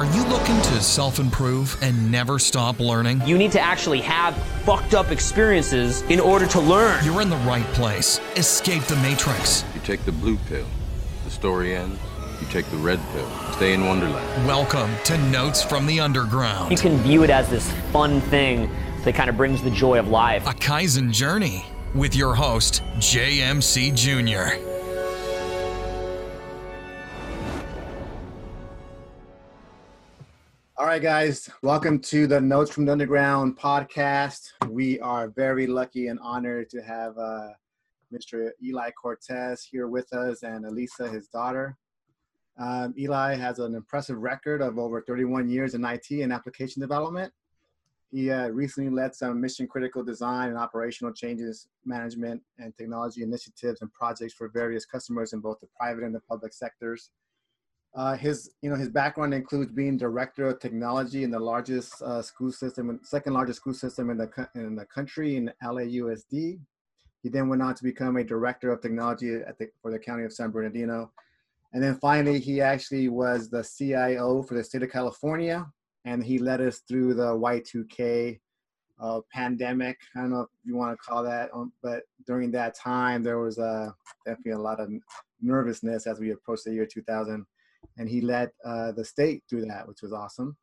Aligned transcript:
Are 0.00 0.06
you 0.16 0.24
looking 0.28 0.56
to 0.62 0.80
self 0.80 1.18
improve 1.18 1.76
and 1.82 2.10
never 2.10 2.38
stop 2.38 2.80
learning? 2.80 3.20
You 3.26 3.36
need 3.36 3.52
to 3.52 3.60
actually 3.60 4.00
have 4.00 4.34
fucked 4.64 4.94
up 4.94 5.10
experiences 5.10 6.00
in 6.08 6.18
order 6.18 6.46
to 6.46 6.58
learn. 6.58 7.04
You're 7.04 7.20
in 7.20 7.28
the 7.28 7.36
right 7.36 7.66
place. 7.74 8.18
Escape 8.34 8.82
the 8.84 8.96
Matrix. 8.96 9.62
You 9.74 9.82
take 9.82 10.02
the 10.06 10.12
blue 10.12 10.38
pill, 10.48 10.64
the 11.26 11.30
story 11.30 11.76
ends. 11.76 12.00
You 12.40 12.46
take 12.46 12.64
the 12.70 12.78
red 12.78 12.98
pill, 13.12 13.28
stay 13.52 13.74
in 13.74 13.84
Wonderland. 13.84 14.46
Welcome 14.46 14.90
to 15.04 15.18
Notes 15.28 15.62
from 15.62 15.84
the 15.84 16.00
Underground. 16.00 16.72
You 16.72 16.78
can 16.78 16.96
view 17.02 17.22
it 17.22 17.28
as 17.28 17.50
this 17.50 17.70
fun 17.92 18.22
thing 18.22 18.74
that 19.04 19.14
kind 19.14 19.28
of 19.28 19.36
brings 19.36 19.62
the 19.62 19.70
joy 19.70 19.98
of 19.98 20.08
life. 20.08 20.46
A 20.46 20.54
Kaizen 20.54 21.12
journey 21.12 21.66
with 21.94 22.16
your 22.16 22.34
host, 22.34 22.82
JMC 23.00 23.94
Jr. 23.94 24.69
All 30.80 30.86
right, 30.86 31.02
guys, 31.02 31.50
welcome 31.62 31.98
to 31.98 32.26
the 32.26 32.40
Notes 32.40 32.70
from 32.70 32.86
the 32.86 32.92
Underground 32.92 33.58
podcast. 33.58 34.48
We 34.66 34.98
are 35.00 35.28
very 35.28 35.66
lucky 35.66 36.06
and 36.06 36.18
honored 36.20 36.70
to 36.70 36.80
have 36.80 37.18
uh, 37.18 37.48
Mr. 38.10 38.48
Eli 38.64 38.90
Cortez 38.92 39.62
here 39.62 39.88
with 39.88 40.10
us 40.14 40.42
and 40.42 40.64
Elisa, 40.64 41.06
his 41.06 41.28
daughter. 41.28 41.76
Um, 42.58 42.94
Eli 42.98 43.34
has 43.34 43.58
an 43.58 43.74
impressive 43.74 44.16
record 44.16 44.62
of 44.62 44.78
over 44.78 45.02
31 45.02 45.50
years 45.50 45.74
in 45.74 45.84
IT 45.84 46.10
and 46.12 46.32
application 46.32 46.80
development. 46.80 47.30
He 48.10 48.30
uh, 48.30 48.48
recently 48.48 48.88
led 48.88 49.14
some 49.14 49.38
mission 49.38 49.66
critical 49.66 50.02
design 50.02 50.48
and 50.48 50.56
operational 50.56 51.12
changes 51.12 51.68
management 51.84 52.40
and 52.58 52.74
technology 52.74 53.22
initiatives 53.22 53.82
and 53.82 53.92
projects 53.92 54.32
for 54.32 54.48
various 54.48 54.86
customers 54.86 55.34
in 55.34 55.40
both 55.40 55.60
the 55.60 55.68
private 55.78 56.04
and 56.04 56.14
the 56.14 56.20
public 56.20 56.54
sectors. 56.54 57.10
Uh, 57.94 58.16
his, 58.16 58.52
you 58.62 58.70
know, 58.70 58.76
his 58.76 58.88
background 58.88 59.34
includes 59.34 59.72
being 59.72 59.96
director 59.96 60.46
of 60.46 60.60
technology 60.60 61.24
in 61.24 61.30
the 61.30 61.38
largest 61.38 62.00
uh, 62.02 62.22
school 62.22 62.52
system, 62.52 63.00
second 63.02 63.32
largest 63.32 63.60
school 63.60 63.74
system 63.74 64.10
in 64.10 64.16
the 64.16 64.48
in 64.54 64.76
the 64.76 64.84
country 64.84 65.36
in 65.36 65.52
LAUSD. 65.64 66.60
He 67.22 67.28
then 67.28 67.48
went 67.48 67.62
on 67.62 67.74
to 67.74 67.82
become 67.82 68.16
a 68.16 68.24
director 68.24 68.72
of 68.72 68.80
technology 68.80 69.34
at 69.34 69.58
the, 69.58 69.68
for 69.82 69.90
the 69.90 69.98
county 69.98 70.24
of 70.24 70.32
San 70.32 70.50
Bernardino, 70.50 71.10
and 71.72 71.82
then 71.82 71.96
finally 71.96 72.38
he 72.38 72.60
actually 72.60 73.08
was 73.08 73.50
the 73.50 73.64
CIO 73.64 74.42
for 74.44 74.54
the 74.54 74.62
state 74.62 74.84
of 74.84 74.92
California, 74.92 75.66
and 76.04 76.24
he 76.24 76.38
led 76.38 76.60
us 76.60 76.78
through 76.88 77.14
the 77.14 77.34
Y2K 77.34 78.38
uh, 79.00 79.20
pandemic. 79.32 79.98
I 80.14 80.20
don't 80.20 80.30
know 80.30 80.42
if 80.42 80.48
you 80.64 80.76
want 80.76 80.96
to 80.96 80.96
call 80.96 81.24
that, 81.24 81.50
um, 81.52 81.72
but 81.82 82.04
during 82.24 82.52
that 82.52 82.76
time 82.76 83.24
there 83.24 83.40
was 83.40 83.58
uh, 83.58 83.90
definitely 84.24 84.52
a 84.52 84.58
lot 84.58 84.78
of 84.78 84.90
nervousness 85.42 86.06
as 86.06 86.20
we 86.20 86.30
approached 86.30 86.64
the 86.64 86.72
year 86.72 86.86
2000 86.86 87.44
and 87.96 88.08
he 88.08 88.20
led 88.20 88.50
uh, 88.64 88.92
the 88.92 89.04
state 89.04 89.42
through 89.48 89.66
that, 89.66 89.86
which 89.86 90.02
was 90.02 90.12
awesome. 90.12 90.56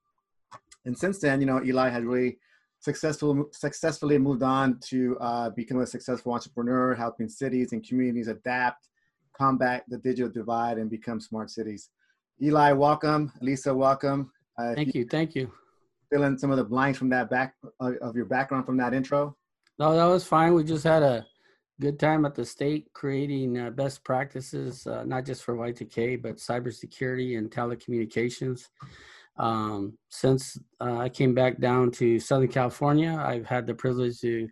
And 0.86 0.98
since 0.98 1.20
then, 1.20 1.40
you 1.40 1.46
know, 1.46 1.62
Eli 1.64 1.90
has 1.90 2.04
really 2.04 2.38
successful, 2.80 3.50
successfully 3.52 4.18
moved 4.18 4.44
on 4.44 4.80
to 4.86 5.18
uh, 5.20 5.50
become 5.52 5.80
a 5.80 5.88
successful 5.88 6.34
entrepreneur, 6.34 6.96
helping 6.96 7.28
cities 7.28 7.74
and 7.74 7.88
communities 7.88 8.28
adapt, 8.28 8.88
combat 9.38 9.84
the 9.88 9.98
digital 9.98 10.32
divide, 10.32 10.78
and 10.78 10.90
become 10.90 11.20
smart 11.20 11.50
cities. 11.50 11.90
Eli, 12.42 12.72
welcome. 12.72 13.32
Lisa, 13.42 13.74
welcome. 13.74 14.32
Uh, 14.58 14.74
thank 14.76 14.94
you, 14.94 15.02
you, 15.02 15.08
thank 15.08 15.36
you. 15.36 15.52
Fill 16.12 16.24
in 16.24 16.38
some 16.38 16.52
of 16.52 16.58
the 16.58 16.64
blanks 16.64 16.98
from 16.98 17.10
that 17.10 17.30
back 17.30 17.56
uh, 17.80 17.92
of 18.02 18.16
your 18.16 18.26
background 18.26 18.66
from 18.66 18.78
that 18.78 18.94
intro. 18.94 19.36
No, 19.80 19.96
that 19.96 20.06
was 20.06 20.24
fine. 20.24 20.54
We 20.54 20.64
just 20.64 20.84
had 20.84 21.04
a 21.04 21.26
good 21.80 22.00
time 22.00 22.26
at 22.26 22.36
the 22.36 22.46
state 22.46 22.92
creating 22.94 23.60
uh, 23.60 23.70
best 23.70 24.04
practices, 24.04 24.88
uh, 24.88 25.04
not 25.04 25.26
just 25.26 25.44
for 25.44 25.56
Y2K, 25.56 26.22
but 26.22 26.38
cybersecurity 26.38 27.38
and 27.38 27.52
telecommunications. 27.52 28.70
Um, 29.38 29.98
since 30.10 30.58
uh, 30.82 30.98
I 30.98 31.10
came 31.10 31.36
back 31.36 31.60
down 31.60 31.92
to 31.92 32.20
Southern 32.20 32.48
California, 32.48 33.16
I've 33.24 33.46
had 33.46 33.68
the 33.68 33.76
privilege 33.76 34.20
to 34.22 34.48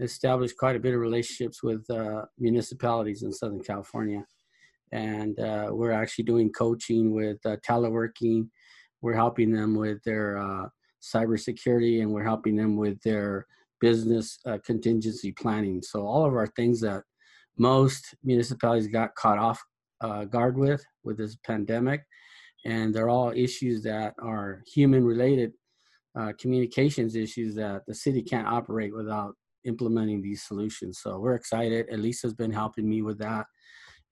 establish 0.00 0.52
quite 0.52 0.76
a 0.76 0.80
bit 0.80 0.94
of 0.94 1.00
relationships 1.00 1.62
with 1.62 1.88
uh, 1.88 2.22
municipalities 2.38 3.22
in 3.22 3.32
Southern 3.32 3.62
California. 3.62 4.24
And 4.92 5.38
uh, 5.38 5.68
we're 5.70 5.92
actually 5.92 6.24
doing 6.24 6.50
coaching 6.52 7.12
with 7.12 7.38
uh, 7.46 7.56
teleworking. 7.68 8.48
We're 9.00 9.14
helping 9.14 9.52
them 9.52 9.76
with 9.76 10.02
their 10.04 10.70
cybersecurity 11.02 12.02
and 12.02 12.10
we're 12.10 12.24
helping 12.24 12.56
them 12.56 12.76
with 12.76 13.00
their 13.02 13.46
business 13.80 14.38
uh, 14.46 14.58
contingency 14.64 15.32
planning. 15.32 15.82
So 15.82 16.06
all 16.06 16.24
of 16.24 16.34
our 16.34 16.46
things 16.48 16.80
that 16.80 17.02
most 17.58 18.14
municipalities 18.22 18.88
got 18.88 19.14
caught 19.14 19.38
off 19.38 19.62
uh, 20.00 20.24
guard 20.24 20.58
with 20.58 20.84
with 21.04 21.16
this 21.16 21.36
pandemic, 21.46 22.02
and 22.64 22.94
they're 22.94 23.08
all 23.08 23.32
issues 23.34 23.82
that 23.84 24.14
are 24.20 24.62
human 24.66 25.04
related 25.04 25.52
uh, 26.18 26.32
communications 26.38 27.14
issues 27.14 27.54
that 27.54 27.82
the 27.86 27.94
city 27.94 28.22
can't 28.22 28.46
operate 28.46 28.94
without 28.94 29.34
implementing 29.64 30.22
these 30.22 30.42
solutions. 30.42 31.00
So 31.02 31.18
we're 31.18 31.34
excited. 31.34 31.86
Elisa's 31.90 32.34
been 32.34 32.52
helping 32.52 32.88
me 32.88 33.02
with 33.02 33.18
that, 33.18 33.46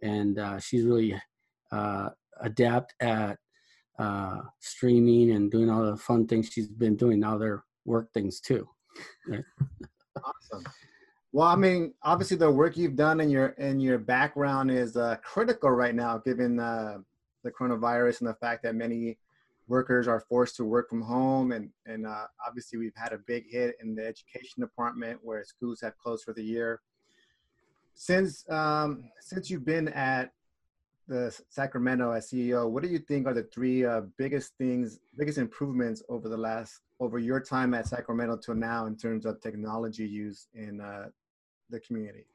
and 0.02 0.38
uh, 0.38 0.58
she's 0.58 0.84
really 0.84 1.20
uh, 1.70 2.08
adept 2.40 2.94
at 3.00 3.38
uh, 3.98 4.40
streaming 4.60 5.32
and 5.32 5.50
doing 5.50 5.70
all 5.70 5.84
the 5.84 5.96
fun 5.96 6.26
things 6.26 6.48
she's 6.50 6.68
been 6.68 6.96
doing. 6.96 7.20
Now 7.20 7.38
they're 7.38 7.62
work 7.84 8.10
things 8.14 8.40
too 8.40 8.66
awesome. 9.28 10.64
Well, 11.32 11.48
I 11.48 11.56
mean, 11.56 11.94
obviously 12.02 12.36
the 12.36 12.50
work 12.50 12.76
you've 12.76 12.96
done 12.96 13.20
in 13.20 13.28
your 13.28 13.48
in 13.58 13.80
your 13.80 13.98
background 13.98 14.70
is 14.70 14.96
uh, 14.96 15.16
critical 15.22 15.70
right 15.70 15.94
now, 15.94 16.18
given 16.18 16.60
uh, 16.60 16.98
the 17.42 17.50
coronavirus 17.50 18.20
and 18.20 18.28
the 18.28 18.34
fact 18.34 18.62
that 18.62 18.74
many 18.74 19.18
workers 19.66 20.06
are 20.06 20.20
forced 20.20 20.56
to 20.56 20.64
work 20.64 20.88
from 20.88 21.02
home, 21.02 21.52
and 21.52 21.70
and 21.86 22.06
uh, 22.06 22.26
obviously 22.46 22.78
we've 22.78 22.94
had 22.96 23.12
a 23.12 23.18
big 23.18 23.50
hit 23.50 23.76
in 23.82 23.94
the 23.94 24.06
education 24.06 24.60
department 24.60 25.18
where 25.22 25.44
schools 25.44 25.80
have 25.80 25.96
closed 25.98 26.24
for 26.24 26.32
the 26.32 26.42
year. 26.42 26.80
Since 27.94 28.48
um, 28.50 29.04
since 29.20 29.50
you've 29.50 29.64
been 29.64 29.88
at 29.88 30.32
the 31.06 31.36
Sacramento 31.48 32.12
as 32.12 32.30
CEO, 32.30 32.70
what 32.70 32.82
do 32.82 32.88
you 32.88 32.98
think 32.98 33.26
are 33.26 33.34
the 33.34 33.42
three 33.42 33.84
uh, 33.84 34.02
biggest 34.16 34.52
things, 34.56 35.00
biggest 35.18 35.38
improvements 35.38 36.02
over 36.08 36.28
the 36.28 36.36
last, 36.36 36.80
over 37.00 37.18
your 37.18 37.40
time 37.40 37.74
at 37.74 37.88
Sacramento 37.88 38.36
to 38.38 38.54
now 38.54 38.86
in 38.86 38.96
terms 38.96 39.26
of 39.26 39.40
technology 39.40 40.06
use 40.06 40.48
in 40.54 40.80
uh, 40.80 41.08
the 41.70 41.80
community? 41.80 42.26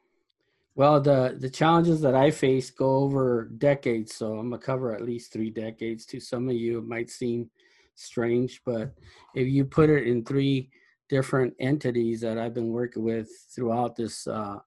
Well, 0.75 1.01
the 1.01 1.35
the 1.37 1.49
challenges 1.49 1.99
that 2.01 2.15
I 2.15 2.31
face 2.31 2.69
go 2.69 2.97
over 2.97 3.49
decades, 3.57 4.15
so 4.15 4.37
I'm 4.37 4.49
gonna 4.49 4.61
cover 4.61 4.93
at 4.93 5.01
least 5.01 5.33
three 5.33 5.49
decades. 5.49 6.05
To 6.07 6.19
some 6.19 6.47
of 6.47 6.55
you, 6.55 6.77
it 6.77 6.85
might 6.85 7.09
seem 7.09 7.49
strange, 7.95 8.61
but 8.65 8.93
if 9.35 9.47
you 9.47 9.65
put 9.65 9.89
it 9.89 10.07
in 10.07 10.23
three 10.23 10.69
different 11.09 11.53
entities 11.59 12.21
that 12.21 12.37
I've 12.37 12.53
been 12.53 12.69
working 12.69 13.03
with 13.03 13.29
throughout 13.53 13.95
this 13.95 14.25
uh, 14.27 14.59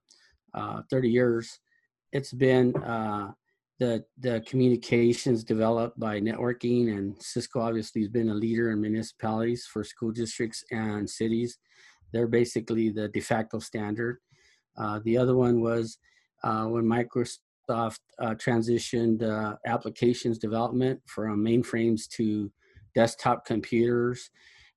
uh 0.53 0.83
30 0.91 1.09
years, 1.09 1.61
it's 2.13 2.33
been 2.33 2.77
uh, 2.77 3.33
the 3.83 4.05
the 4.19 4.41
communications 4.47 5.43
developed 5.43 5.99
by 5.99 6.21
networking 6.21 6.97
and 6.97 7.21
Cisco 7.21 7.61
obviously 7.61 8.01
has 8.03 8.11
been 8.11 8.31
a 8.31 8.35
leader 8.35 8.71
in 8.71 8.81
municipalities 8.81 9.67
for 9.67 9.83
school 9.83 10.13
districts 10.13 10.65
and 10.71 11.09
cities. 11.11 11.59
They're 12.13 12.29
basically 12.29 12.91
the 12.91 13.09
de 13.09 13.21
facto 13.21 13.59
standard. 13.59 14.19
Uh, 14.79 15.01
the 15.05 15.17
other 15.19 15.35
one 15.35 15.61
was 15.61 15.99
uh, 16.45 16.67
when 16.67 16.85
Microsoft 16.85 18.03
uh, 18.21 18.35
transitioned 18.47 19.23
uh, 19.23 19.57
applications 19.67 20.39
development 20.39 21.01
from 21.07 21.45
mainframes 21.45 22.09
to 22.11 22.53
desktop 22.95 23.45
computers. 23.45 24.31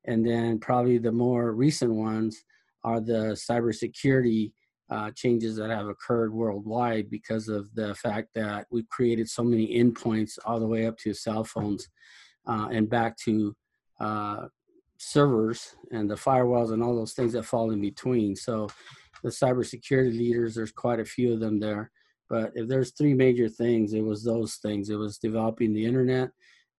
And 0.05 0.25
then 0.25 0.59
probably 0.59 0.97
the 0.97 1.11
more 1.11 1.53
recent 1.53 1.93
ones 1.93 2.43
are 2.83 3.01
the 3.01 3.37
cybersecurity 3.49 4.53
uh, 4.90 5.12
changes 5.16 5.56
that 5.56 5.69
have 5.69 5.88
occurred 5.88 6.34
worldwide 6.34 7.09
because 7.09 7.47
of 7.47 7.73
the 7.73 7.96
fact 7.96 8.29
that 8.35 8.68
we've 8.69 8.90
created 8.90 9.29
so 9.29 9.44
many 9.44 9.68
endpoints 9.75 10.38
all 10.46 10.59
the 10.59 10.68
way 10.68 10.85
up 10.85 10.97
to 10.97 11.13
cell 11.13 11.44
phones 11.44 11.88
uh, 12.47 12.68
and 12.72 12.90
back 12.90 13.18
to 13.18 13.56
uh, 13.99 14.46
servers 14.97 15.76
and 15.91 16.09
the 16.09 16.16
firewalls 16.16 16.72
and 16.72 16.84
all 16.84 16.96
those 16.96 17.14
things 17.14 17.34
that 17.34 17.43
fall 17.43 17.72
in 17.72 17.82
between. 17.82 18.35
So 18.35 18.67
the 19.23 19.29
cybersecurity 19.29 20.17
leaders, 20.17 20.55
there's 20.55 20.72
quite 20.72 20.99
a 20.99 21.05
few 21.05 21.34
of 21.34 21.40
them 21.40 21.59
there. 21.59 21.91
But 22.29 22.52
if 22.55 22.67
there's 22.67 22.91
three 22.91 23.14
major 23.14 23.49
things, 23.49 23.93
it 23.93 24.02
was 24.02 24.23
those 24.23 24.55
things. 24.55 24.90
It 24.90 24.96
was 24.96 25.17
developing 25.17 25.73
the 25.73 25.85
internet, 25.85 26.29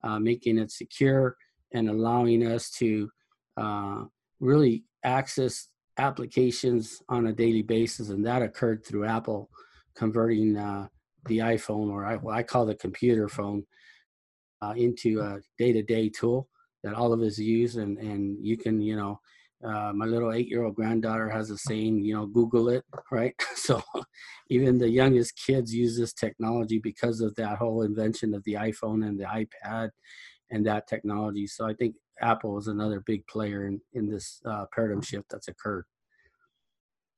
uh, 0.03 0.19
making 0.19 0.59
it 0.59 0.71
secure, 0.71 1.37
and 1.73 1.89
allowing 1.89 2.47
us 2.47 2.71
to 2.71 3.09
uh, 3.57 4.05
really 4.41 4.85
access 5.05 5.69
applications 5.99 7.03
on 7.09 7.27
a 7.27 7.33
daily 7.33 7.63
basis, 7.63 8.11
and 8.11 8.25
that 8.27 8.43
occurred 8.43 8.85
through 8.85 9.07
Apple 9.07 9.51
converting 9.97 10.57
uh, 10.57 10.87
the 11.27 11.39
iPhone, 11.39 11.91
or 11.91 12.05
I, 12.05 12.19
I 12.39 12.43
call 12.43 12.67
the 12.67 12.75
computer 12.75 13.29
phone, 13.29 13.65
uh, 14.63 14.75
into 14.77 15.21
a 15.21 15.39
day-to-day 15.59 16.11
tool 16.11 16.49
that 16.83 16.95
all 16.95 17.13
of 17.13 17.21
us 17.21 17.39
use, 17.39 17.77
and 17.77 17.99
and 17.99 18.45
you 18.45 18.57
can, 18.57 18.81
you 18.81 18.97
know, 18.97 19.21
uh, 19.65 19.93
my 19.95 20.07
little 20.07 20.33
eight-year-old 20.33 20.75
granddaughter 20.75 21.29
has 21.29 21.51
a 21.51 21.59
saying, 21.59 22.05
you 22.05 22.15
know, 22.15 22.27
Google 22.27 22.69
it, 22.69 22.85
right? 23.11 23.35
so 23.55 23.83
even 24.51 24.79
the 24.79 24.89
youngest 24.89 25.41
kids 25.47 25.75
use 25.75 25.97
this 25.99 26.13
technology 26.13 26.79
because 26.79 27.21
of 27.21 27.35
that 27.37 27.59
whole 27.59 27.83
invention 27.83 28.35
of 28.35 28.45
the 28.45 28.55
iPhone 28.55 29.07
and 29.07 29.19
the 29.19 29.25
iPad 29.25 29.91
and 30.51 30.65
that 30.67 30.87
technology. 30.87 31.47
So 31.47 31.67
I 31.67 31.75
think 31.75 31.97
Apple 32.21 32.59
is 32.59 32.69
another 32.69 33.01
big 33.01 33.27
player 33.27 33.67
in 33.67 33.81
in 33.95 34.09
this 34.09 34.41
uh, 34.45 34.67
paradigm 34.75 35.03
shift 35.03 35.29
that's 35.31 35.49
occurred. 35.49 35.85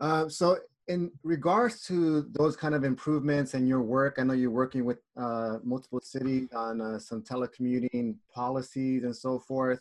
Uh, 0.01 0.29
so 0.29 0.59
in 0.89 1.11
regards 1.23 1.83
to 1.83 2.23
those 2.33 2.57
kind 2.57 2.75
of 2.75 2.83
improvements 2.83 3.55
and 3.55 3.69
your 3.69 3.83
work, 3.83 4.17
I 4.19 4.25
know 4.25 4.33
you're 4.33 4.51
working 4.51 4.85
with 4.87 4.99
uh, 5.17 5.59
multiple 5.63 6.01
cities 6.03 6.49
on 6.55 6.81
uh, 6.81 6.99
some 6.99 7.23
telecommuting 7.23 8.17
policies 8.35 9.05
and 9.05 9.15
so 9.15 9.39
forth. 9.39 9.81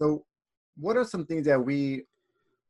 So, 0.00 0.24
what 0.78 0.96
are 0.96 1.04
some 1.04 1.24
things 1.24 1.46
that 1.46 1.64
we 1.64 2.02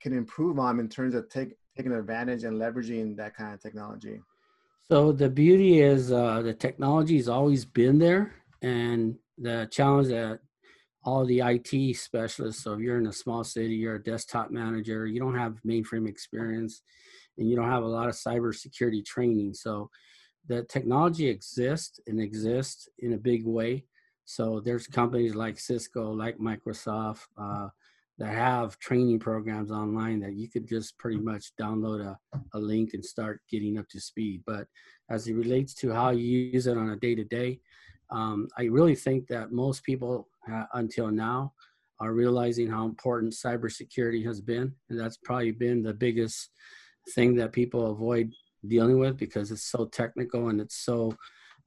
can 0.01 0.13
improve 0.13 0.59
on 0.59 0.79
in 0.79 0.89
terms 0.89 1.15
of 1.15 1.29
take, 1.31 1.57
taking 1.77 1.93
advantage 1.93 2.45
and 2.45 2.61
leveraging 2.61 3.17
that 3.17 3.35
kind 3.35 3.55
of 3.55 3.61
technology? 3.61 4.21
So 4.89 5.11
the 5.11 5.29
beauty 5.29 5.81
is 5.81 6.13
uh, 6.13 6.43
the 6.43 6.55
technology 6.55 7.17
has 7.17 7.29
always 7.29 7.65
been 7.65 7.99
there, 7.99 8.35
and 8.63 9.17
the 9.39 9.67
challenge 9.73 10.09
that 10.09 10.41
all 11.07 11.25
the 11.25 11.41
IT 11.41 11.97
specialists. 11.97 12.65
So 12.65 12.75
if 12.75 12.81
you're 12.81 12.99
in 12.99 13.07
a 13.07 13.13
small 13.13 13.45
city, 13.45 13.75
you're 13.75 13.95
a 13.95 14.03
desktop 14.03 14.51
manager, 14.51 15.07
you 15.07 15.21
don't 15.21 15.39
have 15.39 15.61
mainframe 15.67 16.09
experience, 16.09 16.83
and 17.39 17.49
you 17.49 17.55
don't 17.55 17.71
have 17.71 17.85
a 17.85 17.89
lot 17.89 18.09
of 18.09 18.17
cybersecurity 18.17 19.05
training. 19.05 19.55
So 19.55 19.89
the 20.49 20.65
technology 20.65 21.29
exists 21.29 22.01
and 22.09 22.21
exists 22.21 22.89
in 22.99 23.13
a 23.13 23.19
big 23.19 23.47
way. 23.47 23.85
So 24.25 24.61
there's 24.61 24.89
companies 24.89 25.37
like 25.37 25.61
Cisco, 25.61 26.11
like 26.11 26.39
Microsoft, 26.39 27.23
uh, 27.39 27.69
that 28.19 28.35
have 28.35 28.79
training 28.79 29.19
programs 29.19 29.71
online 29.71 30.21
that 30.21 30.35
you 30.35 30.49
could 30.49 30.67
just 30.67 30.99
pretty 30.99 31.19
much 31.19 31.53
download 31.61 32.01
a, 32.01 32.19
a 32.55 32.59
link 32.59 32.95
and 32.95 33.05
start 33.05 33.43
getting 33.51 33.79
up 33.79 33.87
to 33.91 34.01
speed. 34.01 34.43
But 34.47 34.67
as 35.11 35.29
it 35.29 35.35
relates 35.35 35.75
to 35.75 35.93
how 35.93 36.11
you 36.11 36.39
use 36.39 36.67
it 36.67 36.79
on 36.79 36.91
a 36.91 36.97
day 36.97 37.15
to 37.15 37.25
day, 37.25 37.61
I 38.11 38.65
really 38.65 38.95
think 38.95 39.27
that 39.29 39.53
most 39.53 39.83
people 39.85 40.29
uh, 40.51 40.65
until 40.75 41.11
now 41.11 41.53
are 42.01 42.13
realizing 42.13 42.69
how 42.69 42.85
important 42.85 43.33
cybersecurity 43.33 44.25
has 44.25 44.41
been. 44.41 44.73
And 44.91 45.01
that's 45.01 45.17
probably 45.17 45.53
been 45.53 45.83
the 45.83 45.95
biggest 45.95 46.51
thing 47.15 47.35
that 47.37 47.53
people 47.53 47.91
avoid 47.91 48.31
dealing 48.69 48.99
with 48.99 49.17
because 49.17 49.51
it's 49.51 49.71
so 49.71 49.87
technical 49.87 50.49
and 50.49 50.61
it's 50.61 50.85
so, 50.85 51.17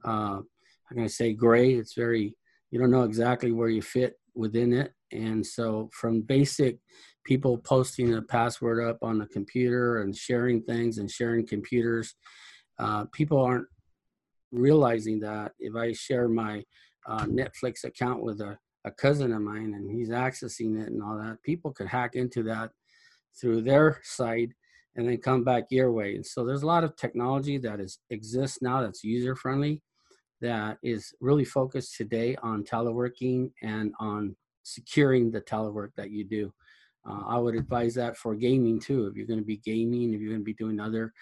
uh, 0.04 0.38
I'm 0.38 0.96
going 0.96 1.08
to 1.08 1.12
say 1.12 1.32
gray. 1.32 1.74
It's 1.74 1.94
very, 1.94 2.36
you 2.70 2.78
don't 2.78 2.90
know 2.90 3.04
exactly 3.04 3.52
where 3.52 3.68
you 3.68 3.82
fit 3.82 4.14
within 4.34 4.72
it. 4.72 4.92
And 5.12 5.44
so, 5.44 5.90
from 5.92 6.20
basic 6.20 6.78
people 7.24 7.58
posting 7.58 8.14
a 8.14 8.22
password 8.22 8.88
up 8.88 8.98
on 9.02 9.18
the 9.18 9.26
computer 9.26 10.02
and 10.02 10.16
sharing 10.16 10.62
things 10.62 10.98
and 10.98 11.10
sharing 11.10 11.46
computers, 11.46 12.14
uh, 12.78 13.04
people 13.12 13.40
aren't 13.40 13.66
realizing 14.52 15.20
that 15.20 15.52
if 15.58 15.74
I 15.76 15.92
share 15.92 16.28
my 16.28 16.64
uh, 17.06 17.24
Netflix 17.26 17.84
account 17.84 18.22
with 18.22 18.40
a, 18.40 18.58
a 18.84 18.90
cousin 18.90 19.32
of 19.32 19.42
mine 19.42 19.74
and 19.74 19.90
he's 19.90 20.10
accessing 20.10 20.80
it 20.80 20.88
and 20.88 21.02
all 21.02 21.16
that, 21.16 21.42
people 21.42 21.72
could 21.72 21.86
hack 21.86 22.14
into 22.14 22.42
that 22.44 22.70
through 23.40 23.62
their 23.62 24.00
site 24.02 24.50
and 24.96 25.08
then 25.08 25.18
come 25.18 25.44
back 25.44 25.64
your 25.70 25.92
way. 25.92 26.16
And 26.16 26.26
so 26.26 26.44
there's 26.44 26.62
a 26.62 26.66
lot 26.66 26.84
of 26.84 26.96
technology 26.96 27.58
that 27.58 27.80
is 27.80 27.98
exists 28.10 28.60
now 28.60 28.82
that's 28.82 29.04
user 29.04 29.36
friendly 29.36 29.82
that 30.40 30.78
is 30.82 31.14
really 31.20 31.44
focused 31.44 31.96
today 31.96 32.36
on 32.42 32.64
teleworking 32.64 33.50
and 33.62 33.92
on 34.00 34.34
securing 34.62 35.30
the 35.30 35.40
telework 35.40 35.90
that 35.96 36.10
you 36.10 36.24
do. 36.24 36.52
Uh, 37.08 37.22
I 37.26 37.38
would 37.38 37.54
advise 37.54 37.94
that 37.94 38.16
for 38.16 38.34
gaming 38.34 38.80
too. 38.80 39.06
If 39.06 39.16
you're 39.16 39.26
going 39.26 39.38
to 39.38 39.44
be 39.44 39.58
gaming, 39.58 40.12
if 40.12 40.20
you're 40.20 40.30
going 40.30 40.42
to 40.42 40.44
be 40.44 40.54
doing 40.54 40.80
other 40.80 41.12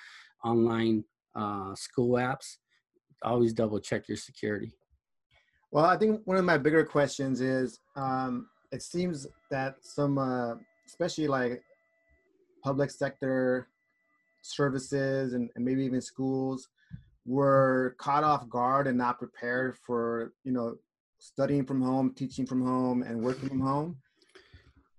online 0.45 1.05
uh, 1.35 1.75
school 1.75 2.17
apps, 2.17 2.57
always 3.23 3.53
double 3.53 3.81
check 3.81 4.09
your 4.09 4.17
security. 4.17 4.73
Well, 5.71 5.85
I 5.85 5.97
think 5.99 6.23
one 6.25 6.37
of 6.37 6.45
my 6.45 6.57
bigger 6.57 6.85
questions 6.85 7.41
is 7.41 7.79
um, 7.97 8.49
it 8.73 8.83
seems 8.83 9.27
that 9.51 9.77
some, 9.83 10.19
uh, 10.19 10.55
especially 10.87 11.29
like 11.29 11.63
public 12.65 12.91
sector 12.91 13.69
services 14.43 15.35
and, 15.35 15.51
and 15.57 15.65
maybe 15.65 15.85
even 15.85 16.01
schools, 16.01 16.69
were 17.27 17.95
caught 17.99 18.25
off 18.25 18.49
guard 18.49 18.87
and 18.87 18.97
not 18.97 19.19
prepared 19.19 19.77
for 19.77 20.33
you 20.45 20.53
know 20.53 20.75
studying 21.19 21.65
from 21.67 21.83
home, 21.83 22.15
teaching 22.15 22.47
from 22.47 22.65
home, 22.65 23.03
and 23.03 23.21
working 23.21 23.49
from 23.49 23.61
home. 23.61 23.97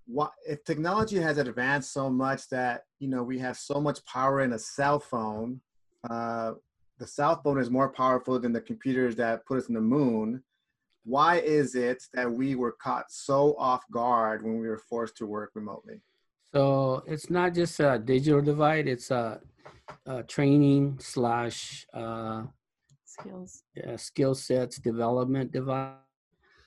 What 0.05 0.31
if 0.47 0.63
technology 0.63 1.17
has 1.19 1.37
advanced 1.37 1.93
so 1.93 2.09
much 2.09 2.47
that 2.49 2.83
you 2.99 3.07
know 3.07 3.23
we 3.23 3.39
have 3.39 3.57
so 3.57 3.81
much 3.81 4.05
power 4.05 4.41
in 4.41 4.53
a 4.53 4.59
cell 4.59 4.99
phone? 4.99 5.61
Uh, 6.07 6.53
the 6.99 7.07
cell 7.07 7.41
phone 7.41 7.59
is 7.59 7.69
more 7.69 7.89
powerful 7.89 8.39
than 8.39 8.51
the 8.51 8.61
computers 8.61 9.15
that 9.15 9.45
put 9.45 9.57
us 9.57 9.69
in 9.69 9.73
the 9.73 9.81
moon. 9.81 10.43
Why 11.05 11.37
is 11.37 11.73
it 11.75 12.03
that 12.13 12.29
we 12.29 12.55
were 12.55 12.73
caught 12.73 13.05
so 13.09 13.55
off 13.57 13.83
guard 13.89 14.43
when 14.43 14.59
we 14.59 14.67
were 14.67 14.77
forced 14.89 15.15
to 15.17 15.25
work 15.25 15.51
remotely? 15.55 16.01
So 16.53 17.03
it's 17.07 17.29
not 17.29 17.53
just 17.53 17.79
a 17.79 17.97
digital 18.03 18.41
divide; 18.41 18.87
it's 18.87 19.11
a, 19.11 19.39
a 20.05 20.23
training 20.23 20.99
slash 20.99 21.85
uh, 21.93 22.43
skills, 23.05 23.63
yeah, 23.75 23.95
skill 23.95 24.35
sets 24.35 24.77
development 24.77 25.51
divide. 25.51 25.95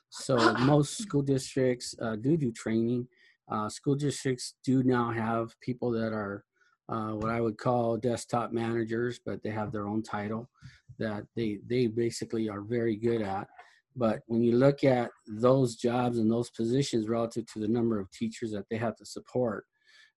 So 0.08 0.36
most 0.60 0.98
school 0.98 1.22
districts 1.22 1.94
uh, 2.00 2.16
do 2.16 2.36
do 2.36 2.52
training. 2.52 3.06
Uh, 3.50 3.68
school 3.68 3.96
districts 3.96 4.54
do 4.64 4.82
now 4.82 5.10
have 5.10 5.60
people 5.60 5.90
that 5.90 6.12
are 6.12 6.44
uh, 6.92 7.12
what 7.12 7.30
I 7.30 7.40
would 7.40 7.56
call 7.56 7.96
desktop 7.96 8.52
managers, 8.52 9.18
but 9.24 9.42
they 9.42 9.50
have 9.50 9.72
their 9.72 9.86
own 9.86 10.02
title 10.02 10.50
that 10.98 11.24
they 11.34 11.58
they 11.66 11.86
basically 11.86 12.48
are 12.50 12.60
very 12.60 12.96
good 12.96 13.22
at. 13.22 13.48
But 13.96 14.20
when 14.26 14.42
you 14.42 14.56
look 14.56 14.84
at 14.84 15.10
those 15.26 15.76
jobs 15.76 16.18
and 16.18 16.30
those 16.30 16.50
positions 16.50 17.08
relative 17.08 17.46
to 17.52 17.60
the 17.60 17.68
number 17.68 17.98
of 17.98 18.10
teachers 18.10 18.52
that 18.52 18.66
they 18.70 18.76
have 18.76 18.96
to 18.96 19.06
support, 19.06 19.64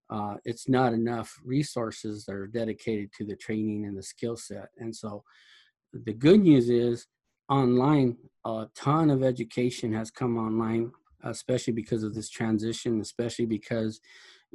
uh, 0.10 0.36
it's 0.44 0.68
not 0.68 0.94
enough 0.94 1.40
resources 1.44 2.26
that 2.26 2.36
are 2.36 2.48
dedicated 2.48 3.12
to 3.14 3.26
the 3.26 3.36
training 3.36 3.86
and 3.86 3.98
the 3.98 4.04
skill 4.04 4.36
set. 4.36 4.70
And 4.78 4.94
so 4.94 5.24
the 5.94 6.14
good 6.14 6.42
news 6.42 6.70
is 6.70 7.08
online, 7.50 8.18
a 8.46 8.68
ton 8.76 9.10
of 9.10 9.24
education 9.24 9.94
has 9.94 10.12
come 10.12 10.38
online, 10.38 10.92
especially 11.24 11.74
because 11.74 12.04
of 12.04 12.14
this 12.14 12.30
transition, 12.30 13.02
especially 13.02 13.46
because 13.46 14.00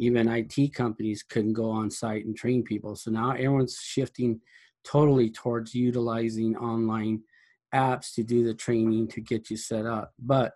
even 0.00 0.29
IT 0.29 0.73
companies 0.73 1.23
couldn't 1.23 1.52
go 1.52 1.69
on 1.70 1.91
site 1.91 2.25
and 2.25 2.35
train 2.35 2.62
people. 2.62 2.97
So 2.97 3.11
now 3.11 3.32
everyone's 3.32 3.79
shifting 3.82 4.41
totally 4.82 5.29
towards 5.29 5.75
utilizing 5.75 6.56
online 6.56 7.23
apps 7.75 8.14
to 8.14 8.23
do 8.23 8.43
the 8.43 8.55
training 8.55 9.08
to 9.08 9.20
get 9.20 9.50
you 9.50 9.58
set 9.58 9.85
up. 9.85 10.14
But 10.19 10.55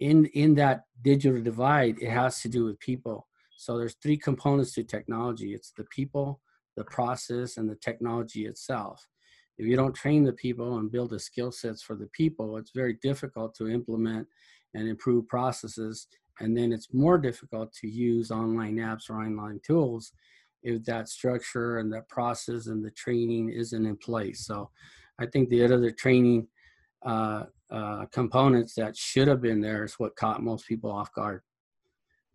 in 0.00 0.24
in 0.26 0.54
that 0.54 0.84
digital 1.02 1.42
divide, 1.42 1.98
it 2.00 2.10
has 2.10 2.40
to 2.40 2.48
do 2.48 2.64
with 2.64 2.80
people. 2.80 3.28
So 3.56 3.76
there's 3.76 3.96
three 4.02 4.16
components 4.16 4.72
to 4.74 4.82
technology. 4.82 5.52
It's 5.52 5.72
the 5.76 5.84
people, 5.84 6.40
the 6.74 6.84
process, 6.84 7.58
and 7.58 7.68
the 7.68 7.76
technology 7.76 8.46
itself. 8.46 9.06
If 9.58 9.66
you 9.66 9.76
don't 9.76 9.94
train 9.94 10.24
the 10.24 10.32
people 10.32 10.78
and 10.78 10.90
build 10.90 11.10
the 11.10 11.18
skill 11.18 11.52
sets 11.52 11.82
for 11.82 11.96
the 11.96 12.08
people, 12.12 12.56
it's 12.56 12.70
very 12.74 12.94
difficult 13.02 13.54
to 13.56 13.68
implement 13.68 14.26
and 14.74 14.88
improve 14.88 15.26
processes 15.28 16.08
and 16.40 16.56
then 16.56 16.72
it's 16.72 16.92
more 16.92 17.18
difficult 17.18 17.72
to 17.72 17.88
use 17.88 18.30
online 18.30 18.76
apps 18.76 19.10
or 19.10 19.20
online 19.20 19.60
tools 19.64 20.12
if 20.62 20.84
that 20.84 21.08
structure 21.08 21.78
and 21.78 21.92
that 21.92 22.08
process 22.08 22.66
and 22.66 22.84
the 22.84 22.90
training 22.92 23.50
isn't 23.50 23.86
in 23.86 23.96
place. 23.96 24.46
So 24.46 24.70
I 25.18 25.26
think 25.26 25.48
the 25.48 25.64
other 25.64 25.90
training 25.90 26.48
uh, 27.04 27.44
uh, 27.70 28.06
components 28.06 28.74
that 28.74 28.96
should 28.96 29.28
have 29.28 29.40
been 29.40 29.60
there 29.60 29.84
is 29.84 29.94
what 29.94 30.16
caught 30.16 30.42
most 30.42 30.66
people 30.66 30.90
off 30.90 31.12
guard. 31.12 31.42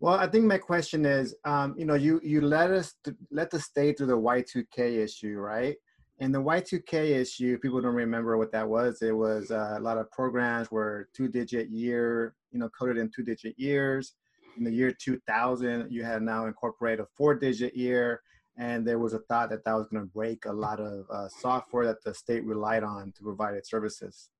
Well, 0.00 0.14
I 0.14 0.26
think 0.26 0.44
my 0.44 0.58
question 0.58 1.04
is, 1.06 1.34
um, 1.44 1.74
you 1.78 1.86
know, 1.86 1.94
you 1.94 2.20
you 2.22 2.40
let 2.40 2.70
us 2.70 2.94
to, 3.04 3.16
let 3.30 3.50
the 3.50 3.60
state 3.60 3.98
do 3.98 4.06
the 4.06 4.16
Y2K 4.16 4.98
issue, 5.02 5.38
right? 5.38 5.76
And 6.20 6.32
the 6.32 6.40
Y2K 6.40 7.10
issue, 7.10 7.58
people 7.58 7.80
don't 7.80 7.94
remember 7.94 8.38
what 8.38 8.52
that 8.52 8.68
was. 8.68 9.02
It 9.02 9.16
was 9.16 9.50
uh, 9.50 9.74
a 9.76 9.80
lot 9.80 9.98
of 9.98 10.10
programs 10.12 10.70
were 10.70 11.08
two-digit 11.14 11.68
year, 11.70 12.34
you 12.52 12.60
know, 12.60 12.68
coded 12.68 12.98
in 12.98 13.10
two-digit 13.14 13.58
years. 13.58 14.14
In 14.56 14.62
the 14.62 14.70
year 14.70 14.92
2000, 14.92 15.90
you 15.90 16.04
had 16.04 16.22
now 16.22 16.46
incorporated 16.46 17.00
a 17.00 17.08
four-digit 17.16 17.76
year, 17.76 18.22
and 18.56 18.86
there 18.86 19.00
was 19.00 19.12
a 19.12 19.18
thought 19.20 19.50
that 19.50 19.64
that 19.64 19.74
was 19.74 19.88
going 19.88 20.04
to 20.04 20.10
break 20.12 20.44
a 20.44 20.52
lot 20.52 20.78
of 20.78 21.04
uh, 21.10 21.28
software 21.28 21.86
that 21.86 22.04
the 22.04 22.14
state 22.14 22.44
relied 22.44 22.84
on 22.84 23.12
to 23.16 23.24
provide 23.24 23.54
its 23.54 23.68
services. 23.68 24.30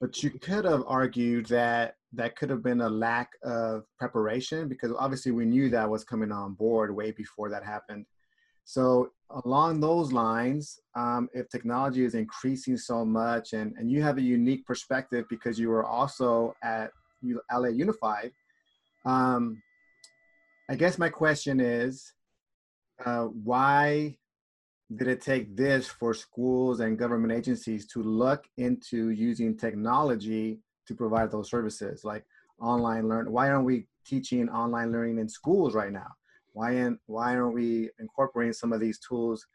But 0.00 0.22
you 0.22 0.30
could 0.30 0.64
have 0.64 0.82
argued 0.86 1.46
that 1.46 1.94
that 2.12 2.36
could 2.36 2.50
have 2.50 2.62
been 2.62 2.80
a 2.80 2.88
lack 2.88 3.30
of 3.44 3.84
preparation 3.98 4.68
because 4.68 4.92
obviously 4.98 5.32
we 5.32 5.46
knew 5.46 5.70
that 5.70 5.88
was 5.88 6.04
coming 6.04 6.32
on 6.32 6.54
board 6.54 6.94
way 6.94 7.12
before 7.12 7.48
that 7.50 7.64
happened. 7.64 8.04
So 8.66 9.10
along 9.30 9.80
those 9.80 10.12
lines, 10.12 10.80
um, 10.96 11.28
if 11.32 11.48
technology 11.48 12.04
is 12.04 12.14
increasing 12.14 12.76
so 12.76 13.04
much 13.04 13.52
and, 13.52 13.72
and 13.78 13.90
you 13.90 14.02
have 14.02 14.18
a 14.18 14.22
unique 14.22 14.66
perspective 14.66 15.24
because 15.30 15.58
you 15.58 15.68
were 15.68 15.84
also 15.84 16.54
at 16.64 16.90
LA 17.52 17.68
Unified, 17.68 18.32
um, 19.04 19.62
I 20.68 20.74
guess 20.74 20.98
my 20.98 21.08
question 21.08 21.60
is, 21.60 22.12
uh, 23.04 23.26
why 23.26 24.16
did 24.96 25.06
it 25.06 25.20
take 25.20 25.56
this 25.56 25.86
for 25.86 26.12
schools 26.12 26.80
and 26.80 26.98
government 26.98 27.32
agencies 27.32 27.86
to 27.86 28.02
look 28.02 28.46
into 28.56 29.10
using 29.10 29.56
technology 29.56 30.58
to 30.86 30.94
provide 30.94 31.30
those 31.30 31.50
services 31.50 32.04
like 32.04 32.24
online 32.60 33.08
learn 33.08 33.30
why 33.30 33.50
aren't 33.50 33.64
we 33.64 33.86
teaching 34.06 34.48
online 34.48 34.92
learning 34.92 35.18
in 35.18 35.28
schools 35.28 35.74
right 35.74 35.92
now 35.92 36.06
why 36.56 36.78
aren't 36.78 36.98
why 37.04 37.36
aren't 37.36 37.54
we 37.54 37.90
incorporating 37.98 38.54
some 38.54 38.72
of 38.72 38.80
these 38.80 38.98
tools 38.98 39.46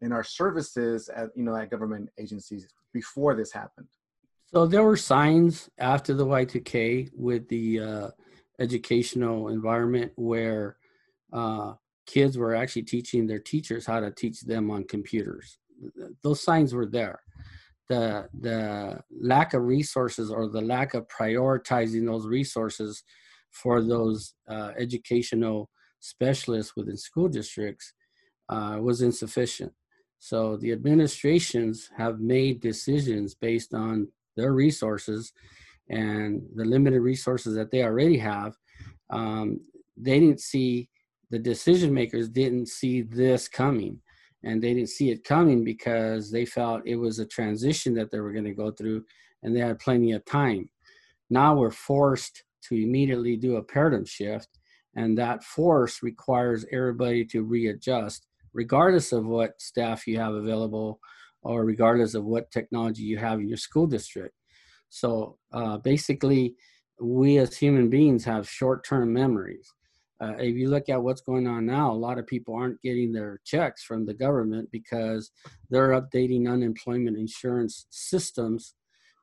in 0.00 0.12
our 0.12 0.24
services 0.24 1.10
at 1.14 1.28
you 1.36 1.44
know 1.44 1.54
at 1.54 1.70
government 1.70 2.08
agencies 2.18 2.66
before 2.94 3.34
this 3.34 3.52
happened? 3.52 3.86
So 4.46 4.66
there 4.66 4.82
were 4.82 4.96
signs 4.96 5.68
after 5.78 6.14
the 6.14 6.24
y2k 6.24 7.10
with 7.14 7.46
the 7.48 7.80
uh, 7.80 8.08
educational 8.58 9.48
environment 9.48 10.12
where 10.16 10.78
uh, 11.34 11.74
kids 12.06 12.38
were 12.38 12.54
actually 12.54 12.84
teaching 12.84 13.26
their 13.26 13.40
teachers 13.40 13.84
how 13.84 14.00
to 14.00 14.10
teach 14.10 14.40
them 14.40 14.70
on 14.70 14.84
computers. 14.84 15.58
Those 16.22 16.42
signs 16.42 16.72
were 16.72 16.86
there. 16.86 17.20
The 17.90 18.26
the 18.40 19.00
lack 19.20 19.52
of 19.52 19.64
resources 19.64 20.30
or 20.30 20.48
the 20.48 20.62
lack 20.62 20.94
of 20.94 21.08
prioritizing 21.08 22.06
those 22.06 22.26
resources 22.26 23.02
for 23.50 23.82
those 23.82 24.32
uh, 24.48 24.72
educational 24.78 25.68
specialists 26.00 26.76
within 26.76 26.96
school 26.96 27.28
districts 27.28 27.92
uh, 28.48 28.78
was 28.80 29.02
insufficient. 29.02 29.72
So 30.18 30.56
the 30.56 30.72
administrations 30.72 31.90
have 31.96 32.20
made 32.20 32.60
decisions 32.60 33.34
based 33.34 33.74
on 33.74 34.08
their 34.36 34.52
resources 34.52 35.32
and 35.90 36.42
the 36.54 36.64
limited 36.64 37.00
resources 37.00 37.54
that 37.54 37.70
they 37.70 37.82
already 37.82 38.18
have. 38.18 38.56
Um, 39.10 39.60
they 39.96 40.20
didn't 40.20 40.40
see 40.40 40.88
the 41.30 41.38
decision 41.38 41.92
makers 41.92 42.28
didn't 42.28 42.68
see 42.68 43.02
this 43.02 43.48
coming 43.48 44.00
and 44.44 44.62
they 44.62 44.74
didn't 44.74 44.90
see 44.90 45.10
it 45.10 45.24
coming 45.24 45.64
because 45.64 46.30
they 46.30 46.44
felt 46.44 46.82
it 46.86 46.96
was 46.96 47.18
a 47.18 47.26
transition 47.26 47.94
that 47.94 48.10
they 48.10 48.20
were 48.20 48.32
going 48.32 48.44
to 48.44 48.54
go 48.54 48.70
through 48.70 49.04
and 49.42 49.54
they 49.54 49.60
had 49.60 49.78
plenty 49.78 50.12
of 50.12 50.24
time. 50.24 50.68
Now 51.30 51.54
we're 51.54 51.70
forced 51.70 52.44
to 52.68 52.74
immediately 52.74 53.36
do 53.36 53.56
a 53.56 53.62
paradigm 53.62 54.04
shift, 54.04 54.48
and 54.94 55.16
that 55.18 55.44
force 55.44 56.02
requires 56.02 56.64
everybody 56.72 57.24
to 57.26 57.42
readjust, 57.42 58.26
regardless 58.52 59.12
of 59.12 59.26
what 59.26 59.60
staff 59.60 60.06
you 60.06 60.18
have 60.18 60.34
available 60.34 61.00
or 61.42 61.64
regardless 61.64 62.14
of 62.14 62.24
what 62.24 62.50
technology 62.50 63.02
you 63.02 63.16
have 63.16 63.40
in 63.40 63.48
your 63.48 63.58
school 63.58 63.86
district. 63.86 64.34
So 64.88 65.38
uh, 65.52 65.78
basically, 65.78 66.56
we 67.00 67.38
as 67.38 67.56
human 67.56 67.88
beings 67.88 68.24
have 68.24 68.48
short 68.48 68.84
term 68.84 69.12
memories 69.12 69.72
uh, 70.20 70.34
if 70.38 70.56
you 70.56 70.68
look 70.68 70.88
at 70.88 71.02
what's 71.02 71.20
going 71.20 71.46
on 71.46 71.66
now, 71.66 71.92
a 71.92 71.94
lot 71.94 72.18
of 72.18 72.26
people 72.26 72.54
aren't 72.54 72.82
getting 72.82 73.12
their 73.12 73.40
checks 73.44 73.84
from 73.84 74.04
the 74.04 74.14
government 74.14 74.68
because 74.72 75.30
they're 75.70 75.90
updating 75.90 76.50
unemployment 76.50 77.16
insurance 77.16 77.86
systems 77.90 78.74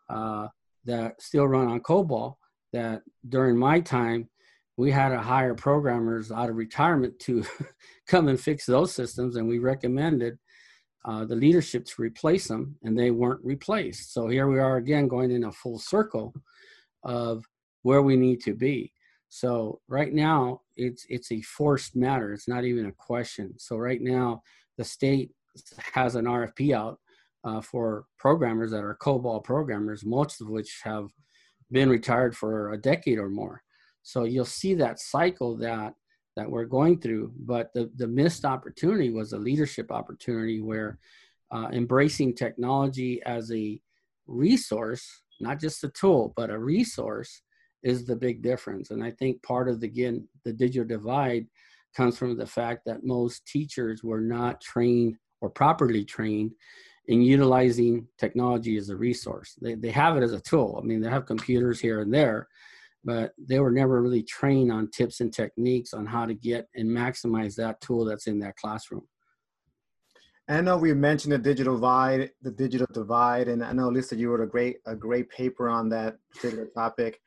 uh, 0.10 0.48
that 0.86 1.22
still 1.22 1.48
run 1.48 1.68
on 1.68 1.82
COBOL. 1.82 2.36
That 2.72 3.04
during 3.28 3.58
my 3.58 3.80
time, 3.80 4.30
we 4.78 4.92
had 4.92 5.10
to 5.10 5.20
hire 5.20 5.56
programmers 5.56 6.32
out 6.32 6.50
of 6.50 6.56
retirement 6.56 7.18
to 7.20 7.44
come 8.08 8.28
and 8.28 8.40
fix 8.40 8.66
those 8.66 8.94
systems, 8.94 9.36
and 9.36 9.48
we 9.48 9.60
recommended 9.60 10.38
uh, 11.06 11.24
the 11.24 11.36
leadership 11.36 11.86
to 11.86 12.02
replace 12.02 12.48
them, 12.48 12.76
and 12.84 12.98
they 12.98 13.12
weren't 13.12 13.44
replaced. 13.44 14.14
So 14.14 14.28
here 14.28 14.48
we 14.48 14.60
are 14.60 14.78
again 14.78 15.08
going 15.08 15.32
in 15.32 15.46
a 15.46 15.52
full 15.52 15.80
circle 15.80 16.34
of 17.04 17.46
where 17.84 18.02
we 18.02 18.16
need 18.16 18.42
to 18.42 18.56
be. 18.56 18.92
So 19.30 19.82
right 19.88 20.14
now, 20.14 20.62
it's 20.76 21.06
it's 21.10 21.32
a 21.32 21.42
forced 21.42 21.96
matter. 21.96 22.34
It's 22.34 22.48
not 22.48 22.64
even 22.64 22.88
a 22.88 22.92
question. 22.92 23.54
So 23.58 23.78
right 23.78 24.02
now, 24.02 24.42
the 24.78 24.84
state 24.84 25.32
has 25.94 26.16
an 26.16 26.26
RFP 26.26 26.76
out 26.76 27.00
uh, 27.44 27.62
for 27.62 28.06
programmers 28.18 28.72
that 28.72 28.84
are 28.84 28.98
COBOL 29.00 29.44
programmers, 29.44 30.04
most 30.04 30.42
of 30.42 30.50
which 30.50 30.82
have 30.84 31.10
been 31.72 31.90
retired 31.90 32.36
for 32.36 32.74
a 32.74 32.78
decade 32.78 33.20
or 33.20 33.30
more. 33.30 33.62
So 34.06 34.24
you'll 34.24 34.46
see 34.46 34.76
that 34.76 35.00
cycle 35.00 35.58
that 35.58 35.96
that 36.36 36.50
we're 36.50 36.66
going 36.66 37.02
through. 37.02 37.34
But 37.40 37.74
the 37.74 37.90
the 37.96 38.08
missed 38.08 38.46
opportunity 38.46 39.10
was 39.10 39.34
a 39.34 39.40
leadership 39.40 39.92
opportunity 39.92 40.62
where 40.62 41.00
uh, 41.52 41.70
embracing 41.74 42.36
technology 42.36 43.22
as 43.26 43.52
a 43.52 43.82
resource, 44.28 45.24
not 45.42 45.60
just 45.60 45.84
a 45.84 45.90
tool, 45.90 46.34
but 46.38 46.52
a 46.52 46.58
resource 46.58 47.42
is 47.82 48.06
the 48.06 48.16
big 48.16 48.44
difference. 48.44 48.92
And 48.92 49.04
I 49.04 49.12
think 49.12 49.42
part 49.42 49.70
of 49.70 49.80
the, 49.80 49.88
again, 49.88 50.28
the 50.44 50.54
digital 50.54 50.88
divide 50.88 51.48
comes 51.96 52.18
from 52.18 52.38
the 52.38 52.46
fact 52.48 52.82
that 52.86 53.06
most 53.06 53.46
teachers 53.48 54.04
were 54.04 54.22
not 54.22 54.62
trained 54.62 55.18
or 55.42 55.50
properly 55.50 56.04
trained 56.04 56.52
in 57.08 57.22
utilizing 57.22 58.08
technology 58.18 58.78
as 58.78 58.90
a 58.90 58.96
resource. 58.96 59.56
They, 59.62 59.76
they 59.76 59.92
have 59.92 60.18
it 60.18 60.24
as 60.24 60.34
a 60.34 60.42
tool. 60.42 60.80
I 60.82 60.86
mean, 60.86 61.02
they 61.02 61.10
have 61.10 61.26
computers 61.28 61.80
here 61.80 62.02
and 62.02 62.14
there, 62.14 62.48
but 63.06 63.34
they 63.38 63.60
were 63.60 63.72
never 63.72 64.02
really 64.02 64.24
trained 64.24 64.72
on 64.72 64.90
tips 64.90 65.22
and 65.22 65.32
techniques 65.32 65.94
on 65.94 66.06
how 66.06 66.26
to 66.26 66.34
get 66.34 66.68
and 66.76 66.90
maximize 66.90 67.56
that 67.56 67.80
tool 67.80 68.04
that's 68.04 68.28
in 68.28 68.40
that 68.40 68.58
classroom. 68.58 69.08
I 70.50 70.62
know 70.62 70.78
we 70.78 70.94
mentioned 70.94 71.34
the 71.34 71.38
digital 71.38 71.76
divide, 71.76 72.32
the 72.42 72.52
digital 72.52 72.88
divide, 72.92 73.48
and 73.48 73.64
I 73.64 73.72
know 73.72 73.90
Lisa, 73.90 74.16
you 74.16 74.30
wrote 74.30 74.44
a 74.44 74.48
great 74.48 74.78
a 74.86 74.96
great 74.96 75.30
paper 75.30 75.70
on 75.70 75.90
that 75.90 76.18
particular 76.34 76.68
topic. 76.76 77.20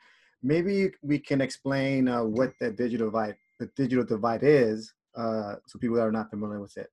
Maybe 0.43 0.91
we 1.03 1.19
can 1.19 1.41
explain 1.41 2.09
uh, 2.09 2.23
what 2.23 2.53
the 2.61 2.71
digital 2.71 3.09
divide 3.09 3.37
the 3.59 3.69
digital 3.77 4.05
divide 4.05 4.45
is 4.45 4.93
uh, 5.17 5.57
so 5.67 5.79
people 5.81 5.97
that 5.97 6.03
are 6.03 6.13
not 6.13 6.31
familiar 6.31 6.61
with 6.61 6.77
it. 6.77 6.89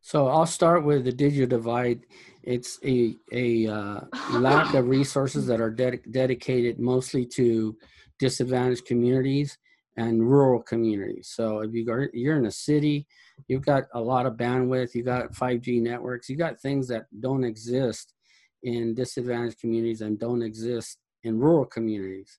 So 0.00 0.28
i'll 0.28 0.46
start 0.46 0.84
with 0.84 1.04
the 1.04 1.12
digital 1.12 1.48
divide. 1.48 2.06
It's 2.44 2.78
a, 2.84 3.14
a 3.32 3.66
uh, 3.66 4.00
lack 4.38 4.74
of 4.74 4.88
resources 4.88 5.46
that 5.46 5.60
are 5.60 5.70
ded- 5.70 6.12
dedicated 6.12 6.78
mostly 6.78 7.26
to 7.26 7.76
disadvantaged 8.18 8.84
communities 8.84 9.58
and 9.96 10.28
rural 10.28 10.62
communities 10.62 11.32
so 11.34 11.60
if 11.60 11.72
you 11.72 11.90
are, 11.90 12.08
you're 12.12 12.36
in 12.36 12.46
a 12.46 12.50
city 12.50 13.06
you've 13.48 13.64
got 13.64 13.84
a 13.94 14.00
lot 14.00 14.26
of 14.26 14.34
bandwidth 14.34 14.94
You've 14.94 15.06
got 15.06 15.32
5g 15.32 15.82
networks 15.82 16.28
You've 16.28 16.38
got 16.38 16.60
things 16.60 16.88
that 16.88 17.06
don't 17.20 17.44
exist 17.44 18.14
in 18.62 18.94
disadvantaged 18.94 19.60
communities 19.60 20.00
and 20.00 20.18
don't 20.18 20.42
exist 20.42 20.98
in 21.24 21.38
rural 21.38 21.64
communities 21.64 22.38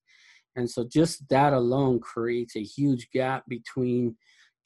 and 0.55 0.69
so 0.69 0.83
just 0.83 1.27
that 1.29 1.53
alone 1.53 1.99
creates 1.99 2.55
a 2.55 2.63
huge 2.63 3.09
gap 3.11 3.43
between 3.47 4.15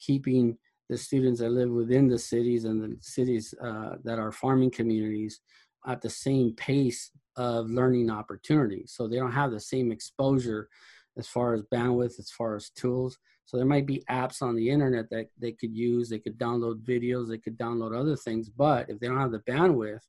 keeping 0.00 0.58
the 0.88 0.98
students 0.98 1.40
that 1.40 1.50
live 1.50 1.70
within 1.70 2.08
the 2.08 2.18
cities 2.18 2.64
and 2.64 2.82
the 2.82 2.96
cities 3.00 3.54
uh, 3.62 3.96
that 4.04 4.18
are 4.18 4.32
farming 4.32 4.70
communities 4.70 5.40
at 5.86 6.00
the 6.00 6.10
same 6.10 6.52
pace 6.56 7.10
of 7.36 7.70
learning 7.70 8.10
opportunities. 8.10 8.92
So 8.94 9.08
they 9.08 9.16
don't 9.16 9.32
have 9.32 9.50
the 9.50 9.60
same 9.60 9.92
exposure 9.92 10.68
as 11.16 11.28
far 11.28 11.54
as 11.54 11.62
bandwidth, 11.62 12.18
as 12.18 12.30
far 12.30 12.56
as 12.56 12.70
tools. 12.70 13.18
So 13.46 13.56
there 13.56 13.66
might 13.66 13.86
be 13.86 14.04
apps 14.10 14.42
on 14.42 14.56
the 14.56 14.70
internet 14.70 15.10
that 15.10 15.28
they 15.38 15.52
could 15.52 15.74
use. 15.74 16.08
They 16.08 16.18
could 16.18 16.38
download 16.38 16.82
videos, 16.82 17.28
they 17.28 17.38
could 17.38 17.58
download 17.58 17.98
other 17.98 18.16
things. 18.16 18.48
But 18.48 18.88
if 18.88 18.98
they 18.98 19.06
don't 19.06 19.20
have 19.20 19.32
the 19.32 19.40
bandwidth, 19.40 20.00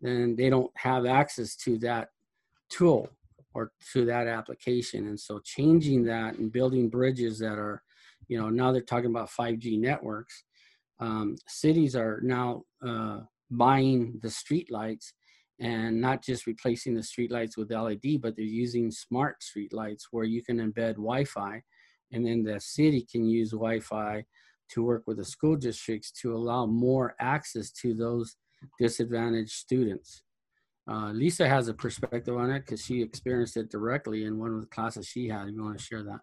then 0.00 0.36
they 0.36 0.50
don't 0.50 0.70
have 0.76 1.06
access 1.06 1.56
to 1.56 1.78
that 1.78 2.08
tool 2.70 3.08
or 3.54 3.72
to 3.92 4.04
that 4.04 4.26
application. 4.26 5.08
And 5.08 5.18
so 5.18 5.40
changing 5.40 6.04
that 6.04 6.36
and 6.36 6.52
building 6.52 6.88
bridges 6.88 7.38
that 7.38 7.58
are, 7.58 7.82
you 8.28 8.38
know, 8.38 8.50
now 8.50 8.70
they're 8.70 8.82
talking 8.82 9.10
about 9.10 9.30
5G 9.30 9.80
networks. 9.80 10.44
Um, 11.00 11.36
cities 11.46 11.96
are 11.96 12.20
now 12.22 12.62
uh, 12.86 13.20
buying 13.50 14.18
the 14.22 14.30
street 14.30 14.70
lights 14.70 15.14
and 15.60 16.00
not 16.00 16.22
just 16.22 16.46
replacing 16.46 16.94
the 16.94 17.02
street 17.02 17.30
lights 17.30 17.56
with 17.56 17.72
LED, 17.72 18.20
but 18.20 18.36
they're 18.36 18.44
using 18.44 18.90
smart 18.90 19.42
street 19.42 19.72
lights 19.72 20.08
where 20.10 20.24
you 20.24 20.42
can 20.42 20.58
embed 20.58 20.94
Wi-Fi, 20.94 21.62
and 22.12 22.26
then 22.26 22.42
the 22.42 22.60
city 22.60 23.06
can 23.10 23.24
use 23.24 23.50
Wi-Fi 23.50 24.24
to 24.70 24.82
work 24.82 25.02
with 25.06 25.16
the 25.16 25.24
school 25.24 25.56
districts 25.56 26.12
to 26.12 26.34
allow 26.34 26.66
more 26.66 27.14
access 27.20 27.72
to 27.72 27.94
those 27.94 28.36
disadvantaged 28.78 29.50
students. 29.50 30.22
Uh, 30.90 31.12
Lisa 31.12 31.46
has 31.48 31.68
a 31.68 31.74
perspective 31.74 32.36
on 32.36 32.50
it 32.50 32.60
because 32.60 32.82
she 32.82 33.02
experienced 33.02 33.56
it 33.56 33.70
directly 33.70 34.24
in 34.24 34.38
one 34.38 34.54
of 34.54 34.60
the 34.60 34.66
classes 34.68 35.06
she 35.06 35.28
had. 35.28 35.48
You 35.50 35.62
want 35.62 35.78
to 35.78 35.84
share 35.84 36.02
that. 36.02 36.20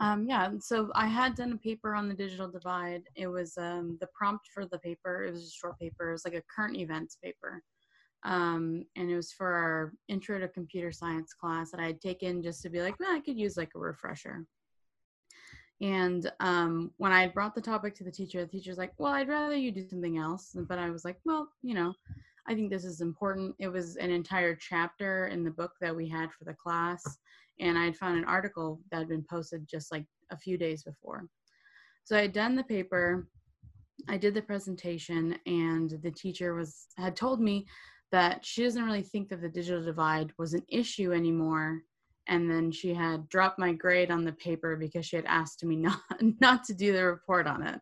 Um, 0.00 0.26
yeah, 0.26 0.50
so 0.60 0.90
I 0.94 1.06
had 1.06 1.34
done 1.34 1.52
a 1.52 1.56
paper 1.58 1.94
on 1.94 2.08
the 2.08 2.14
digital 2.14 2.48
divide. 2.48 3.02
It 3.14 3.28
was 3.28 3.56
um, 3.58 3.98
the 4.00 4.08
prompt 4.14 4.48
for 4.52 4.64
the 4.64 4.78
paper. 4.78 5.24
It 5.24 5.32
was 5.32 5.46
a 5.46 5.50
short 5.50 5.78
paper. 5.78 6.08
It 6.08 6.12
was 6.12 6.24
like 6.24 6.34
a 6.34 6.42
current 6.54 6.76
events 6.76 7.18
paper. 7.22 7.62
Um, 8.24 8.84
and 8.96 9.10
it 9.10 9.16
was 9.16 9.32
for 9.32 9.46
our 9.46 9.92
intro 10.08 10.38
to 10.38 10.48
computer 10.48 10.92
science 10.92 11.32
class 11.32 11.70
that 11.70 11.80
I 11.80 11.86
had 11.86 12.00
taken 12.00 12.42
just 12.42 12.62
to 12.62 12.70
be 12.70 12.82
like, 12.82 12.98
well, 13.00 13.14
I 13.14 13.20
could 13.20 13.38
use 13.38 13.56
like 13.56 13.70
a 13.74 13.78
refresher. 13.78 14.44
And 15.80 16.30
um, 16.40 16.90
when 16.98 17.12
I 17.12 17.28
brought 17.28 17.54
the 17.54 17.60
topic 17.62 17.94
to 17.94 18.04
the 18.04 18.10
teacher, 18.10 18.42
the 18.42 18.50
teacher's 18.50 18.76
like, 18.76 18.92
well, 18.98 19.14
I'd 19.14 19.28
rather 19.28 19.56
you 19.56 19.72
do 19.72 19.88
something 19.88 20.18
else. 20.18 20.54
But 20.68 20.78
I 20.78 20.90
was 20.90 21.04
like, 21.04 21.18
well, 21.24 21.48
you 21.62 21.74
know, 21.74 21.94
I 22.46 22.54
think 22.54 22.70
this 22.70 22.84
is 22.84 23.00
important. 23.00 23.54
It 23.58 23.68
was 23.68 23.96
an 23.96 24.10
entire 24.10 24.54
chapter 24.54 25.28
in 25.28 25.44
the 25.44 25.50
book 25.50 25.72
that 25.80 25.94
we 25.94 26.08
had 26.08 26.32
for 26.32 26.44
the 26.44 26.54
class, 26.54 27.02
and 27.60 27.78
I 27.78 27.84
had 27.84 27.96
found 27.96 28.18
an 28.18 28.24
article 28.24 28.80
that 28.90 28.98
had 28.98 29.08
been 29.08 29.24
posted 29.28 29.68
just 29.68 29.92
like 29.92 30.04
a 30.30 30.36
few 30.36 30.58
days 30.58 30.82
before. 30.82 31.26
So 32.04 32.16
I 32.16 32.22
had 32.22 32.32
done 32.32 32.56
the 32.56 32.64
paper, 32.64 33.28
I 34.08 34.16
did 34.16 34.34
the 34.34 34.42
presentation, 34.42 35.36
and 35.46 35.98
the 36.02 36.10
teacher 36.10 36.54
was 36.54 36.88
had 36.96 37.14
told 37.14 37.40
me 37.40 37.66
that 38.12 38.44
she 38.44 38.64
doesn't 38.64 38.84
really 38.84 39.02
think 39.02 39.28
that 39.28 39.40
the 39.40 39.48
digital 39.48 39.84
divide 39.84 40.32
was 40.38 40.54
an 40.54 40.62
issue 40.68 41.12
anymore. 41.12 41.80
And 42.26 42.50
then 42.50 42.70
she 42.70 42.94
had 42.94 43.28
dropped 43.28 43.58
my 43.58 43.72
grade 43.72 44.10
on 44.10 44.24
the 44.24 44.32
paper 44.32 44.76
because 44.76 45.06
she 45.06 45.16
had 45.16 45.26
asked 45.26 45.64
me 45.64 45.76
not 45.88 46.00
not 46.40 46.64
to 46.64 46.74
do 46.74 46.92
the 46.92 47.04
report 47.04 47.46
on 47.46 47.66
it. 47.66 47.80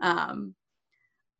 Um, 0.00 0.54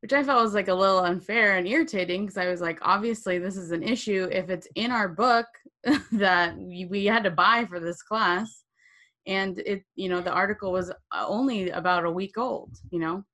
which 0.01 0.13
i 0.13 0.23
felt 0.23 0.43
was 0.43 0.53
like 0.53 0.69
a 0.69 0.75
little 0.75 0.99
unfair 1.01 1.57
and 1.57 1.67
irritating 1.67 2.27
because 2.27 2.37
i 2.37 2.47
was 2.47 2.61
like 2.61 2.79
obviously 2.83 3.39
this 3.39 3.57
is 3.57 3.71
an 3.71 3.83
issue. 3.83 4.29
If 4.31 4.51
it's 4.51 4.69
in 4.75 4.91
our 4.91 5.09
book 5.09 5.47
that 6.13 6.59
we, 6.59 6.85
we 6.91 7.07
had 7.07 7.25
to 7.25 7.31
buy 7.31 7.65
for 7.65 7.81
this 7.81 8.03
class 8.03 8.65
and 9.27 9.59
it 9.61 9.83
you 9.95 10.11
know 10.11 10.21
the 10.21 10.31
article 10.31 10.73
was 10.73 10.93
only 11.13 11.71
about 11.71 12.05
a 12.05 12.11
week 12.11 12.37
old 12.37 12.77
you 12.91 12.99
know? 12.99 13.25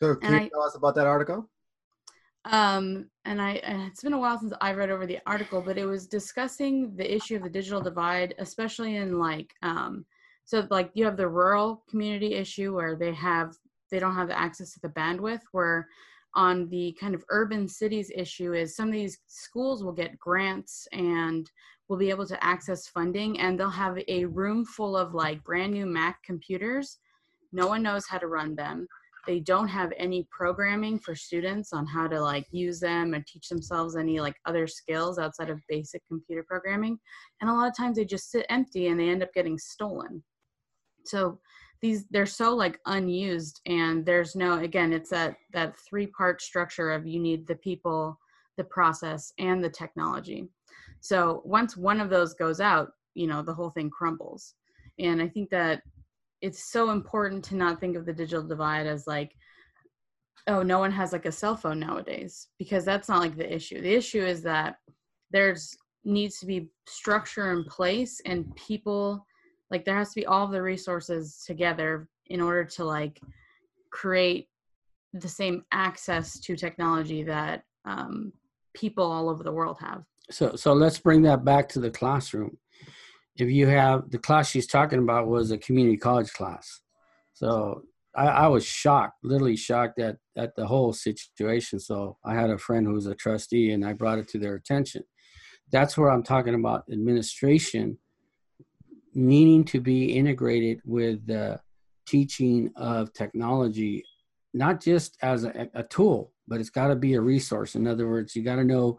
So 0.00 0.14
can 0.14 0.34
And 0.34 0.34
you 0.34 0.40
I- 0.42 0.48
tell 0.50 0.62
us 0.62 0.76
about 0.76 0.94
that 0.94 1.06
article? 1.08 1.50
Um 2.46 3.06
and 3.24 3.40
I 3.40 3.60
it's 3.88 4.02
been 4.02 4.12
a 4.12 4.18
while 4.18 4.38
since 4.38 4.52
i 4.60 4.72
read 4.72 4.90
over 4.90 5.06
the 5.06 5.18
article 5.26 5.62
but 5.62 5.78
it 5.78 5.86
was 5.86 6.06
discussing 6.06 6.94
the 6.96 7.14
issue 7.14 7.36
of 7.36 7.42
the 7.42 7.48
digital 7.48 7.80
divide 7.80 8.34
especially 8.38 8.96
in 8.96 9.18
like 9.18 9.54
um 9.62 10.04
so 10.44 10.66
like 10.70 10.90
you 10.94 11.04
have 11.06 11.16
the 11.16 11.28
rural 11.28 11.82
community 11.88 12.34
issue 12.34 12.74
where 12.74 12.96
they 12.96 13.14
have 13.14 13.54
they 13.90 13.98
don't 13.98 14.14
have 14.14 14.28
the 14.28 14.38
access 14.38 14.72
to 14.72 14.80
the 14.80 14.88
bandwidth 14.90 15.40
where 15.52 15.88
on 16.34 16.68
the 16.68 16.96
kind 17.00 17.14
of 17.14 17.24
urban 17.30 17.68
cities 17.68 18.10
issue 18.14 18.52
is 18.52 18.76
some 18.76 18.88
of 18.88 18.94
these 18.94 19.20
schools 19.26 19.84
will 19.84 19.92
get 19.92 20.18
grants 20.18 20.86
and 20.92 21.50
will 21.88 21.96
be 21.96 22.10
able 22.10 22.26
to 22.26 22.44
access 22.44 22.88
funding 22.88 23.38
and 23.40 23.58
they'll 23.58 23.70
have 23.70 23.98
a 24.08 24.24
room 24.24 24.64
full 24.64 24.96
of 24.96 25.14
like 25.14 25.44
brand 25.44 25.72
new 25.72 25.86
mac 25.86 26.22
computers. 26.22 26.98
No 27.52 27.68
one 27.68 27.82
knows 27.82 28.06
how 28.06 28.18
to 28.18 28.26
run 28.26 28.56
them 28.56 28.88
they 29.26 29.40
don't 29.40 29.68
have 29.68 29.92
any 29.96 30.26
programming 30.30 30.98
for 30.98 31.14
students 31.14 31.72
on 31.72 31.86
how 31.86 32.06
to 32.06 32.20
like 32.20 32.46
use 32.50 32.80
them 32.80 33.14
and 33.14 33.26
teach 33.26 33.48
themselves 33.48 33.96
any 33.96 34.20
like 34.20 34.36
other 34.46 34.66
skills 34.66 35.18
outside 35.18 35.50
of 35.50 35.60
basic 35.68 36.02
computer 36.06 36.44
programming. 36.46 36.98
And 37.40 37.50
a 37.50 37.52
lot 37.52 37.68
of 37.68 37.76
times 37.76 37.96
they 37.96 38.04
just 38.04 38.30
sit 38.30 38.46
empty 38.48 38.88
and 38.88 38.98
they 38.98 39.08
end 39.08 39.22
up 39.22 39.32
getting 39.34 39.58
stolen. 39.58 40.22
So 41.04 41.40
these 41.82 42.06
they're 42.10 42.26
so 42.26 42.54
like 42.54 42.78
unused 42.86 43.60
and 43.66 44.06
there's 44.06 44.34
no 44.34 44.58
again 44.58 44.92
it's 44.92 45.10
that 45.10 45.36
that 45.52 45.76
three 45.78 46.06
part 46.06 46.40
structure 46.40 46.90
of 46.90 47.06
you 47.06 47.20
need 47.20 47.46
the 47.46 47.56
people 47.56 48.18
the 48.56 48.64
process 48.64 49.32
and 49.38 49.62
the 49.62 49.70
technology. 49.70 50.48
So 51.00 51.42
once 51.44 51.76
one 51.76 52.00
of 52.00 52.10
those 52.10 52.34
goes 52.34 52.60
out 52.60 52.90
you 53.14 53.26
know 53.26 53.42
the 53.42 53.54
whole 53.54 53.70
thing 53.70 53.90
crumbles. 53.90 54.54
And 54.98 55.20
i 55.20 55.28
think 55.28 55.50
that 55.50 55.82
it's 56.44 56.70
so 56.70 56.90
important 56.90 57.42
to 57.42 57.56
not 57.56 57.80
think 57.80 57.96
of 57.96 58.04
the 58.04 58.12
digital 58.12 58.46
divide 58.46 58.86
as 58.86 59.06
like 59.06 59.34
oh 60.46 60.62
no 60.62 60.78
one 60.78 60.92
has 60.92 61.10
like 61.10 61.24
a 61.24 61.32
cell 61.32 61.56
phone 61.56 61.80
nowadays 61.80 62.48
because 62.58 62.84
that's 62.84 63.08
not 63.08 63.20
like 63.20 63.34
the 63.34 63.54
issue 63.54 63.80
the 63.80 63.94
issue 63.94 64.22
is 64.22 64.42
that 64.42 64.76
there's 65.30 65.74
needs 66.04 66.38
to 66.38 66.44
be 66.44 66.68
structure 66.86 67.50
in 67.52 67.64
place 67.64 68.20
and 68.26 68.54
people 68.56 69.24
like 69.70 69.86
there 69.86 69.96
has 69.96 70.10
to 70.10 70.20
be 70.20 70.26
all 70.26 70.46
the 70.46 70.60
resources 70.60 71.42
together 71.46 72.08
in 72.26 72.42
order 72.42 72.62
to 72.62 72.84
like 72.84 73.18
create 73.90 74.48
the 75.14 75.28
same 75.28 75.64
access 75.72 76.38
to 76.40 76.56
technology 76.56 77.22
that 77.22 77.62
um, 77.86 78.30
people 78.74 79.10
all 79.10 79.30
over 79.30 79.42
the 79.42 79.52
world 79.52 79.78
have 79.80 80.04
So 80.30 80.56
so 80.56 80.74
let's 80.74 80.98
bring 80.98 81.22
that 81.22 81.42
back 81.42 81.70
to 81.70 81.80
the 81.80 81.90
classroom. 81.90 82.58
If 83.36 83.50
you 83.50 83.66
have 83.66 84.10
the 84.10 84.18
class 84.18 84.50
she's 84.50 84.66
talking 84.66 85.00
about 85.00 85.26
was 85.26 85.50
a 85.50 85.58
community 85.58 85.96
college 85.96 86.32
class. 86.32 86.80
So 87.32 87.82
I, 88.14 88.26
I 88.26 88.46
was 88.46 88.64
shocked, 88.64 89.18
literally 89.24 89.56
shocked 89.56 89.98
at 89.98 90.16
at 90.36 90.54
the 90.56 90.66
whole 90.66 90.92
situation. 90.92 91.80
So 91.80 92.16
I 92.24 92.34
had 92.34 92.50
a 92.50 92.58
friend 92.58 92.86
who 92.86 92.92
was 92.92 93.06
a 93.06 93.14
trustee 93.14 93.72
and 93.72 93.84
I 93.84 93.92
brought 93.92 94.18
it 94.18 94.28
to 94.28 94.38
their 94.38 94.54
attention. 94.54 95.02
That's 95.72 95.96
where 95.96 96.10
I'm 96.10 96.22
talking 96.22 96.54
about 96.54 96.84
administration 96.92 97.98
needing 99.14 99.64
to 99.64 99.80
be 99.80 100.16
integrated 100.16 100.80
with 100.84 101.26
the 101.26 101.60
teaching 102.06 102.70
of 102.76 103.12
technology, 103.12 104.04
not 104.52 104.80
just 104.82 105.16
as 105.22 105.44
a, 105.44 105.68
a 105.74 105.82
tool, 105.84 106.32
but 106.46 106.60
it's 106.60 106.70
got 106.70 106.88
to 106.88 106.96
be 106.96 107.14
a 107.14 107.20
resource. 107.20 107.74
In 107.74 107.86
other 107.86 108.08
words, 108.08 108.34
you 108.36 108.42
got 108.42 108.56
to 108.56 108.64
know 108.64 108.98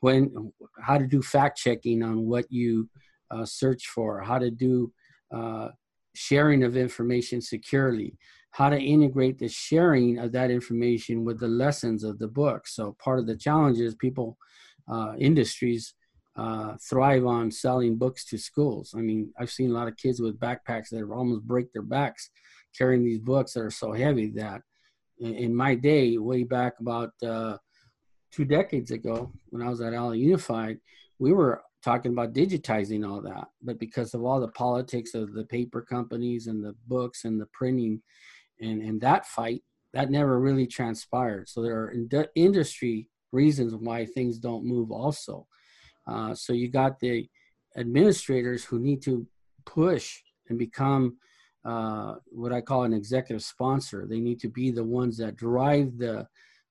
when 0.00 0.52
how 0.80 0.96
to 0.96 1.06
do 1.06 1.20
fact 1.22 1.58
checking 1.58 2.02
on 2.02 2.26
what 2.26 2.46
you 2.50 2.88
uh, 3.30 3.44
search 3.44 3.86
for, 3.86 4.20
how 4.20 4.38
to 4.38 4.50
do 4.50 4.92
uh, 5.34 5.68
sharing 6.14 6.64
of 6.64 6.76
information 6.76 7.40
securely, 7.40 8.16
how 8.50 8.70
to 8.70 8.78
integrate 8.78 9.38
the 9.38 9.48
sharing 9.48 10.18
of 10.18 10.32
that 10.32 10.50
information 10.50 11.24
with 11.24 11.38
the 11.38 11.48
lessons 11.48 12.04
of 12.04 12.18
the 12.18 12.28
book. 12.28 12.66
So 12.66 12.96
part 13.02 13.18
of 13.18 13.26
the 13.26 13.36
challenge 13.36 13.78
is 13.78 13.94
people, 13.94 14.36
uh, 14.90 15.12
industries 15.18 15.94
uh, 16.36 16.76
thrive 16.88 17.26
on 17.26 17.50
selling 17.50 17.96
books 17.96 18.24
to 18.24 18.38
schools. 18.38 18.94
I 18.96 19.00
mean, 19.00 19.32
I've 19.38 19.50
seen 19.50 19.70
a 19.70 19.74
lot 19.74 19.88
of 19.88 19.96
kids 19.96 20.20
with 20.20 20.38
backpacks 20.38 20.88
that 20.90 21.08
almost 21.10 21.42
break 21.42 21.72
their 21.72 21.82
backs 21.82 22.30
carrying 22.76 23.04
these 23.04 23.18
books 23.18 23.54
that 23.54 23.62
are 23.62 23.70
so 23.70 23.92
heavy 23.92 24.30
that 24.36 24.62
in, 25.18 25.54
my 25.54 25.74
day, 25.74 26.16
way 26.16 26.44
back 26.44 26.74
about 26.80 27.10
uh, 27.26 27.56
two 28.30 28.44
decades 28.44 28.92
ago 28.92 29.32
when 29.50 29.62
I 29.62 29.68
was 29.68 29.80
at 29.80 29.92
LA 29.92 30.12
Unified, 30.12 30.78
we 31.18 31.32
were 31.32 31.62
talking 31.88 32.12
about 32.12 32.34
digitizing 32.34 33.02
all 33.08 33.22
that. 33.22 33.46
But 33.62 33.78
because 33.78 34.10
of 34.12 34.22
all 34.22 34.40
the 34.40 34.48
politics 34.64 35.14
of 35.14 35.32
the 35.32 35.44
paper 35.44 35.80
companies 35.80 36.46
and 36.46 36.62
the 36.62 36.74
books 36.86 37.24
and 37.24 37.40
the 37.40 37.48
printing 37.58 38.02
and, 38.60 38.82
and 38.82 39.00
that 39.00 39.24
fight, 39.26 39.62
that 39.94 40.10
never 40.10 40.38
really 40.38 40.66
transpired. 40.66 41.48
So 41.48 41.62
there 41.62 41.78
are 41.82 41.90
ind- 41.90 42.28
industry 42.34 43.08
reasons 43.32 43.74
why 43.74 44.04
things 44.04 44.38
don't 44.38 44.66
move 44.74 44.90
also. 44.90 45.46
Uh, 46.06 46.34
so 46.34 46.52
you 46.52 46.68
got 46.68 47.00
the 47.00 47.26
administrators 47.76 48.64
who 48.64 48.78
need 48.78 49.00
to 49.02 49.26
push 49.64 50.06
and 50.48 50.58
become 50.58 51.16
uh, 51.64 52.14
what 52.26 52.52
I 52.52 52.60
call 52.60 52.82
an 52.84 52.92
executive 52.92 53.44
sponsor. 53.54 54.00
They 54.06 54.20
need 54.20 54.40
to 54.40 54.48
be 54.48 54.70
the 54.70 54.84
ones 54.84 55.16
that 55.18 55.36
drive 55.36 55.96
the 55.96 56.26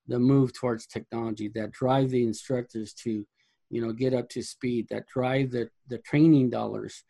the 0.10 0.19
move 0.19 0.53
towards 0.53 0.88
technology, 0.88 1.49
that 1.53 1.71
drive 1.71 2.10
the 2.10 2.23
instructors 2.23 2.93
to, 2.93 3.27
you 3.69 3.82
know, 3.82 3.91
get 3.91 4.13
up 4.13 4.30
to 4.30 4.41
speed, 4.41 4.88
that 4.89 5.08
drive 5.08 5.51
the 5.51 5.69
the 5.88 5.97
training 5.99 6.49
dollars 6.49 7.03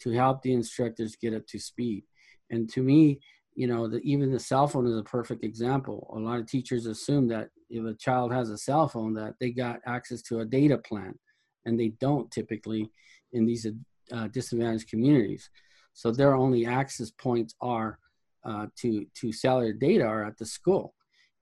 to 0.00 0.10
help 0.10 0.42
the 0.42 0.52
instructors 0.52 1.16
get 1.16 1.34
up 1.34 1.46
to 1.46 1.58
speed. 1.58 2.04
And 2.50 2.68
to 2.70 2.82
me, 2.82 3.20
you 3.54 3.66
know, 3.66 3.88
the, 3.88 3.98
even 3.98 4.32
the 4.32 4.38
cell 4.38 4.66
phone 4.66 4.86
is 4.86 4.96
a 4.96 5.02
perfect 5.02 5.44
example. 5.44 6.12
A 6.14 6.18
lot 6.18 6.40
of 6.40 6.46
teachers 6.46 6.86
assume 6.86 7.28
that 7.28 7.50
if 7.70 7.84
a 7.84 7.94
child 7.94 8.32
has 8.32 8.50
a 8.50 8.58
cell 8.58 8.88
phone, 8.88 9.14
that 9.14 9.34
they 9.40 9.50
got 9.50 9.80
access 9.86 10.22
to 10.22 10.40
a 10.40 10.44
data 10.44 10.78
plan, 10.78 11.18
and 11.64 11.78
they 11.78 11.88
don't 12.00 12.30
typically 12.30 12.90
in 13.32 13.46
these 13.46 13.66
uh, 14.12 14.28
disadvantaged 14.28 14.88
communities. 14.88 15.48
So 15.94 16.10
their 16.10 16.34
only 16.34 16.66
access 16.66 17.10
points 17.10 17.54
are 17.60 17.98
uh, 18.44 18.66
to 18.76 19.06
to 19.14 19.32
cellular 19.32 19.72
data 19.72 20.04
are 20.04 20.24
at 20.24 20.38
the 20.38 20.46
school. 20.46 20.94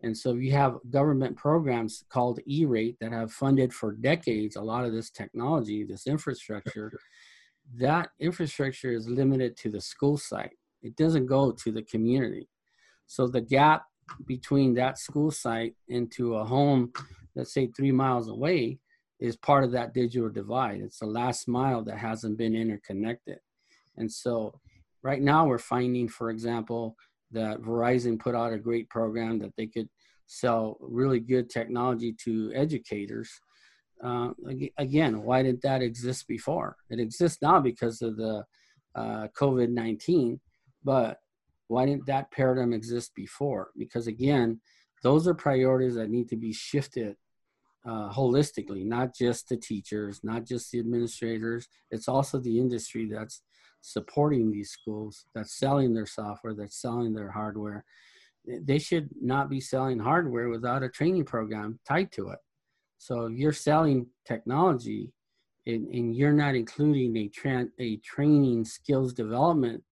And 0.02 0.16
so 0.16 0.32
you 0.32 0.52
have 0.52 0.78
government 0.90 1.36
programs 1.36 2.04
called 2.08 2.40
E-rate 2.46 2.96
that 3.00 3.12
have 3.12 3.32
funded 3.32 3.72
for 3.72 3.92
decades 3.92 4.56
a 4.56 4.62
lot 4.62 4.84
of 4.84 4.92
this 4.92 5.10
technology, 5.10 5.84
this 5.84 6.06
infrastructure. 6.06 6.90
That 7.76 8.08
infrastructure 8.18 8.92
is 8.92 9.08
limited 9.08 9.56
to 9.58 9.70
the 9.70 9.80
school 9.80 10.16
site. 10.16 10.56
It 10.82 10.96
doesn't 10.96 11.26
go 11.26 11.52
to 11.52 11.70
the 11.70 11.82
community. 11.82 12.48
So 13.06 13.26
the 13.26 13.42
gap 13.42 13.84
between 14.26 14.74
that 14.74 14.98
school 14.98 15.30
site 15.30 15.74
into 15.88 16.36
a 16.36 16.44
home, 16.44 16.92
let's 17.36 17.52
say 17.52 17.68
three 17.68 17.92
miles 17.92 18.28
away, 18.28 18.78
is 19.20 19.36
part 19.36 19.64
of 19.64 19.72
that 19.72 19.92
digital 19.92 20.30
divide. 20.30 20.80
It's 20.80 21.00
the 21.00 21.06
last 21.06 21.46
mile 21.46 21.84
that 21.84 21.98
hasn't 21.98 22.38
been 22.38 22.56
interconnected. 22.56 23.38
And 23.98 24.10
so 24.10 24.58
right 25.02 25.20
now 25.20 25.46
we're 25.46 25.58
finding, 25.58 26.08
for 26.08 26.30
example, 26.30 26.96
that 27.32 27.60
Verizon 27.60 28.18
put 28.18 28.34
out 28.34 28.52
a 28.52 28.58
great 28.58 28.88
program 28.88 29.38
that 29.38 29.54
they 29.56 29.66
could 29.66 29.88
sell 30.26 30.76
really 30.80 31.20
good 31.20 31.50
technology 31.50 32.14
to 32.24 32.52
educators. 32.54 33.30
Uh, 34.02 34.30
again, 34.78 35.22
why 35.22 35.42
didn't 35.42 35.62
that 35.62 35.82
exist 35.82 36.26
before? 36.28 36.76
It 36.88 37.00
exists 37.00 37.42
now 37.42 37.60
because 37.60 38.00
of 38.00 38.16
the 38.16 38.44
uh, 38.94 39.28
COVID 39.38 39.70
19, 39.70 40.40
but 40.84 41.18
why 41.68 41.86
didn't 41.86 42.06
that 42.06 42.30
paradigm 42.32 42.72
exist 42.72 43.12
before? 43.14 43.70
Because 43.76 44.06
again, 44.06 44.60
those 45.02 45.28
are 45.28 45.34
priorities 45.34 45.94
that 45.94 46.10
need 46.10 46.28
to 46.28 46.36
be 46.36 46.52
shifted 46.52 47.16
uh, 47.86 48.10
holistically, 48.12 48.84
not 48.84 49.14
just 49.14 49.48
the 49.48 49.56
teachers, 49.56 50.20
not 50.22 50.44
just 50.44 50.70
the 50.70 50.78
administrators. 50.78 51.68
It's 51.90 52.08
also 52.08 52.38
the 52.38 52.58
industry 52.58 53.08
that's 53.10 53.42
supporting 53.80 54.50
these 54.50 54.70
schools, 54.70 55.24
that's 55.34 55.58
selling 55.58 55.94
their 55.94 56.06
software, 56.06 56.54
that's 56.54 56.80
selling 56.80 57.14
their 57.14 57.30
hardware. 57.30 57.84
They 58.46 58.78
should 58.78 59.10
not 59.20 59.48
be 59.50 59.60
selling 59.60 59.98
hardware 59.98 60.48
without 60.48 60.82
a 60.82 60.88
training 60.88 61.24
program 61.24 61.78
tied 61.86 62.12
to 62.12 62.30
it. 62.30 62.38
So 62.98 63.26
if 63.26 63.38
you're 63.38 63.52
selling 63.52 64.06
technology 64.26 65.12
and, 65.66 65.86
and 65.88 66.14
you're 66.14 66.32
not 66.32 66.54
including 66.54 67.16
a, 67.16 67.28
tra- 67.28 67.68
a 67.78 67.96
training 67.98 68.64
skills 68.64 69.12
development 69.12 69.82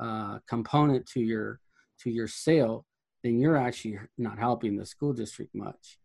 uh, 0.00 0.38
component 0.48 1.06
to 1.06 1.20
your 1.20 1.60
to 2.00 2.10
your 2.10 2.28
sale, 2.28 2.84
then 3.24 3.40
you're 3.40 3.56
actually 3.56 3.98
not 4.18 4.38
helping 4.38 4.76
the 4.76 4.84
school 4.84 5.14
district 5.14 5.54
much. 5.54 5.98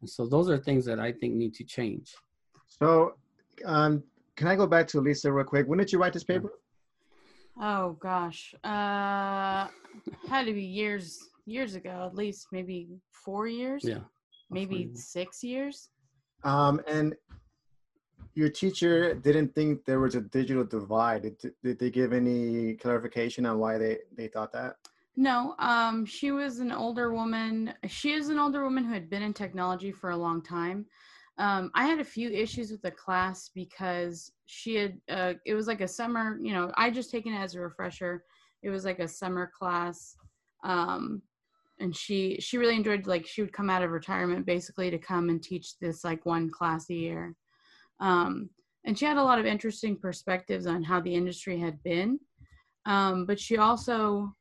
And 0.00 0.08
so 0.08 0.26
those 0.26 0.50
are 0.50 0.58
things 0.58 0.84
that 0.84 1.00
I 1.00 1.12
think 1.12 1.34
need 1.34 1.54
to 1.54 1.64
change. 1.64 2.14
So, 2.66 3.14
um, 3.64 4.02
can 4.36 4.46
I 4.46 4.56
go 4.56 4.66
back 4.66 4.86
to 4.88 5.00
Lisa 5.00 5.32
real 5.32 5.44
quick? 5.44 5.66
When 5.66 5.78
did 5.78 5.90
you 5.90 5.98
write 5.98 6.12
this 6.12 6.24
paper? 6.24 6.52
Oh 7.60 7.96
gosh, 8.00 8.54
uh, 8.62 9.66
had 10.28 10.46
to 10.46 10.52
be 10.52 10.62
years 10.62 11.18
years 11.46 11.74
ago, 11.74 12.04
at 12.06 12.14
least 12.14 12.48
maybe 12.52 12.88
four 13.10 13.48
years. 13.48 13.84
Yeah. 13.84 14.00
maybe 14.50 14.76
years. 14.76 15.04
six 15.04 15.42
years. 15.42 15.90
Um, 16.44 16.80
and 16.86 17.14
your 18.34 18.48
teacher 18.48 19.14
didn't 19.14 19.54
think 19.54 19.84
there 19.84 20.00
was 20.00 20.14
a 20.14 20.20
digital 20.20 20.64
divide. 20.64 21.22
Did, 21.22 21.52
did 21.62 21.78
they 21.78 21.90
give 21.90 22.12
any 22.12 22.74
clarification 22.74 23.44
on 23.46 23.58
why 23.58 23.78
they, 23.78 23.98
they 24.16 24.28
thought 24.28 24.52
that? 24.52 24.76
No, 25.16 25.56
um, 25.58 26.06
she 26.06 26.30
was 26.30 26.60
an 26.60 26.70
older 26.70 27.12
woman. 27.12 27.74
She 27.88 28.12
is 28.12 28.28
an 28.28 28.38
older 28.38 28.62
woman 28.62 28.84
who 28.84 28.92
had 28.92 29.10
been 29.10 29.22
in 29.22 29.34
technology 29.34 29.90
for 29.90 30.10
a 30.10 30.16
long 30.16 30.42
time. 30.42 30.86
Um, 31.38 31.70
I 31.74 31.86
had 31.86 31.98
a 31.98 32.04
few 32.04 32.30
issues 32.30 32.70
with 32.70 32.82
the 32.82 32.92
class 32.92 33.50
because 33.52 34.30
she 34.50 34.76
had, 34.76 34.98
uh, 35.10 35.34
it 35.44 35.54
was 35.54 35.66
like 35.66 35.82
a 35.82 35.88
summer, 35.88 36.38
you 36.40 36.54
know, 36.54 36.72
I 36.74 36.90
just 36.90 37.10
taken 37.10 37.34
it 37.34 37.38
as 37.38 37.54
a 37.54 37.60
refresher. 37.60 38.24
It 38.62 38.70
was 38.70 38.82
like 38.82 38.98
a 38.98 39.06
summer 39.06 39.52
class. 39.56 40.16
Um, 40.64 41.20
and 41.80 41.94
she, 41.94 42.38
she 42.40 42.56
really 42.56 42.74
enjoyed, 42.74 43.06
like, 43.06 43.26
she 43.26 43.42
would 43.42 43.52
come 43.52 43.68
out 43.68 43.82
of 43.82 43.90
retirement 43.90 44.46
basically 44.46 44.90
to 44.90 44.98
come 44.98 45.28
and 45.28 45.42
teach 45.42 45.78
this 45.78 46.02
like 46.02 46.24
one 46.24 46.50
class 46.50 46.88
a 46.88 46.94
year. 46.94 47.36
Um, 48.00 48.48
and 48.86 48.98
she 48.98 49.04
had 49.04 49.18
a 49.18 49.22
lot 49.22 49.38
of 49.38 49.44
interesting 49.44 49.96
perspectives 49.96 50.66
on 50.66 50.82
how 50.82 50.98
the 51.00 51.14
industry 51.14 51.58
had 51.58 51.82
been. 51.82 52.18
Um, 52.86 53.26
but 53.26 53.38
she 53.38 53.58
also, 53.58 54.34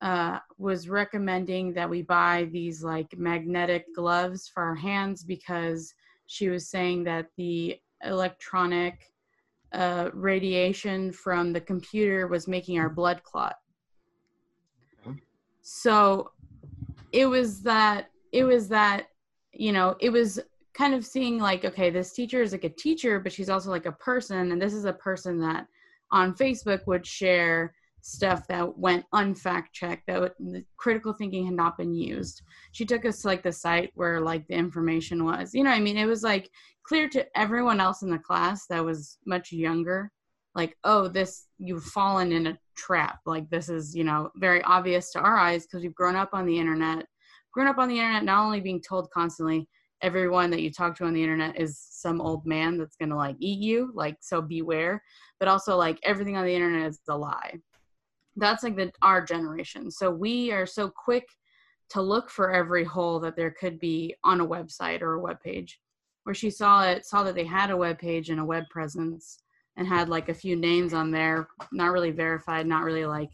uh, 0.00 0.38
was 0.56 0.88
recommending 0.88 1.74
that 1.74 1.90
we 1.90 2.00
buy 2.00 2.48
these 2.50 2.82
like 2.82 3.18
magnetic 3.18 3.84
gloves 3.94 4.48
for 4.48 4.62
our 4.62 4.74
hands 4.74 5.22
because 5.22 5.92
she 6.26 6.48
was 6.48 6.70
saying 6.70 7.04
that 7.04 7.26
the 7.36 7.76
electronic 8.04 9.12
uh, 9.72 10.10
radiation 10.12 11.12
from 11.12 11.52
the 11.52 11.60
computer 11.60 12.26
was 12.26 12.48
making 12.48 12.78
our 12.78 12.88
blood 12.88 13.22
clot. 13.22 13.56
So 15.62 16.30
it 17.12 17.26
was 17.26 17.62
that, 17.62 18.10
it 18.32 18.44
was 18.44 18.68
that, 18.68 19.08
you 19.52 19.72
know, 19.72 19.96
it 20.00 20.10
was 20.10 20.40
kind 20.72 20.94
of 20.94 21.04
seeing 21.04 21.38
like, 21.38 21.64
okay, 21.64 21.90
this 21.90 22.12
teacher 22.12 22.40
is 22.40 22.52
like 22.52 22.64
a 22.64 22.70
teacher, 22.70 23.20
but 23.20 23.32
she's 23.32 23.50
also 23.50 23.68
like 23.68 23.86
a 23.86 23.92
person. 23.92 24.52
And 24.52 24.62
this 24.62 24.72
is 24.72 24.86
a 24.86 24.92
person 24.92 25.38
that 25.40 25.66
on 26.10 26.34
Facebook 26.34 26.86
would 26.86 27.06
share 27.06 27.74
stuff 28.00 28.46
that 28.48 28.78
went 28.78 29.04
unfact 29.14 29.72
checked 29.72 30.06
that 30.06 30.32
critical 30.76 31.12
thinking 31.12 31.44
had 31.44 31.54
not 31.54 31.76
been 31.76 31.94
used. 31.94 32.42
She 32.72 32.84
took 32.84 33.04
us 33.04 33.22
to 33.22 33.28
like 33.28 33.42
the 33.42 33.52
site 33.52 33.90
where 33.94 34.20
like 34.20 34.46
the 34.46 34.54
information 34.54 35.24
was. 35.24 35.54
You 35.54 35.64
know 35.64 35.70
i 35.70 35.80
mean 35.80 35.96
it 35.96 36.06
was 36.06 36.22
like 36.22 36.50
clear 36.84 37.08
to 37.10 37.26
everyone 37.38 37.80
else 37.80 38.02
in 38.02 38.10
the 38.10 38.18
class 38.18 38.66
that 38.66 38.84
was 38.84 39.18
much 39.26 39.52
younger 39.52 40.10
like 40.54 40.76
oh 40.84 41.06
this 41.06 41.46
you've 41.58 41.84
fallen 41.84 42.32
in 42.32 42.48
a 42.48 42.58
trap. 42.76 43.20
Like 43.26 43.48
this 43.50 43.68
is 43.68 43.94
you 43.94 44.04
know 44.04 44.30
very 44.36 44.62
obvious 44.62 45.12
to 45.12 45.20
our 45.20 45.36
eyes 45.36 45.66
because 45.66 45.82
we've 45.82 45.94
grown 45.94 46.16
up 46.16 46.30
on 46.32 46.46
the 46.46 46.58
internet. 46.58 47.06
Grown 47.52 47.66
up 47.66 47.78
on 47.78 47.88
the 47.88 47.98
internet 47.98 48.24
not 48.24 48.44
only 48.44 48.60
being 48.60 48.80
told 48.80 49.10
constantly 49.10 49.68
everyone 50.02 50.50
that 50.50 50.62
you 50.62 50.70
talk 50.70 50.96
to 50.96 51.04
on 51.04 51.12
the 51.12 51.22
internet 51.22 51.58
is 51.58 51.78
some 51.90 52.20
old 52.20 52.46
man 52.46 52.78
that's 52.78 52.96
gonna 52.96 53.16
like 53.16 53.36
eat 53.40 53.58
you 53.58 53.90
like 53.94 54.16
so 54.20 54.40
beware 54.40 55.02
but 55.40 55.48
also 55.48 55.76
like 55.76 55.98
everything 56.04 56.36
on 56.36 56.44
the 56.44 56.54
internet 56.54 56.86
is 56.86 57.00
a 57.08 57.16
lie 57.16 57.58
that's 58.38 58.62
like 58.62 58.76
the 58.76 58.90
our 59.02 59.24
generation. 59.24 59.90
So 59.90 60.10
we 60.10 60.52
are 60.52 60.66
so 60.66 60.88
quick 60.88 61.28
to 61.90 62.02
look 62.02 62.30
for 62.30 62.52
every 62.52 62.84
hole 62.84 63.18
that 63.20 63.36
there 63.36 63.50
could 63.50 63.78
be 63.78 64.14
on 64.24 64.40
a 64.40 64.46
website 64.46 65.00
or 65.00 65.14
a 65.14 65.20
web 65.20 65.40
page. 65.40 65.80
Where 66.24 66.34
she 66.34 66.50
saw 66.50 66.84
it 66.84 67.06
saw 67.06 67.22
that 67.22 67.34
they 67.34 67.44
had 67.44 67.70
a 67.70 67.76
web 67.76 67.98
page 67.98 68.28
and 68.28 68.40
a 68.40 68.44
web 68.44 68.64
presence 68.70 69.38
and 69.78 69.86
had 69.86 70.08
like 70.08 70.28
a 70.28 70.34
few 70.34 70.56
names 70.56 70.92
on 70.92 71.10
there 71.10 71.48
not 71.72 71.92
really 71.92 72.10
verified 72.10 72.66
not 72.66 72.82
really 72.82 73.06
like 73.06 73.30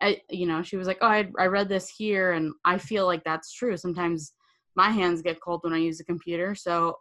I, 0.00 0.20
you 0.28 0.46
know 0.46 0.60
she 0.60 0.76
was 0.76 0.88
like 0.88 0.98
oh 1.00 1.06
I, 1.06 1.30
I 1.38 1.46
read 1.46 1.68
this 1.68 1.88
here 1.88 2.32
and 2.32 2.52
i 2.64 2.76
feel 2.76 3.06
like 3.06 3.22
that's 3.22 3.52
true. 3.52 3.76
Sometimes 3.76 4.32
my 4.74 4.90
hands 4.90 5.22
get 5.22 5.40
cold 5.40 5.60
when 5.62 5.72
i 5.72 5.78
use 5.78 6.00
a 6.00 6.04
computer 6.04 6.56
so 6.56 6.96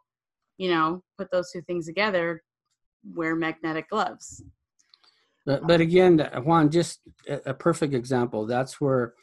you 0.57 0.69
know 0.69 1.03
put 1.17 1.31
those 1.31 1.51
two 1.51 1.61
things 1.61 1.87
together 1.87 2.43
wear 3.15 3.35
magnetic 3.35 3.89
gloves 3.89 4.43
But, 5.45 5.67
but 5.67 5.81
again, 5.81 6.19
Juan, 6.43 6.69
just 6.69 7.01
a, 7.27 7.53
perfect 7.53 7.93
example. 7.93 8.45
That's 8.45 8.79
where 8.79 9.13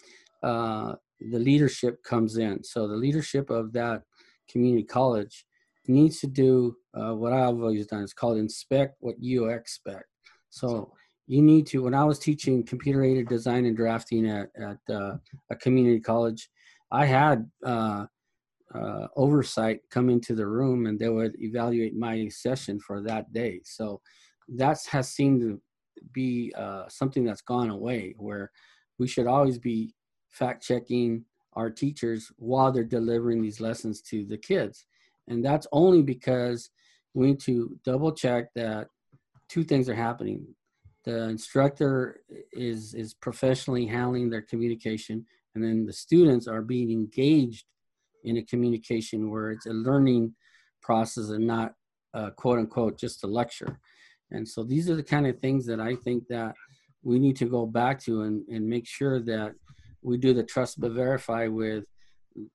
uh, 0.43 0.95
the 1.21 1.39
leadership 1.39 2.03
comes 2.03 2.37
in. 2.37 2.63
So 2.63 2.87
the 2.87 2.97
leadership 2.97 3.51
of 3.51 3.73
that 3.73 4.03
community 4.51 4.85
college 4.85 5.47
needs 5.89 6.21
to 6.21 6.27
do 6.27 6.77
uh, 6.95 7.15
what 7.15 7.33
I've 7.33 7.61
always 7.61 7.87
done. 7.87 8.03
It's 8.03 8.13
called 8.13 8.39
inspect 8.39 8.97
what 9.01 9.17
you 9.19 9.47
expect. 9.47 10.05
So 10.51 10.93
you 11.27 11.43
need 11.43 11.67
to. 11.69 11.85
When 11.85 11.95
I 11.95 12.05
was 12.05 12.19
teaching 12.19 12.65
computer 12.65 13.05
aided 13.05 13.29
design 13.29 13.65
and 13.65 13.77
drafting 13.77 14.29
at 14.29 14.49
at 14.61 14.95
uh, 14.95 15.17
a 15.51 15.57
community 15.57 16.01
college, 16.01 16.51
I 16.91 17.07
had 17.07 17.49
uh, 17.65 18.07
uh, 18.75 19.07
oversight 19.17 19.81
come 19.91 20.11
into 20.11 20.35
the 20.35 20.47
room 20.47 20.87
and 20.87 20.99
they 20.99 21.09
would 21.09 21.41
evaluate 21.41 21.97
my 21.97 22.29
session 22.29 22.81
for 22.81 23.01
that 23.03 23.33
day. 23.33 23.61
So 23.65 24.01
that 24.57 24.79
has 24.91 25.11
seemed 25.11 25.41
to 25.43 25.61
be 26.13 26.53
uh, 26.57 26.85
something 26.89 27.25
that's 27.25 27.43
gone 27.43 27.71
away 27.71 28.15
where 28.19 28.51
we 28.99 29.09
should 29.09 29.27
always 29.27 29.59
be 29.59 29.95
fact 30.29 30.63
checking 30.63 31.25
our 31.55 31.71
teachers 31.71 32.31
while 32.37 32.71
they're 32.71 32.85
delivering 32.85 33.43
these 33.43 33.61
lessons 33.61 34.01
to 34.03 34.25
the 34.25 34.39
kids. 34.39 34.85
And 35.29 35.45
that's 35.45 35.67
only 35.73 36.03
because 36.03 36.71
we 37.15 37.29
need 37.29 37.41
to 37.41 37.77
double 37.85 38.13
check 38.13 38.53
that 38.55 38.89
two 39.49 39.65
things 39.65 39.89
are 39.89 39.95
happening. 39.95 40.47
The 41.05 41.29
instructor 41.29 42.21
is 42.53 42.95
is 42.95 43.15
professionally 43.15 43.87
handling 43.87 44.29
their 44.29 44.43
communication, 44.43 45.25
and 45.55 45.65
then 45.65 45.87
the 45.87 45.93
students 45.93 46.47
are 46.47 46.63
being 46.63 46.91
engaged 46.91 47.65
in 48.25 48.37
a 48.37 48.43
communication 48.43 49.31
where 49.31 49.51
it's 49.51 49.67
a 49.67 49.73
learning 49.73 50.35
process 50.83 51.31
and 51.31 51.47
not 51.47 51.73
quote 52.37 52.59
unquote 52.59 52.99
just 52.99 53.25
a 53.25 53.27
lecture. 53.27 53.81
And 54.31 54.49
so 54.49 54.63
these 54.63 54.89
are 54.89 54.97
the 54.97 55.03
kind 55.03 55.27
of 55.27 55.39
things 55.41 55.67
that 55.67 55.81
I 55.81 55.97
think 55.97 56.29
that 56.29 56.55
we 57.03 57.19
need 57.19 57.37
to 57.37 57.47
go 57.47 57.67
back 57.67 58.01
to 58.05 58.23
and, 58.23 58.47
and 58.49 58.69
make 58.69 58.87
sure 58.87 59.21
that 59.21 59.53
we 60.03 60.17
do 60.17 60.33
the 60.33 60.43
trust 60.43 60.81
but 60.81 60.93
verify 60.93 61.47
with 61.47 61.85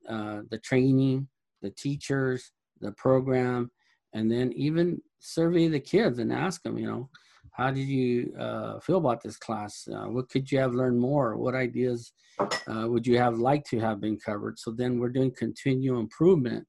uh, 0.09 0.41
the 0.49 0.59
training, 0.59 1.27
the 1.61 1.71
teachers, 1.71 2.51
the 2.81 2.91
program, 2.93 3.71
and 4.13 4.31
then 4.31 4.51
even 4.53 5.01
survey 5.19 5.67
the 5.67 5.79
kids 5.79 6.19
and 6.19 6.31
ask 6.31 6.61
them, 6.63 6.77
you 6.77 6.87
know, 6.87 7.09
how 7.51 7.71
did 7.71 7.87
you 7.87 8.33
uh, 8.37 8.79
feel 8.79 8.97
about 8.97 9.21
this 9.21 9.37
class? 9.37 9.87
Uh, 9.91 10.05
what 10.05 10.29
could 10.29 10.51
you 10.51 10.59
have 10.59 10.73
learned 10.73 10.99
more? 10.99 11.37
What 11.37 11.55
ideas 11.55 12.11
uh, 12.39 12.85
would 12.87 13.07
you 13.07 13.17
have 13.17 13.37
liked 13.37 13.69
to 13.69 13.79
have 13.79 14.01
been 14.01 14.17
covered? 14.17 14.59
So 14.59 14.71
then 14.71 14.99
we're 14.99 15.09
doing 15.09 15.31
continual 15.37 15.99
improvement 15.99 16.67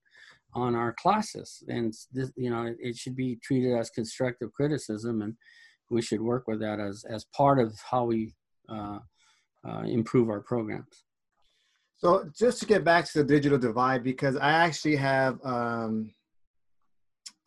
on 0.57 0.73
our 0.73 0.93
classes, 0.93 1.63
and 1.67 1.93
this, 2.11 2.31
you 2.35 2.49
know, 2.49 2.73
it, 2.79 2.97
should 2.97 3.15
be 3.15 3.37
treated 3.43 3.77
as 3.77 3.91
constructive 3.91 4.51
criticism, 4.53 5.21
and 5.21 5.35
we 5.91 6.01
should 6.01 6.19
work 6.19 6.47
with 6.47 6.59
that 6.59 6.79
as 6.79 7.05
as 7.09 7.25
part 7.25 7.59
of 7.59 7.73
how 7.89 8.05
we 8.05 8.33
uh, 8.67 8.97
uh, 9.67 9.83
improve 9.83 10.29
our 10.29 10.41
programs. 10.41 11.03
So 11.97 12.29
just 12.37 12.59
to 12.59 12.65
get 12.65 12.83
back 12.83 13.05
to 13.05 13.19
the 13.19 13.23
digital 13.23 13.59
divide, 13.59 14.03
because 14.03 14.35
I 14.35 14.51
actually 14.51 14.95
have, 14.95 15.39
um, 15.43 16.11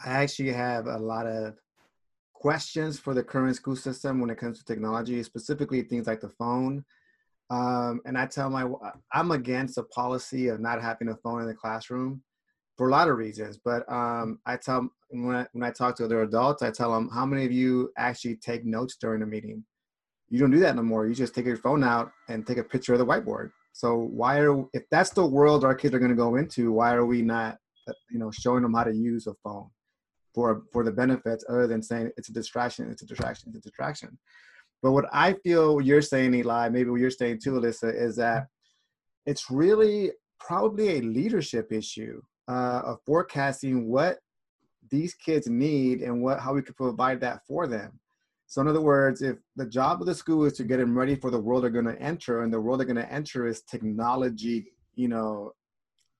I 0.04 0.10
actually 0.10 0.52
have 0.52 0.86
a 0.86 0.98
lot 0.98 1.26
of 1.26 1.54
questions 2.32 2.98
for 2.98 3.12
the 3.12 3.22
current 3.22 3.56
school 3.56 3.76
system 3.76 4.20
when 4.20 4.30
it 4.30 4.38
comes 4.38 4.58
to 4.58 4.64
technology, 4.64 5.22
specifically 5.22 5.82
things 5.82 6.06
like 6.06 6.20
the 6.20 6.28
phone. 6.28 6.84
Um, 7.50 8.00
and 8.06 8.16
I 8.16 8.26
tell 8.26 8.50
my, 8.50 8.68
I'm 9.12 9.30
against 9.32 9.78
a 9.78 9.82
policy 9.84 10.48
of 10.48 10.60
not 10.60 10.80
having 10.80 11.08
a 11.08 11.16
phone 11.16 11.42
in 11.42 11.48
the 11.48 11.54
classroom 11.54 12.22
for 12.80 12.88
a 12.88 12.92
lot 12.92 13.10
of 13.10 13.18
reasons. 13.18 13.60
But 13.62 13.86
um, 13.92 14.38
I 14.46 14.56
tell 14.56 14.88
when 15.10 15.36
I, 15.36 15.46
when 15.52 15.62
I 15.62 15.70
talk 15.70 15.96
to 15.96 16.06
other 16.06 16.22
adults, 16.22 16.62
I 16.62 16.70
tell 16.70 16.94
them 16.94 17.10
how 17.12 17.26
many 17.26 17.44
of 17.44 17.52
you 17.52 17.92
actually 17.98 18.36
take 18.36 18.64
notes 18.64 18.96
during 18.98 19.20
a 19.20 19.26
meeting. 19.26 19.62
You 20.30 20.38
don't 20.38 20.50
do 20.50 20.60
that 20.60 20.76
no 20.76 20.82
more. 20.82 21.06
You 21.06 21.14
just 21.14 21.34
take 21.34 21.44
your 21.44 21.58
phone 21.58 21.84
out 21.84 22.10
and 22.30 22.46
take 22.46 22.56
a 22.56 22.64
picture 22.64 22.94
of 22.94 22.98
the 22.98 23.04
whiteboard. 23.04 23.50
So 23.74 23.98
why 23.98 24.38
are 24.38 24.64
if 24.72 24.84
that's 24.90 25.10
the 25.10 25.26
world 25.26 25.62
our 25.62 25.74
kids 25.74 25.94
are 25.94 25.98
going 25.98 26.10
to 26.10 26.16
go 26.16 26.36
into? 26.36 26.72
Why 26.72 26.94
are 26.94 27.04
we 27.04 27.20
not, 27.20 27.58
uh, 27.86 27.92
you 28.10 28.18
know, 28.18 28.30
showing 28.30 28.62
them 28.62 28.72
how 28.72 28.84
to 28.84 28.94
use 28.94 29.26
a 29.26 29.34
phone 29.44 29.68
for 30.34 30.62
for 30.72 30.82
the 30.82 30.90
benefits 30.90 31.44
other 31.50 31.66
than 31.66 31.82
saying 31.82 32.10
it's 32.16 32.30
a 32.30 32.32
distraction, 32.32 32.90
it's 32.90 33.02
a 33.02 33.06
distraction, 33.06 33.52
it's 33.54 33.66
a 33.66 33.68
distraction. 33.68 34.18
But 34.82 34.92
what 34.92 35.04
I 35.12 35.34
feel 35.44 35.82
you're 35.82 36.00
saying, 36.00 36.32
Eli, 36.32 36.70
maybe 36.70 36.88
what 36.88 37.02
you're 37.02 37.10
saying 37.10 37.40
too, 37.44 37.60
Alyssa, 37.60 37.94
is 37.94 38.16
that 38.16 38.46
it's 39.26 39.50
really 39.50 40.12
probably 40.38 40.96
a 40.96 41.02
leadership 41.02 41.74
issue 41.74 42.22
uh, 42.48 42.82
of 42.84 42.98
forecasting 43.06 43.88
what 43.88 44.18
these 44.90 45.14
kids 45.14 45.46
need 45.48 46.02
and 46.02 46.22
what 46.22 46.40
how 46.40 46.52
we 46.52 46.62
could 46.62 46.76
provide 46.76 47.20
that 47.20 47.46
for 47.46 47.66
them. 47.66 47.98
So 48.46 48.60
in 48.60 48.66
other 48.66 48.80
words, 48.80 49.22
if 49.22 49.36
the 49.54 49.66
job 49.66 50.00
of 50.00 50.06
the 50.06 50.14
school 50.14 50.44
is 50.44 50.54
to 50.54 50.64
get 50.64 50.78
them 50.78 50.98
ready 50.98 51.14
for 51.14 51.30
the 51.30 51.38
world 51.38 51.62
they're 51.62 51.70
going 51.70 51.84
to 51.84 52.00
enter, 52.02 52.42
and 52.42 52.52
the 52.52 52.60
world 52.60 52.80
they're 52.80 52.86
going 52.86 52.96
to 52.96 53.12
enter 53.12 53.46
is 53.46 53.62
technology, 53.62 54.72
you 54.96 55.06
know, 55.06 55.52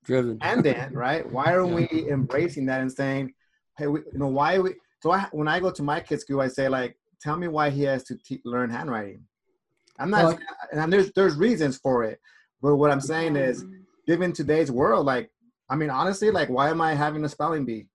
Driven. 0.04 0.38
and 0.40 0.64
then 0.64 0.92
right, 0.94 1.28
why 1.30 1.52
are 1.52 1.66
we 1.66 1.88
embracing 2.08 2.66
that 2.66 2.80
and 2.80 2.92
saying, 2.92 3.34
hey, 3.76 3.88
we, 3.88 4.00
you 4.12 4.18
know, 4.18 4.28
why 4.28 4.56
are 4.56 4.62
we 4.62 4.74
So 5.02 5.10
I, 5.10 5.26
when 5.32 5.48
I 5.48 5.58
go 5.58 5.72
to 5.72 5.82
my 5.82 6.00
kid's 6.00 6.22
school, 6.22 6.40
I 6.40 6.46
say 6.48 6.68
like, 6.68 6.96
tell 7.20 7.36
me 7.36 7.48
why 7.48 7.70
he 7.70 7.82
has 7.82 8.04
to 8.04 8.16
te- 8.16 8.42
learn 8.44 8.70
handwriting. 8.70 9.24
I'm 9.98 10.10
not, 10.10 10.24
Well- 10.24 10.38
and 10.72 10.92
there's 10.92 11.10
there's 11.12 11.34
reasons 11.36 11.78
for 11.78 12.04
it, 12.04 12.20
but 12.62 12.76
what 12.76 12.92
I'm 12.92 13.00
saying 13.00 13.34
is, 13.34 13.64
given 14.06 14.32
today's 14.32 14.70
world, 14.70 15.04
like, 15.04 15.30
I 15.70 15.76
mean, 15.76 15.88
honestly, 15.88 16.30
like, 16.32 16.48
why 16.50 16.68
am 16.68 16.80
I 16.80 16.94
having 16.94 17.24
a 17.24 17.28
spelling 17.28 17.64
bee? 17.64 17.86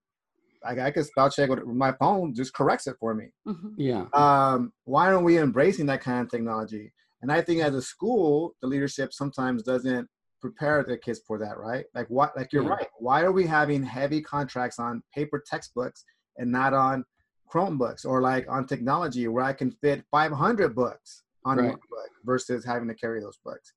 Like, 0.64 0.78
I 0.78 0.90
could 0.90 1.04
spell 1.06 1.30
check 1.30 1.50
with 1.50 1.64
my 1.66 1.92
phone, 1.92 2.34
just 2.34 2.54
corrects 2.54 2.86
it 2.86 2.96
for 2.98 3.14
me. 3.14 3.26
Mhm. 3.46 3.74
Yeah. 3.76 4.06
Um, 4.14 4.72
why 4.84 5.12
aren't 5.12 5.24
we 5.24 5.38
embracing 5.38 5.86
that 5.86 6.00
kind 6.00 6.22
of 6.22 6.30
technology? 6.30 6.92
And 7.20 7.30
I 7.30 7.42
think 7.42 7.60
as 7.62 7.74
a 7.74 7.82
school, 7.82 8.56
the 8.62 8.66
leadership 8.66 9.12
sometimes 9.12 9.62
doesn't 9.62 10.08
prepare 10.40 10.82
their 10.84 10.96
kids 10.96 11.20
for 11.26 11.38
that, 11.38 11.58
right? 11.58 11.84
Like 11.94 12.08
what? 12.08 12.34
Like 12.36 12.52
you're 12.52 12.62
Yeah. 12.62 12.70
right. 12.70 12.88
Why 12.98 13.22
are 13.22 13.32
we 13.32 13.46
having 13.46 13.82
heavy 13.82 14.22
contracts 14.22 14.78
on 14.78 15.02
paper 15.14 15.42
textbooks 15.46 16.04
and 16.38 16.50
not 16.50 16.72
on 16.72 17.04
Chromebooks 17.52 18.04
or 18.06 18.22
like 18.22 18.46
on 18.48 18.66
technology 18.66 19.28
where 19.28 19.44
I 19.44 19.52
can 19.52 19.70
fit 19.70 20.04
500 20.10 20.74
books 20.74 21.24
on 21.44 21.58
Right. 21.58 21.68
one 21.68 21.78
book 21.90 22.10
versus 22.24 22.64
having 22.64 22.88
to 22.88 22.94
carry 22.94 23.20
those 23.20 23.38
books? 23.44 23.72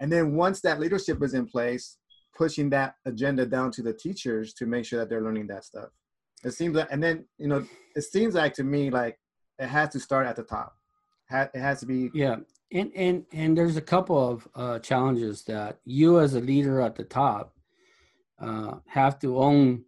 And 0.00 0.10
then 0.10 0.34
once 0.34 0.60
that 0.62 0.80
leadership 0.80 1.22
is 1.22 1.34
in 1.34 1.46
place, 1.46 1.98
pushing 2.40 2.70
that 2.70 2.94
agenda 3.04 3.44
down 3.44 3.70
to 3.70 3.82
the 3.82 3.92
teachers 3.92 4.54
to 4.54 4.64
make 4.64 4.86
sure 4.86 4.98
that 4.98 5.10
they're 5.10 5.20
learning 5.20 5.46
that 5.46 5.62
stuff. 5.62 5.90
It 6.42 6.52
seems 6.52 6.74
like, 6.74 6.88
and 6.90 7.02
then 7.02 7.26
you 7.36 7.48
know, 7.48 7.66
it 7.94 8.00
seems 8.00 8.32
like 8.34 8.54
to 8.54 8.64
me 8.64 8.88
like 8.88 9.18
it 9.58 9.66
has 9.66 9.90
to 9.90 10.00
start 10.00 10.26
at 10.26 10.36
the 10.36 10.42
top. 10.42 10.74
It 11.30 11.60
has 11.60 11.80
to 11.80 11.86
be 11.86 12.10
Yeah, 12.14 12.36
and 12.72 12.90
and 12.96 13.26
and 13.34 13.58
there's 13.58 13.76
a 13.76 13.82
couple 13.82 14.18
of 14.30 14.48
uh, 14.54 14.78
challenges 14.78 15.44
that 15.44 15.80
you 15.84 16.18
as 16.18 16.34
a 16.34 16.40
leader 16.40 16.80
at 16.80 16.96
the 16.96 17.04
top 17.04 17.52
uh, 18.40 18.76
have 18.86 19.18
to 19.18 19.36
own 19.36 19.84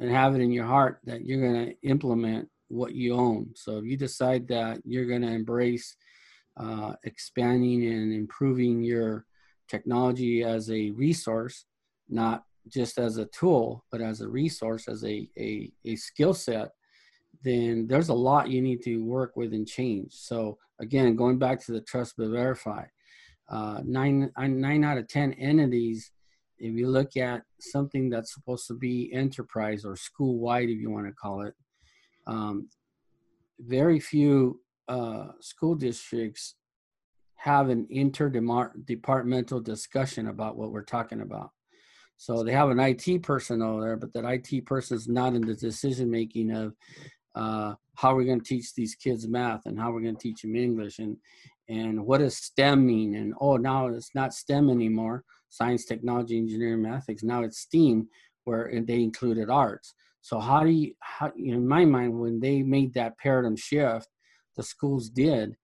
and 0.00 0.10
have 0.10 0.34
it 0.34 0.40
in 0.40 0.50
your 0.50 0.66
heart 0.66 0.98
that 1.04 1.24
you're 1.24 1.48
going 1.48 1.66
to 1.66 1.88
implement 1.88 2.48
what 2.66 2.92
you 2.92 3.14
own. 3.14 3.50
So 3.54 3.78
if 3.78 3.84
you 3.84 3.96
decide 3.96 4.48
that 4.48 4.80
you're 4.84 5.06
going 5.06 5.22
to 5.22 5.30
embrace 5.30 5.94
uh, 6.56 6.94
expanding 7.04 7.86
and 7.86 8.12
improving 8.12 8.82
your 8.82 9.26
technology 9.68 10.42
as 10.42 10.68
a 10.72 10.90
resource, 10.90 11.66
not 12.08 12.44
just 12.68 12.98
as 12.98 13.18
a 13.18 13.26
tool, 13.26 13.84
but 13.90 14.00
as 14.00 14.20
a 14.20 14.28
resource, 14.28 14.88
as 14.88 15.04
a 15.04 15.28
a, 15.38 15.70
a 15.84 15.96
skill 15.96 16.34
set, 16.34 16.70
then 17.42 17.86
there's 17.86 18.08
a 18.08 18.14
lot 18.14 18.50
you 18.50 18.62
need 18.62 18.82
to 18.82 19.04
work 19.04 19.36
with 19.36 19.52
and 19.52 19.66
change. 19.66 20.12
So 20.12 20.58
again, 20.80 21.16
going 21.16 21.38
back 21.38 21.64
to 21.64 21.72
the 21.72 21.82
trust 21.82 22.14
but 22.16 22.28
verify, 22.28 22.84
uh, 23.48 23.80
nine 23.84 24.30
nine 24.38 24.84
out 24.84 24.98
of 24.98 25.08
ten 25.08 25.32
entities, 25.34 26.10
if 26.58 26.74
you 26.74 26.88
look 26.88 27.16
at 27.16 27.42
something 27.60 28.08
that's 28.08 28.32
supposed 28.32 28.66
to 28.68 28.74
be 28.74 29.12
enterprise 29.12 29.84
or 29.84 29.96
school 29.96 30.38
wide, 30.38 30.70
if 30.70 30.78
you 30.80 30.90
want 30.90 31.06
to 31.06 31.12
call 31.12 31.42
it, 31.42 31.54
um, 32.26 32.68
very 33.60 34.00
few 34.00 34.60
uh, 34.88 35.28
school 35.40 35.74
districts 35.74 36.54
have 37.36 37.68
an 37.68 37.86
interdepartmental 37.92 39.62
discussion 39.62 40.28
about 40.28 40.56
what 40.56 40.72
we're 40.72 40.82
talking 40.82 41.20
about. 41.20 41.50
So 42.16 42.42
they 42.42 42.52
have 42.52 42.70
an 42.70 42.80
IT 42.80 43.22
person 43.22 43.62
over 43.62 43.80
there, 43.80 43.96
but 43.96 44.12
that 44.14 44.24
IT 44.24 44.66
person 44.66 44.96
is 44.96 45.08
not 45.08 45.34
in 45.34 45.42
the 45.42 45.54
decision 45.54 46.10
making 46.10 46.52
of 46.52 46.74
uh, 47.34 47.74
how 47.96 48.14
we're 48.14 48.24
going 48.24 48.40
to 48.40 48.46
teach 48.46 48.74
these 48.74 48.94
kids 48.94 49.26
math 49.26 49.66
and 49.66 49.78
how 49.78 49.90
we're 49.92 50.00
going 50.00 50.16
to 50.16 50.22
teach 50.22 50.42
them 50.42 50.56
English 50.56 50.98
and 50.98 51.16
and 51.68 52.04
what 52.04 52.18
does 52.18 52.36
STEM 52.36 52.86
mean? 52.86 53.14
And 53.14 53.32
oh, 53.40 53.56
now 53.56 53.86
it's 53.86 54.14
not 54.14 54.34
STEM 54.34 54.68
anymore: 54.68 55.24
science, 55.48 55.86
technology, 55.86 56.36
engineering, 56.36 56.82
mathematics. 56.82 57.22
Now 57.22 57.42
it's 57.42 57.60
STEAM, 57.60 58.08
where 58.44 58.70
they 58.86 59.02
included 59.02 59.48
arts. 59.48 59.94
So 60.20 60.38
how 60.38 60.62
do 60.62 60.70
you, 60.70 60.94
how, 61.00 61.32
in 61.36 61.66
my 61.66 61.84
mind, 61.84 62.18
when 62.18 62.40
they 62.40 62.62
made 62.62 62.94
that 62.94 63.16
paradigm 63.18 63.56
shift, 63.56 64.08
the 64.56 64.62
schools 64.62 65.08
did 65.08 65.56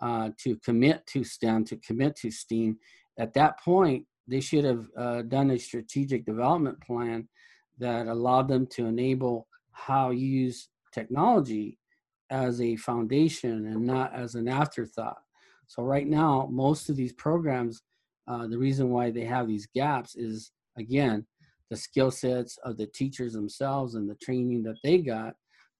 uh, 0.00 0.30
to 0.38 0.56
commit 0.64 1.06
to 1.06 1.24
STEM, 1.24 1.64
to 1.66 1.76
commit 1.76 2.16
to 2.16 2.30
STEAM. 2.30 2.78
At 3.18 3.34
that 3.34 3.60
point, 3.60 4.06
they 4.28 4.40
should 4.40 4.64
have 4.64 4.86
uh, 4.96 5.22
done 5.22 5.50
a 5.50 5.58
strategic 5.58 6.24
development 6.24 6.80
plan 6.80 7.28
that 7.78 8.06
allowed 8.06 8.48
them 8.48 8.66
to 8.66 8.86
enable 8.86 9.46
how 9.72 10.10
you 10.10 10.26
use 10.26 10.68
technology 10.92 11.78
as 12.30 12.60
a 12.60 12.76
foundation 12.76 13.66
and 13.66 13.86
not 13.86 14.12
as 14.14 14.34
an 14.34 14.48
afterthought. 14.48 15.18
So 15.68 15.82
right 15.82 16.06
now, 16.06 16.48
most 16.50 16.88
of 16.88 16.96
these 16.96 17.12
programs, 17.12 17.82
uh, 18.28 18.46
the 18.46 18.58
reason 18.58 18.90
why 18.90 19.10
they 19.10 19.24
have 19.24 19.46
these 19.46 19.68
gaps 19.74 20.16
is 20.16 20.50
again 20.78 21.26
the 21.70 21.76
skill 21.76 22.10
sets 22.10 22.58
of 22.64 22.76
the 22.76 22.86
teachers 22.86 23.32
themselves 23.32 23.94
and 23.94 24.08
the 24.08 24.14
training 24.16 24.62
that 24.62 24.76
they 24.82 24.98
got 24.98 25.34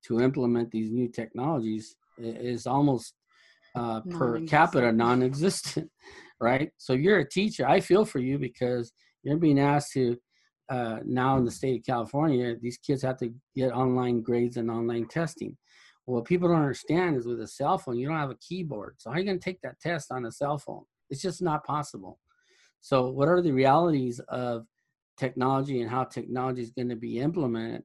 to 0.06 0.20
implement 0.20 0.70
these 0.70 0.90
new 0.90 1.08
technologies 1.08 1.96
is 2.18 2.66
almost 2.66 3.14
uh, 3.74 4.00
per 4.10 4.40
capita 4.40 4.90
Non-existent. 4.92 5.90
Right? 6.40 6.70
So 6.76 6.92
you're 6.92 7.18
a 7.18 7.28
teacher. 7.28 7.66
I 7.66 7.80
feel 7.80 8.04
for 8.04 8.18
you 8.18 8.38
because 8.38 8.92
you're 9.22 9.36
being 9.36 9.60
asked 9.60 9.92
to 9.92 10.16
uh, 10.68 10.98
now 11.04 11.36
in 11.36 11.44
the 11.44 11.50
state 11.50 11.80
of 11.80 11.86
California, 11.86 12.56
these 12.60 12.78
kids 12.78 13.02
have 13.02 13.18
to 13.18 13.32
get 13.54 13.72
online 13.72 14.20
grades 14.20 14.56
and 14.56 14.70
online 14.70 15.06
testing. 15.06 15.56
What 16.06 16.24
people 16.24 16.48
don't 16.48 16.58
understand 16.58 17.16
is 17.16 17.26
with 17.26 17.40
a 17.40 17.48
cell 17.48 17.78
phone, 17.78 17.98
you 17.98 18.08
don't 18.08 18.16
have 18.16 18.30
a 18.30 18.36
keyboard. 18.36 18.94
So 18.98 19.10
how 19.10 19.16
are 19.16 19.18
you 19.18 19.24
going 19.24 19.38
to 19.38 19.44
take 19.44 19.60
that 19.62 19.80
test 19.80 20.12
on 20.12 20.24
a 20.24 20.32
cell 20.32 20.58
phone? 20.58 20.84
It's 21.10 21.22
just 21.22 21.42
not 21.42 21.64
possible. 21.64 22.18
So 22.80 23.10
what 23.10 23.28
are 23.28 23.42
the 23.42 23.52
realities 23.52 24.20
of 24.28 24.66
technology 25.16 25.80
and 25.80 25.90
how 25.90 26.04
technology 26.04 26.62
is 26.62 26.70
going 26.70 26.88
to 26.88 26.96
be 26.96 27.18
implemented 27.18 27.82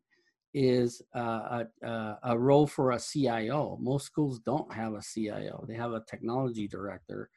is 0.53 1.01
uh, 1.15 1.63
a, 1.81 2.17
a 2.23 2.37
role 2.37 2.67
for 2.67 2.91
a 2.91 2.99
CIO. 2.99 3.77
Most 3.81 4.05
schools 4.05 4.39
don't 4.39 4.71
have 4.73 4.93
a 4.93 5.01
CIO. 5.01 5.65
They 5.67 5.75
have 5.75 5.93
a 5.93 6.03
technology 6.07 6.67
director. 6.67 7.29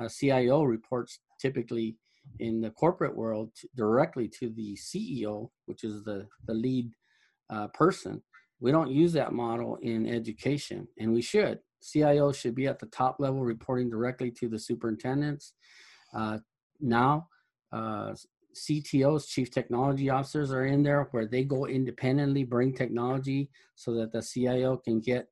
A 0.00 0.08
CIO 0.08 0.62
reports 0.62 1.20
typically 1.40 1.96
in 2.38 2.60
the 2.60 2.70
corporate 2.70 3.16
world 3.16 3.52
directly 3.76 4.28
to 4.40 4.50
the 4.50 4.76
CEO, 4.76 5.50
which 5.66 5.84
is 5.84 6.04
the, 6.04 6.26
the 6.46 6.54
lead 6.54 6.90
uh, 7.50 7.68
person. 7.68 8.22
We 8.60 8.72
don't 8.72 8.90
use 8.90 9.12
that 9.14 9.32
model 9.32 9.78
in 9.82 10.06
education, 10.06 10.86
and 10.98 11.12
we 11.12 11.22
should. 11.22 11.60
CIO 11.82 12.32
should 12.32 12.54
be 12.54 12.66
at 12.66 12.78
the 12.78 12.86
top 12.86 13.16
level, 13.18 13.42
reporting 13.42 13.88
directly 13.88 14.30
to 14.32 14.48
the 14.48 14.58
superintendents. 14.58 15.54
Uh, 16.14 16.38
now, 16.80 17.28
uh, 17.72 18.14
CTOs, 18.54 19.28
chief 19.28 19.50
technology 19.50 20.10
officers, 20.10 20.52
are 20.52 20.66
in 20.66 20.82
there 20.82 21.08
where 21.12 21.26
they 21.26 21.44
go 21.44 21.66
independently, 21.66 22.44
bring 22.44 22.74
technology 22.74 23.50
so 23.76 23.94
that 23.94 24.12
the 24.12 24.22
CIO 24.22 24.76
can 24.76 25.00
get 25.00 25.28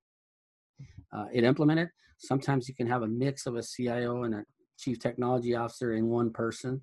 uh, 1.13 1.27
it 1.33 1.45
implemented. 1.45 1.91
Sometimes 2.19 2.69
you 2.69 2.75
can 2.75 2.87
have 2.87 3.03
a 3.03 3.07
mix 3.07 3.47
of 3.47 3.57
a 3.57 3.63
CIO 3.63 4.25
and 4.25 4.35
a 4.35 4.45
chief 4.79 4.99
technology 4.99 5.55
officer 5.55 5.95
in 5.95 6.09
one 6.09 6.31
person. 6.31 6.81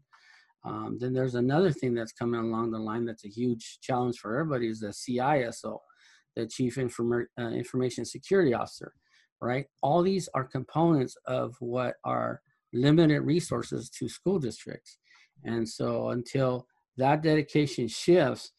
Um, 0.63 0.97
then 0.99 1.13
there's 1.13 1.35
another 1.35 1.71
thing 1.71 1.93
that's 1.93 2.11
coming 2.11 2.39
along 2.39 2.71
the 2.71 2.79
line 2.79 3.05
that's 3.05 3.25
a 3.25 3.29
huge 3.29 3.79
challenge 3.81 4.17
for 4.17 4.37
everybody 4.37 4.67
is 4.67 4.79
the 4.79 4.87
CISO, 4.87 5.77
the 6.35 6.47
chief 6.47 6.77
Inform- 6.77 7.27
uh, 7.39 7.49
information 7.49 8.03
security 8.03 8.53
officer, 8.53 8.93
right? 9.41 9.67
All 9.83 10.01
these 10.01 10.27
are 10.33 10.43
components 10.43 11.15
of 11.27 11.55
what 11.59 11.95
are 12.03 12.41
limited 12.73 13.21
resources 13.21 13.89
to 13.91 14.09
school 14.09 14.39
districts. 14.39 14.97
And 15.43 15.67
so 15.67 16.09
until 16.09 16.67
that 16.97 17.21
dedication 17.21 17.87
shifts, 17.87 18.51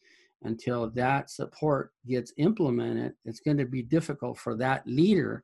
until 0.43 0.89
that 0.91 1.29
support 1.29 1.91
gets 2.07 2.31
implemented, 2.37 3.13
it's 3.25 3.39
going 3.39 3.57
to 3.57 3.65
be 3.65 3.81
difficult 3.81 4.37
for 4.37 4.55
that 4.57 4.83
leader 4.85 5.43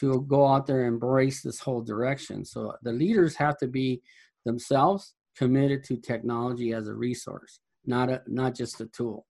to 0.00 0.24
go 0.28 0.46
out 0.46 0.66
there 0.66 0.84
and 0.84 0.94
embrace 0.94 1.42
this 1.42 1.60
whole 1.60 1.82
direction. 1.82 2.44
So 2.44 2.74
the 2.82 2.92
leaders 2.92 3.36
have 3.36 3.56
to 3.58 3.66
be 3.66 4.00
themselves 4.44 5.14
committed 5.36 5.84
to 5.84 5.96
technology 5.96 6.72
as 6.72 6.88
a 6.88 6.94
resource, 6.94 7.60
not 7.86 8.10
a 8.10 8.22
not 8.26 8.54
just 8.54 8.80
a 8.80 8.86
tool. 8.86 9.26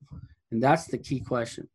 And 0.50 0.62
that's 0.62 0.86
the 0.86 0.98
key 0.98 1.20
question. 1.20 1.68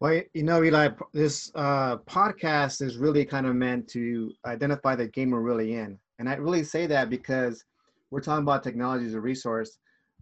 Well, 0.00 0.20
you 0.32 0.44
know, 0.44 0.62
Eli, 0.62 0.90
this 1.12 1.50
uh, 1.56 1.96
podcast 1.98 2.82
is 2.82 2.96
really 2.98 3.24
kind 3.24 3.46
of 3.46 3.56
meant 3.56 3.88
to 3.88 4.32
identify 4.46 4.94
the 4.94 5.08
game 5.08 5.30
we're 5.30 5.40
really 5.40 5.74
in. 5.74 5.98
And 6.20 6.28
I 6.28 6.34
really 6.34 6.62
say 6.62 6.86
that 6.86 7.10
because 7.10 7.64
we're 8.10 8.20
talking 8.20 8.44
about 8.44 8.62
technology 8.62 9.06
as 9.06 9.14
a 9.14 9.20
resource, 9.20 9.78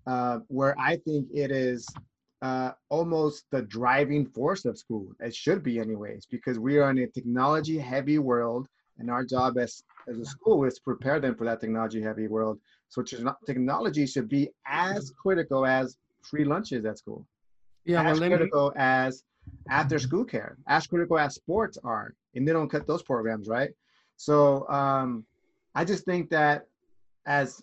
uh, 0.06 0.38
where 0.48 0.74
I 0.78 0.96
think 0.96 1.28
it 1.32 1.50
is 1.50 1.86
uh, 2.42 2.72
almost 2.88 3.44
the 3.50 3.62
driving 3.62 4.26
force 4.26 4.64
of 4.64 4.78
school. 4.78 5.08
It 5.20 5.34
should 5.34 5.62
be, 5.62 5.78
anyways, 5.78 6.26
because 6.26 6.58
we 6.58 6.78
are 6.78 6.90
in 6.90 6.98
a 6.98 7.06
technology 7.06 7.78
heavy 7.78 8.18
world, 8.18 8.68
and 8.98 9.10
our 9.10 9.24
job 9.24 9.58
as, 9.58 9.82
as 10.08 10.18
a 10.18 10.24
school 10.24 10.64
is 10.64 10.74
to 10.74 10.80
prepare 10.82 11.20
them 11.20 11.34
for 11.34 11.44
that 11.44 11.60
technology 11.60 12.00
heavy 12.00 12.28
world. 12.28 12.58
So 12.88 13.02
technology 13.46 14.06
should 14.06 14.28
be 14.28 14.50
as 14.66 15.12
critical 15.20 15.66
as 15.66 15.96
free 16.22 16.44
lunches 16.44 16.84
at 16.84 16.98
school. 16.98 17.26
Yeah, 17.84 18.00
as 18.00 18.20
well, 18.20 18.28
let 18.28 18.30
me, 18.30 18.36
critical 18.36 18.72
as 18.76 19.22
after 19.68 19.98
school 19.98 20.24
care, 20.24 20.56
as 20.66 20.86
critical 20.86 21.18
as 21.18 21.34
sports 21.34 21.78
are, 21.84 22.14
and 22.34 22.46
they 22.46 22.52
don't 22.52 22.68
cut 22.68 22.86
those 22.86 23.02
programs, 23.02 23.48
right? 23.48 23.70
So 24.16 24.68
um, 24.68 25.24
I 25.74 25.84
just 25.84 26.04
think 26.04 26.30
that 26.30 26.66
as 27.26 27.62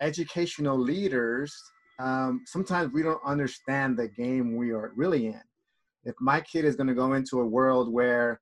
educational 0.00 0.78
leaders, 0.78 1.54
um, 1.98 2.42
sometimes 2.46 2.92
we 2.92 3.02
don't 3.02 3.20
understand 3.24 3.96
the 3.96 4.08
game 4.08 4.56
we 4.56 4.70
are 4.72 4.92
really 4.96 5.26
in. 5.28 5.40
if 6.04 6.14
my 6.20 6.40
kid 6.40 6.64
is 6.64 6.76
going 6.76 6.86
to 6.86 6.94
go 6.94 7.14
into 7.14 7.40
a 7.40 7.46
world 7.46 7.92
where 7.92 8.40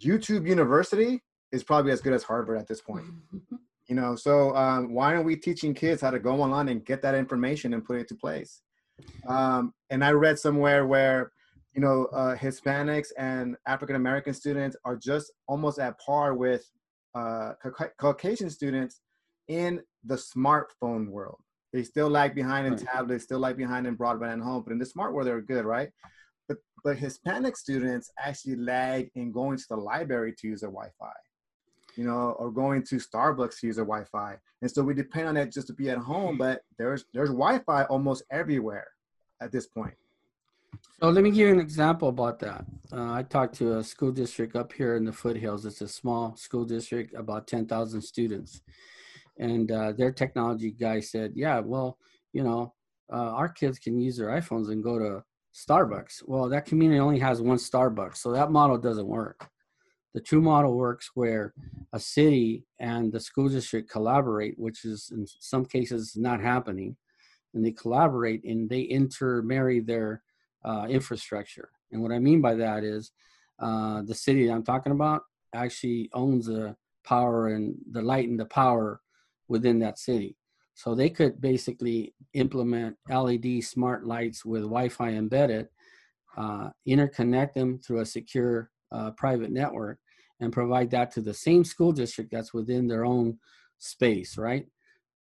YouTube 0.00 0.46
University 0.46 1.22
is 1.52 1.64
probably 1.64 1.92
as 1.92 2.00
good 2.00 2.12
as 2.12 2.22
Harvard 2.22 2.58
at 2.58 2.68
this 2.68 2.80
point. 2.80 3.06
You 3.88 3.94
know, 3.94 4.16
so 4.16 4.52
um, 4.56 4.92
why 4.92 5.14
aren't 5.14 5.26
we 5.26 5.36
teaching 5.36 5.72
kids 5.72 6.02
how 6.02 6.10
to 6.10 6.18
go 6.18 6.42
online 6.42 6.68
and 6.70 6.84
get 6.84 7.02
that 7.02 7.14
information 7.14 7.72
and 7.72 7.84
put 7.84 7.98
it 7.98 8.00
into 8.00 8.16
place? 8.16 8.62
Um, 9.28 9.74
and 9.90 10.04
I 10.04 10.10
read 10.10 10.40
somewhere 10.40 10.88
where, 10.88 11.30
you 11.72 11.80
know, 11.80 12.06
uh, 12.06 12.34
Hispanics 12.34 13.10
and 13.16 13.56
African 13.68 13.94
American 13.94 14.34
students 14.34 14.76
are 14.84 14.96
just 14.96 15.30
almost 15.46 15.78
at 15.78 16.00
par 16.00 16.34
with 16.34 16.68
uh, 17.14 17.52
Caucasian 17.96 18.50
students 18.50 19.02
in 19.46 19.80
the 20.04 20.16
smartphone 20.16 21.10
world. 21.10 21.38
They 21.76 21.82
still 21.82 22.08
lag 22.08 22.34
behind 22.34 22.66
in 22.66 22.72
right. 22.72 22.86
tablets, 22.86 23.24
still 23.24 23.38
lag 23.38 23.58
behind 23.58 23.86
in 23.86 23.98
broadband 23.98 24.32
and 24.32 24.42
home, 24.42 24.62
but 24.62 24.72
in 24.72 24.78
the 24.78 24.86
smart 24.86 25.12
world 25.12 25.28
they're 25.28 25.42
good, 25.42 25.66
right? 25.66 25.90
But 26.48 26.56
but 26.82 26.96
Hispanic 26.96 27.54
students 27.54 28.10
actually 28.18 28.56
lag 28.56 29.10
in 29.14 29.30
going 29.30 29.58
to 29.58 29.64
the 29.68 29.76
library 29.76 30.34
to 30.38 30.48
use 30.48 30.62
their 30.62 30.70
Wi-Fi 30.70 31.12
you 31.96 32.04
know, 32.04 32.34
or 32.38 32.50
going 32.50 32.82
to 32.84 32.96
Starbucks 32.96 33.60
to 33.60 33.66
use 33.66 33.76
their 33.76 33.84
Wi-Fi. 33.84 34.36
And 34.62 34.70
so 34.70 34.82
we 34.82 34.94
depend 34.94 35.28
on 35.28 35.36
it 35.36 35.52
just 35.52 35.66
to 35.66 35.74
be 35.74 35.90
at 35.90 35.98
home, 35.98 36.38
but 36.38 36.62
there's 36.78 37.04
there's 37.12 37.30
Wi-Fi 37.30 37.84
almost 37.84 38.22
everywhere 38.30 38.88
at 39.42 39.52
this 39.52 39.66
point. 39.66 39.94
So 41.00 41.10
let 41.10 41.22
me 41.24 41.30
give 41.30 41.48
you 41.48 41.52
an 41.52 41.60
example 41.60 42.08
about 42.08 42.38
that. 42.40 42.64
Uh, 42.90 43.12
I 43.12 43.22
talked 43.22 43.54
to 43.56 43.78
a 43.78 43.84
school 43.84 44.12
district 44.12 44.56
up 44.56 44.72
here 44.72 44.96
in 44.96 45.04
the 45.04 45.12
foothills. 45.12 45.66
It's 45.66 45.82
a 45.82 45.88
small 45.88 46.36
school 46.36 46.64
district, 46.64 47.14
about 47.14 47.46
10,000 47.46 48.00
students. 48.00 48.62
And 49.38 49.70
uh, 49.70 49.92
their 49.92 50.12
technology 50.12 50.70
guy 50.70 51.00
said, 51.00 51.32
yeah, 51.34 51.60
well, 51.60 51.98
you 52.32 52.42
know, 52.42 52.74
uh, 53.12 53.30
our 53.30 53.48
kids 53.48 53.78
can 53.78 54.00
use 54.00 54.16
their 54.16 54.28
iPhones 54.28 54.70
and 54.70 54.82
go 54.82 54.98
to 54.98 55.22
Starbucks. 55.54 56.22
Well, 56.26 56.48
that 56.48 56.66
community 56.66 57.00
only 57.00 57.18
has 57.18 57.40
one 57.40 57.58
Starbucks, 57.58 58.16
so 58.18 58.32
that 58.32 58.50
model 58.50 58.78
doesn't 58.78 59.06
work. 59.06 59.48
The 60.14 60.20
true 60.20 60.40
model 60.40 60.76
works 60.76 61.10
where 61.14 61.52
a 61.92 62.00
city 62.00 62.64
and 62.80 63.12
the 63.12 63.20
school 63.20 63.48
district 63.48 63.90
collaborate, 63.90 64.58
which 64.58 64.84
is 64.84 65.10
in 65.14 65.26
some 65.26 65.64
cases 65.64 66.14
not 66.16 66.40
happening, 66.40 66.96
and 67.54 67.64
they 67.64 67.72
collaborate 67.72 68.44
and 68.44 68.68
they 68.68 68.80
intermarry 68.80 69.80
their 69.80 70.22
uh, 70.64 70.86
infrastructure. 70.88 71.70
And 71.92 72.02
what 72.02 72.12
I 72.12 72.18
mean 72.18 72.40
by 72.40 72.54
that 72.54 72.82
is 72.82 73.12
uh, 73.58 74.02
the 74.02 74.14
city 74.14 74.48
I'm 74.48 74.64
talking 74.64 74.92
about 74.92 75.22
actually 75.54 76.10
owns 76.12 76.46
the 76.46 76.76
power 77.04 77.48
and 77.48 77.76
the 77.90 78.02
light 78.02 78.28
and 78.28 78.40
the 78.40 78.46
power 78.46 79.00
within 79.48 79.78
that 79.80 79.98
city. 79.98 80.36
So 80.74 80.94
they 80.94 81.08
could 81.08 81.40
basically 81.40 82.14
implement 82.34 82.96
LED 83.08 83.64
smart 83.64 84.06
lights 84.06 84.44
with 84.44 84.62
Wi-Fi 84.62 85.10
embedded, 85.10 85.68
uh, 86.36 86.68
interconnect 86.86 87.54
them 87.54 87.78
through 87.78 88.00
a 88.00 88.06
secure 88.06 88.70
uh, 88.92 89.12
private 89.12 89.50
network, 89.50 89.98
and 90.40 90.52
provide 90.52 90.90
that 90.90 91.10
to 91.12 91.22
the 91.22 91.32
same 91.32 91.64
school 91.64 91.92
district 91.92 92.30
that's 92.30 92.52
within 92.52 92.86
their 92.86 93.06
own 93.06 93.38
space, 93.78 94.36
right? 94.36 94.66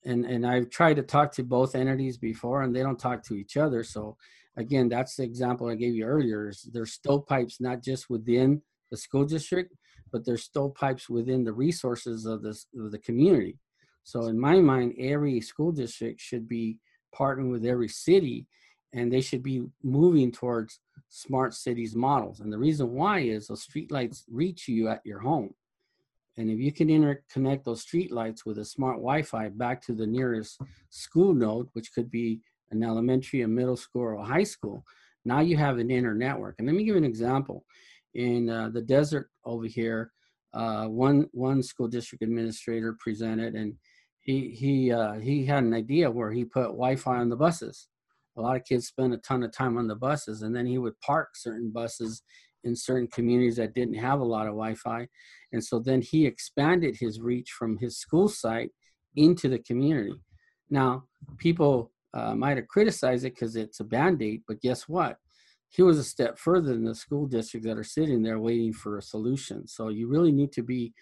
And 0.05 0.25
and 0.25 0.47
I've 0.47 0.71
tried 0.71 0.95
to 0.95 1.03
talk 1.03 1.33
to 1.33 1.43
both 1.43 1.75
entities 1.75 2.17
before, 2.17 2.63
and 2.63 2.75
they 2.75 2.83
don't 2.83 2.99
talk 2.99 3.25
to 3.25 3.35
each 3.35 3.57
other. 3.57 3.83
So 3.83 4.17
again, 4.57 4.89
that's 4.89 5.17
the 5.17 5.25
example 5.25 5.69
I 5.69 5.75
gave 5.75 5.95
you 5.95 6.05
earlier. 6.05 6.49
Is 6.49 6.69
there's 6.73 6.93
stovepipes 6.93 7.61
not 7.61 7.83
just 7.83 8.09
within 8.09 8.63
the 8.91 8.97
school 8.97 9.25
district, 9.25 9.75
but 10.13 10.25
there's 10.25 10.45
stovepipes 10.45 11.09
within 11.09 11.45
the 11.45 11.53
resources 11.53 12.25
of 12.25 12.43
the 12.43 12.57
of 12.79 12.93
the 12.93 12.99
community. 12.99 13.59
So 14.05 14.27
in 14.27 14.39
my 14.39 14.61
mind, 14.61 14.95
every 14.99 15.41
school 15.41 15.73
district 15.73 16.21
should 16.21 16.49
be 16.49 16.79
partnering 17.15 17.51
with 17.51 17.65
every 17.65 17.89
city, 17.89 18.47
and 18.93 19.13
they 19.13 19.21
should 19.21 19.43
be 19.43 19.67
moving 19.83 20.33
towards 20.33 20.81
smart 21.09 21.55
cities 21.55 21.95
models. 21.95 22.41
And 22.41 22.53
the 22.53 22.59
reason 22.59 22.93
why 22.93 23.21
is 23.21 23.47
those 23.47 23.67
streetlights 23.67 24.25
reach 24.31 24.69
you 24.69 24.89
at 24.89 25.05
your 25.05 25.21
home. 25.21 25.55
And 26.37 26.51
if 26.51 26.59
you 26.59 26.73
can 26.73 26.89
interconnect 26.89 27.65
those 27.65 27.85
streetlights 27.85 28.47
with 28.47 28.59
a 28.59 28.65
smart 28.65 28.97
Wi-Fi 28.97 29.51
back 29.51 29.83
to 29.83 29.93
the 29.93 30.07
nearest 30.07 30.61
school 30.89 31.35
node, 31.35 31.69
which 31.73 31.93
could 31.93 32.11
be 32.11 32.41
an 32.71 32.83
elementary, 32.83 33.43
a 33.43 33.49
middle 33.49 33.77
school, 33.77 34.03
or 34.03 34.15
a 34.15 34.25
high 34.25 34.45
school, 34.45 34.85
now 35.25 35.41
you 35.41 35.57
have 35.57 35.79
an 35.79 35.91
inner 35.91 36.15
network. 36.15 36.55
And 36.59 36.67
let 36.67 36.75
me 36.77 36.85
give 36.85 36.95
you 36.95 36.99
an 36.99 37.05
example. 37.05 37.65
In 38.15 38.49
uh, 38.49 38.71
the 38.71 38.81
desert 38.81 39.29
over 39.45 39.67
here, 39.67 40.13
uh, 40.55 40.87
one 40.87 41.29
one 41.33 41.63
school 41.63 41.89
district 41.89 42.23
administrator 42.23 42.97
presented, 42.99 43.55
and 43.55 43.75
he 44.21 44.51
he 44.51 44.93
uh, 44.93 45.15
he 45.15 45.45
had 45.47 45.65
an 45.65 45.75
idea 45.75 46.11
where 46.11 46.31
he 46.31 46.45
put 46.45 46.67
Wi-Fi 46.67 47.17
on 47.17 47.29
the 47.29 47.37
buses. 47.37 47.89
A 48.37 48.41
lot 48.41 48.57
of 48.57 48.65
kids 48.65 48.87
spend 48.87 49.13
a 49.13 49.19
ton 49.19 49.43
of 49.43 49.53
time 49.53 49.77
on 49.77 49.87
the 49.87 49.95
buses 49.97 50.43
and 50.43 50.55
then 50.55 50.67
he 50.67 50.79
would 50.79 50.99
park 51.01 51.31
certain 51.35 51.71
buses 51.71 52.23
in 52.65 52.77
certain 52.77 53.09
communities 53.09 53.57
that 53.57 53.75
didn't 53.75 53.95
have 53.95 54.21
a 54.21 54.25
lot 54.25 54.47
of 54.47 54.53
wi-fi 54.53 55.07
and 55.53 55.65
so 55.65 55.79
then 55.79 56.01
he 56.01 56.27
expanded 56.27 56.97
his 56.99 57.21
reach 57.21 57.51
from 57.51 57.77
his 57.79 57.99
school 57.99 58.29
site 58.29 58.71
into 59.17 59.49
the 59.49 59.59
community. 59.59 60.15
Now 60.69 61.05
people 61.39 61.91
uh, 62.15 62.35
might 62.35 62.57
have 62.57 62.69
criticized 62.69 63.25
it 63.25 63.35
because 63.35 63.57
it's 63.57 63.81
a 63.81 63.85
band-aid 63.85 64.43
but 64.47 64.61
guess 64.61 64.89
what? 64.89 65.19
He 65.69 65.83
was 65.83 65.99
a 65.99 66.05
step 66.05 66.39
further 66.39 66.73
than 66.73 66.85
the 66.85 66.95
school 66.95 67.27
districts 67.27 67.67
that 67.67 67.79
are 67.79 67.85
sitting 67.85 68.23
there 68.23 68.41
waiting 68.41 68.73
for 68.73 68.99
a 68.99 69.03
solution. 69.03 69.69
So 69.69 69.89
you 69.89 70.09
really 70.09 70.33
need 70.33 70.53
to 70.53 70.63
be 70.63 70.93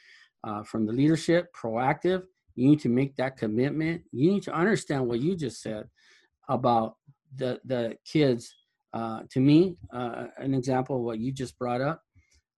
uh, 0.45 0.63
from 0.63 0.87
the 0.87 0.93
leadership 0.93 1.47
proactive 1.55 2.25
you 2.59 2.69
need 2.69 2.81
to 2.81 2.89
make 2.89 3.15
that 3.17 3.37
commitment. 3.37 4.03
You 4.13 4.33
need 4.33 4.43
to 4.45 4.53
understand 4.53 5.07
what 5.07 5.21
you 5.21 5.37
just 5.37 5.63
said 5.63 5.85
about 6.49 6.97
the 7.37 7.61
the 7.65 7.97
kids. 8.05 8.55
Uh, 8.95 9.21
to 9.31 9.39
me 9.39 9.77
uh, 9.93 10.25
an 10.39 10.55
example 10.55 10.97
of 10.97 11.03
what 11.03 11.19
you 11.19 11.31
just 11.31 11.59
brought 11.59 11.83
up 11.83 12.03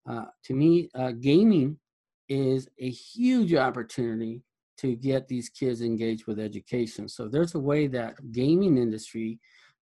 uh, 0.09 0.27
to 0.45 0.55
me 0.55 0.89
uh, 0.95 1.11
gaming 1.11 1.77
is 2.29 2.69
a 2.79 2.89
huge 2.89 3.53
opportunity 3.55 4.43
to 4.79 4.95
get 4.95 5.29
these 5.29 5.49
kids 5.49 5.83
engaged 5.83 6.27
with 6.27 6.39
education. 6.39 7.09
So 7.09 7.29
there's 7.29 7.55
a 7.57 7.59
way 7.59 7.89
that 7.89 8.33
gaming 8.33 8.79
industry 8.79 9.41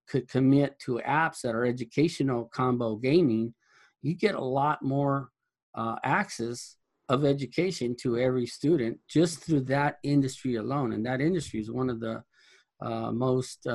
could 0.08 0.26
commit 0.26 0.78
to 0.80 1.00
apps 1.06 1.42
that 1.42 1.54
are 1.54 1.66
educational 1.66 2.46
combo 2.46 2.96
gaming. 2.96 3.54
You 4.00 4.14
get 4.14 4.34
a 4.34 4.44
lot 4.44 4.82
more 4.82 5.28
uh, 5.74 5.96
access 6.02 6.77
of 7.08 7.24
education 7.24 7.96
to 8.00 8.18
every 8.18 8.46
student 8.46 8.98
just 9.08 9.40
through 9.40 9.60
that 9.62 9.96
industry 10.02 10.56
alone 10.56 10.92
and 10.92 11.04
that 11.06 11.20
industry 11.20 11.60
is 11.60 11.70
one 11.70 11.88
of 11.88 12.00
the 12.00 12.22
uh, 12.80 13.10
most 13.10 13.66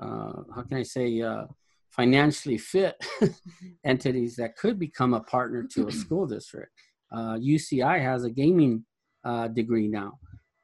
uh, 0.00 0.42
how 0.54 0.62
can 0.62 0.78
I 0.78 0.82
say, 0.82 1.20
uh, 1.20 1.44
financially 1.90 2.58
fit 2.58 3.02
entities 3.84 4.36
that 4.36 4.56
could 4.56 4.78
become 4.78 5.14
a 5.14 5.20
partner 5.20 5.66
to 5.74 5.88
a 5.88 5.92
school 5.92 6.26
district. 6.26 6.72
Uh, 7.12 7.34
UCI 7.34 8.00
has 8.00 8.24
a 8.24 8.30
gaming 8.30 8.84
uh, 9.24 9.48
degree 9.48 9.88
now, 9.88 10.18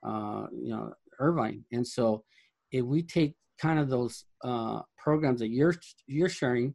uh, 0.07 0.47
you 0.53 0.69
know, 0.69 0.93
Irvine. 1.19 1.65
And 1.73 1.87
so 1.87 2.25
if 2.71 2.85
we 2.85 3.03
take 3.03 3.35
kind 3.59 3.79
of 3.79 3.89
those 3.89 4.25
uh, 4.45 4.81
programs 4.99 5.41
that 5.41 5.49
you're, 5.49 5.75
you're 6.07 6.29
sharing 6.29 6.75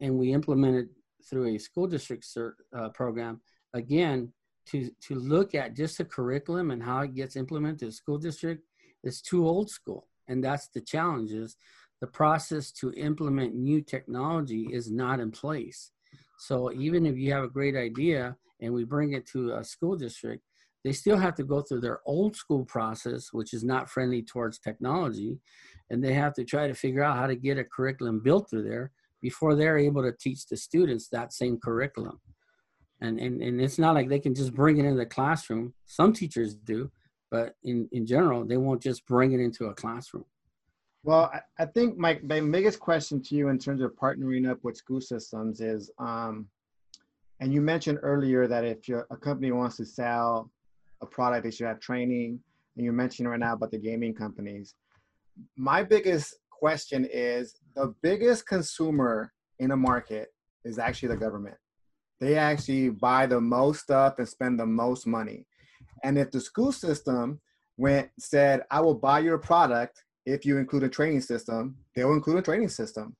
and 0.00 0.18
we 0.18 0.32
implement 0.32 0.76
it 0.76 0.88
through 1.28 1.54
a 1.54 1.58
school 1.58 1.86
district 1.86 2.24
cert, 2.24 2.52
program, 2.94 3.40
again, 3.74 4.32
to, 4.66 4.90
to 5.02 5.14
look 5.14 5.54
at 5.54 5.76
just 5.76 5.98
the 5.98 6.04
curriculum 6.04 6.70
and 6.70 6.82
how 6.82 7.00
it 7.00 7.14
gets 7.14 7.36
implemented 7.36 7.82
in 7.82 7.92
school 7.92 8.18
district 8.18 8.64
is 9.04 9.20
too 9.20 9.46
old 9.46 9.70
school. 9.70 10.08
And 10.28 10.42
that's 10.42 10.68
the 10.68 10.80
challenge 10.80 11.32
is 11.32 11.56
the 12.00 12.06
process 12.06 12.72
to 12.72 12.92
implement 12.92 13.54
new 13.54 13.80
technology 13.80 14.68
is 14.72 14.90
not 14.90 15.20
in 15.20 15.30
place. 15.30 15.92
So 16.38 16.72
even 16.72 17.06
if 17.06 17.16
you 17.16 17.32
have 17.32 17.44
a 17.44 17.48
great 17.48 17.76
idea 17.76 18.36
and 18.60 18.72
we 18.72 18.84
bring 18.84 19.12
it 19.12 19.26
to 19.28 19.54
a 19.54 19.64
school 19.64 19.96
district, 19.96 20.42
they 20.84 20.92
still 20.92 21.16
have 21.16 21.34
to 21.36 21.44
go 21.44 21.62
through 21.62 21.80
their 21.80 22.00
old 22.06 22.36
school 22.36 22.64
process, 22.64 23.32
which 23.32 23.54
is 23.54 23.64
not 23.64 23.90
friendly 23.90 24.22
towards 24.22 24.58
technology. 24.58 25.38
And 25.90 26.02
they 26.02 26.12
have 26.12 26.34
to 26.34 26.44
try 26.44 26.68
to 26.68 26.74
figure 26.74 27.02
out 27.02 27.16
how 27.16 27.26
to 27.26 27.36
get 27.36 27.58
a 27.58 27.64
curriculum 27.64 28.20
built 28.20 28.50
through 28.50 28.64
there 28.64 28.92
before 29.22 29.54
they're 29.54 29.78
able 29.78 30.02
to 30.02 30.12
teach 30.12 30.46
the 30.46 30.56
students 30.56 31.08
that 31.08 31.32
same 31.32 31.58
curriculum. 31.58 32.20
And, 33.00 33.20
and, 33.20 33.42
and 33.42 33.60
it's 33.60 33.78
not 33.78 33.94
like 33.94 34.08
they 34.08 34.18
can 34.18 34.34
just 34.34 34.54
bring 34.54 34.78
it 34.78 34.84
into 34.84 34.96
the 34.96 35.06
classroom. 35.06 35.74
Some 35.84 36.12
teachers 36.12 36.54
do, 36.54 36.90
but 37.30 37.54
in, 37.62 37.88
in 37.92 38.06
general, 38.06 38.44
they 38.44 38.56
won't 38.56 38.82
just 38.82 39.06
bring 39.06 39.32
it 39.32 39.40
into 39.40 39.66
a 39.66 39.74
classroom. 39.74 40.24
Well, 41.04 41.30
I, 41.32 41.40
I 41.62 41.66
think 41.66 41.98
my, 41.98 42.18
my 42.22 42.40
biggest 42.40 42.80
question 42.80 43.22
to 43.22 43.34
you 43.34 43.48
in 43.48 43.58
terms 43.58 43.82
of 43.82 43.92
partnering 43.94 44.50
up 44.50 44.58
with 44.64 44.76
school 44.76 45.00
systems 45.00 45.60
is, 45.60 45.90
um, 45.98 46.48
and 47.40 47.52
you 47.52 47.60
mentioned 47.60 47.98
earlier 48.02 48.46
that 48.46 48.64
if 48.64 48.88
a 48.88 49.16
company 49.16 49.52
wants 49.52 49.76
to 49.76 49.84
sell 49.84 50.50
a 51.02 51.06
product, 51.06 51.44
they 51.44 51.50
should 51.50 51.66
have 51.66 51.80
training. 51.80 52.40
And 52.76 52.84
you 52.84 52.92
mentioned 52.92 53.28
right 53.28 53.38
now 53.38 53.52
about 53.52 53.70
the 53.70 53.78
gaming 53.78 54.14
companies. 54.14 54.74
My 55.56 55.82
biggest 55.82 56.36
question 56.50 57.06
is 57.12 57.56
the 57.74 57.94
biggest 58.02 58.46
consumer 58.46 59.32
in 59.58 59.72
a 59.72 59.76
market 59.76 60.32
is 60.64 60.78
actually 60.78 61.10
the 61.10 61.16
government. 61.16 61.56
They 62.20 62.36
actually 62.36 62.90
buy 62.90 63.26
the 63.26 63.40
most 63.40 63.80
stuff 63.82 64.18
and 64.18 64.28
spend 64.28 64.58
the 64.58 64.66
most 64.66 65.06
money. 65.06 65.46
And 66.04 66.18
if 66.18 66.30
the 66.30 66.40
school 66.40 66.72
system 66.72 67.40
went 67.76 68.10
said, 68.18 68.62
I 68.70 68.80
will 68.80 68.94
buy 68.94 69.20
your 69.20 69.38
product 69.38 70.02
if 70.24 70.44
you 70.44 70.58
include 70.58 70.82
a 70.84 70.88
training 70.88 71.20
system, 71.20 71.76
they'll 71.94 72.12
include 72.14 72.38
a 72.38 72.42
training 72.42 72.68
system. 72.68 73.16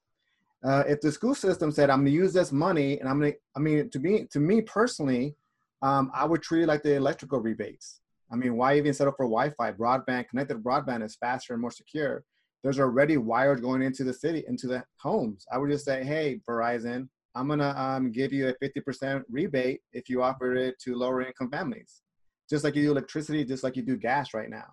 uh, 0.64 0.82
if 0.88 1.01
the 1.01 1.12
school 1.12 1.34
system 1.34 1.70
said, 1.70 1.90
"I'm 1.90 2.05
to 2.05 2.11
use 2.11 2.32
this 2.32 2.53
money," 2.53 2.99
and 2.99 3.09
I'm 3.09 3.20
to, 3.20 3.34
I 3.57 3.61
mean, 3.61 3.90
to 3.90 3.99
me, 4.01 4.26
to 4.32 4.40
me 4.40 4.62
personally, 4.62 5.36
um, 5.82 6.11
I 6.14 6.24
would 6.24 6.42
treat 6.42 6.62
it 6.64 6.66
like 6.66 6.82
the 6.82 6.94
electrical 6.94 7.40
rebates. 7.40 8.01
I 8.32 8.36
mean, 8.36 8.57
why 8.57 8.76
even 8.76 8.92
set 8.94 9.07
up 9.07 9.14
for 9.16 9.26
Wi-Fi? 9.26 9.72
Broadband, 9.72 10.28
connected 10.28 10.62
broadband 10.64 11.05
is 11.05 11.16
faster 11.16 11.53
and 11.53 11.62
more 11.62 11.70
secure. 11.70 12.24
There's 12.62 12.80
already 12.80 13.16
wires 13.16 13.61
going 13.61 13.82
into 13.82 14.03
the 14.03 14.14
city, 14.14 14.44
into 14.49 14.66
the 14.66 14.84
homes. 15.01 15.47
I 15.53 15.59
would 15.59 15.70
just 15.70 15.84
say, 15.84 16.03
hey, 16.03 16.40
Verizon, 16.49 17.09
I'm 17.37 17.49
gonna 17.49 17.74
um, 17.76 18.11
give 18.11 18.32
you 18.32 18.49
a 18.49 18.55
50% 18.55 19.22
rebate 19.28 19.80
if 19.93 20.09
you 20.09 20.22
offer 20.22 20.55
it 20.55 20.78
to 20.80 20.97
lower 20.97 21.20
income 21.20 21.51
families, 21.51 22.01
just 22.49 22.64
like 22.64 22.74
you 22.74 22.82
do 22.82 22.91
electricity, 22.93 23.45
just 23.45 23.62
like 23.62 23.76
you 23.76 23.82
do 23.82 23.97
gas 23.97 24.32
right 24.32 24.49
now. 24.49 24.72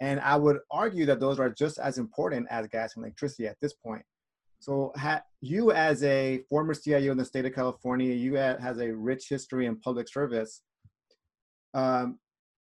And 0.00 0.18
I 0.20 0.36
would 0.36 0.58
argue 0.72 1.06
that 1.06 1.20
those 1.20 1.38
are 1.38 1.48
just 1.48 1.78
as 1.78 1.98
important 1.98 2.48
as 2.50 2.66
gas 2.66 2.96
and 2.96 3.04
electricity 3.04 3.46
at 3.46 3.56
this 3.60 3.74
point. 3.74 4.02
So, 4.58 4.92
ha- 4.96 5.22
you 5.40 5.70
as 5.70 6.02
a 6.02 6.40
former 6.50 6.74
CIO 6.74 7.12
in 7.12 7.18
the 7.18 7.24
state 7.24 7.44
of 7.44 7.54
California, 7.54 8.12
you 8.12 8.38
ha- 8.38 8.58
has 8.58 8.80
a 8.80 8.90
rich 8.92 9.28
history 9.28 9.66
in 9.66 9.78
public 9.78 10.08
service. 10.08 10.62
Um, 11.74 12.18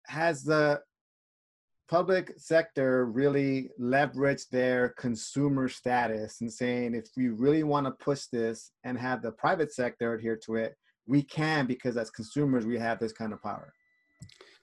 has 0.06 0.42
the 0.42 0.80
public 1.92 2.32
sector 2.38 3.04
really 3.04 3.68
leveraged 3.78 4.48
their 4.48 4.94
consumer 4.96 5.68
status 5.68 6.40
and 6.40 6.50
saying 6.50 6.94
if 6.94 7.08
we 7.18 7.28
really 7.28 7.64
want 7.64 7.84
to 7.84 7.90
push 8.02 8.22
this 8.32 8.70
and 8.84 8.98
have 8.98 9.20
the 9.20 9.30
private 9.32 9.70
sector 9.70 10.14
adhere 10.14 10.40
to 10.42 10.54
it, 10.54 10.74
we 11.06 11.22
can 11.22 11.66
because 11.66 11.98
as 11.98 12.08
consumers 12.08 12.64
we 12.64 12.78
have 12.78 12.98
this 12.98 13.12
kind 13.12 13.30
of 13.30 13.42
power. 13.42 13.74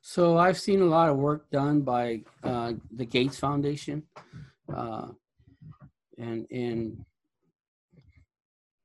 So 0.01 0.39
I've 0.39 0.57
seen 0.57 0.81
a 0.81 0.85
lot 0.85 1.07
of 1.07 1.17
work 1.17 1.47
done 1.51 1.81
by 1.81 2.23
uh, 2.43 2.73
the 2.95 3.05
Gates 3.05 3.37
Foundation, 3.37 4.01
uh, 4.75 5.09
and 6.17 6.47
and 6.49 7.05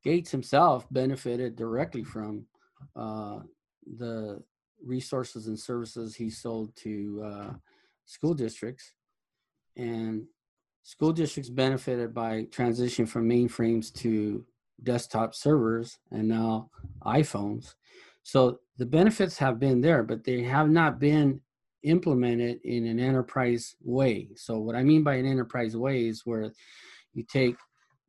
Gates 0.02 0.30
himself 0.30 0.86
benefited 0.90 1.56
directly 1.56 2.04
from 2.04 2.44
uh, 2.94 3.38
the 3.96 4.42
resources 4.84 5.46
and 5.46 5.58
services 5.58 6.14
he 6.14 6.28
sold 6.28 6.76
to 6.76 7.22
uh, 7.24 7.52
school 8.06 8.34
districts, 8.34 8.92
and 9.76 10.24
school 10.82 11.12
districts 11.12 11.50
benefited 11.50 12.14
by 12.14 12.44
transition 12.50 13.06
from 13.06 13.28
mainframes 13.28 13.92
to 13.94 14.44
desktop 14.82 15.34
servers 15.34 15.98
and 16.10 16.28
now 16.28 16.70
iPhones. 17.04 17.74
So 18.22 18.58
the 18.78 18.86
benefits 18.86 19.38
have 19.38 19.58
been 19.58 19.80
there, 19.80 20.02
but 20.02 20.24
they 20.24 20.42
have 20.42 20.68
not 20.68 20.98
been 20.98 21.40
implemented 21.82 22.60
in 22.64 22.86
an 22.86 22.98
enterprise 22.98 23.76
way. 23.82 24.28
So 24.36 24.58
what 24.58 24.74
I 24.74 24.82
mean 24.82 25.02
by 25.02 25.14
an 25.14 25.26
enterprise 25.26 25.76
way 25.76 26.06
is 26.06 26.24
where 26.24 26.50
you 27.12 27.24
take 27.30 27.56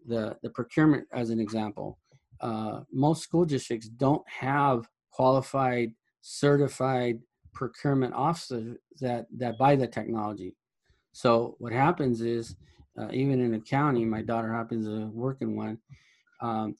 the, 0.08 0.38
the 0.42 0.50
procurement 0.50 1.08
as 1.14 1.30
an 1.30 1.40
example. 1.40 2.00
Uh, 2.42 2.82
most 2.92 3.24
school 3.24 3.46
districts 3.46 3.88
don't 3.88 4.24
have 4.28 4.88
qualified 5.12 5.94
certified 6.22 7.20
procurement 7.56 8.14
officers 8.14 8.78
that 9.00 9.26
that 9.38 9.58
buy 9.58 9.76
the 9.76 9.88
technology. 9.88 10.56
So 11.14 11.56
what 11.60 11.72
happens 11.72 12.22
is, 12.22 12.56
uh, 13.00 13.08
even 13.12 13.40
in 13.40 13.54
a 13.56 13.60
county, 13.60 14.06
my 14.06 14.22
daughter 14.22 14.54
happens 14.54 14.86
to 14.86 15.08
work 15.08 15.38
in 15.42 15.56
one. 15.56 15.80
Um, 16.42 16.76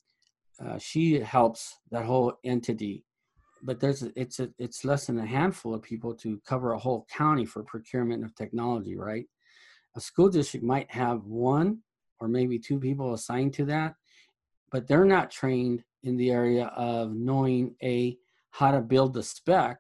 uh, 0.64 0.78
she 0.78 1.20
helps 1.20 1.80
that 1.92 2.06
whole 2.06 2.34
entity, 2.44 3.04
but 3.64 3.80
there's 3.80 4.04
it's 4.16 4.40
a, 4.40 4.50
it's 4.60 4.86
less 4.86 5.08
than 5.08 5.20
a 5.20 5.26
handful 5.26 5.74
of 5.74 5.82
people 5.82 6.14
to 6.16 6.40
cover 6.46 6.74
a 6.74 6.80
whole 6.80 7.08
county 7.10 7.46
for 7.46 7.64
procurement 7.64 8.24
of 8.24 8.36
technology, 8.36 8.96
right? 8.96 9.26
A 9.96 10.02
school 10.02 10.30
district 10.30 10.66
might 10.66 10.92
have 10.92 11.26
one 11.26 11.80
or 12.20 12.28
maybe 12.28 12.60
two 12.60 12.80
people 12.80 13.14
assigned 13.14 13.54
to 13.54 13.66
that, 13.66 13.96
but 14.72 14.88
they're 14.88 15.06
not 15.06 15.32
trained 15.32 15.84
in 16.04 16.18
the 16.18 16.32
area 16.32 16.66
of 16.76 17.14
knowing 17.14 17.76
a 17.82 18.18
how 18.52 18.72
to 18.72 18.82
build 18.82 19.14
the 19.14 19.24
spec 19.24 19.78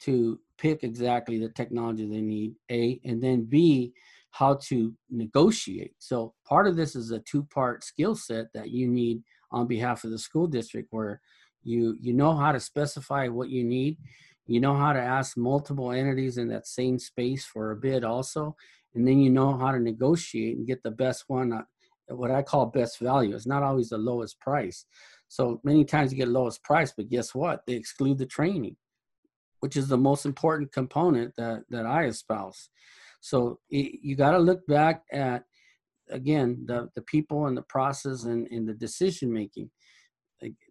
to 0.00 0.40
pick 0.58 0.82
exactly 0.82 1.38
the 1.38 1.48
technology 1.48 2.06
they 2.06 2.20
need 2.20 2.54
a 2.70 3.00
and 3.04 3.22
then 3.22 3.44
b 3.44 3.92
how 4.30 4.54
to 4.54 4.94
negotiate. 5.10 5.92
So 5.98 6.34
part 6.44 6.66
of 6.66 6.76
this 6.76 6.94
is 6.94 7.10
a 7.10 7.18
two 7.20 7.42
part 7.44 7.84
skill 7.84 8.14
set 8.14 8.46
that 8.54 8.70
you 8.70 8.86
need 8.88 9.22
on 9.50 9.66
behalf 9.66 10.04
of 10.04 10.10
the 10.10 10.18
school 10.18 10.46
district 10.46 10.88
where 10.90 11.20
you 11.62 11.96
you 12.00 12.14
know 12.14 12.34
how 12.34 12.52
to 12.52 12.60
specify 12.60 13.28
what 13.28 13.50
you 13.50 13.64
need. 13.64 13.98
You 14.46 14.60
know 14.60 14.74
how 14.74 14.92
to 14.92 15.00
ask 15.00 15.36
multiple 15.36 15.92
entities 15.92 16.38
in 16.38 16.48
that 16.48 16.66
same 16.66 16.98
space 16.98 17.44
for 17.44 17.72
a 17.72 17.76
bid 17.76 18.04
also. 18.04 18.56
And 18.94 19.06
then 19.06 19.20
you 19.20 19.30
know 19.30 19.56
how 19.56 19.72
to 19.72 19.78
negotiate 19.78 20.56
and 20.56 20.66
get 20.66 20.82
the 20.82 20.90
best 20.90 21.24
one 21.28 21.52
uh, 21.52 21.62
what 22.08 22.30
i 22.30 22.42
call 22.42 22.66
best 22.66 22.98
value. 22.98 23.34
It's 23.34 23.46
not 23.46 23.62
always 23.62 23.90
the 23.90 23.98
lowest 23.98 24.40
price. 24.40 24.84
So 25.28 25.60
many 25.62 25.84
times 25.84 26.10
you 26.10 26.18
get 26.18 26.28
lowest 26.28 26.62
price, 26.64 26.92
but 26.96 27.08
guess 27.08 27.34
what? 27.34 27.62
They 27.66 27.74
exclude 27.74 28.18
the 28.18 28.26
training, 28.26 28.76
which 29.60 29.76
is 29.76 29.88
the 29.88 29.96
most 29.96 30.26
important 30.26 30.72
component 30.72 31.34
that, 31.36 31.64
that 31.70 31.86
I 31.86 32.06
espouse. 32.06 32.70
So 33.20 33.60
it, 33.70 34.00
you 34.02 34.16
got 34.16 34.32
to 34.32 34.38
look 34.38 34.66
back 34.66 35.02
at, 35.12 35.44
again, 36.10 36.64
the, 36.66 36.88
the 36.94 37.02
people 37.02 37.46
and 37.46 37.56
the 37.56 37.62
process 37.62 38.24
and, 38.24 38.46
and 38.50 38.68
the 38.68 38.74
decision 38.74 39.32
making. 39.32 39.70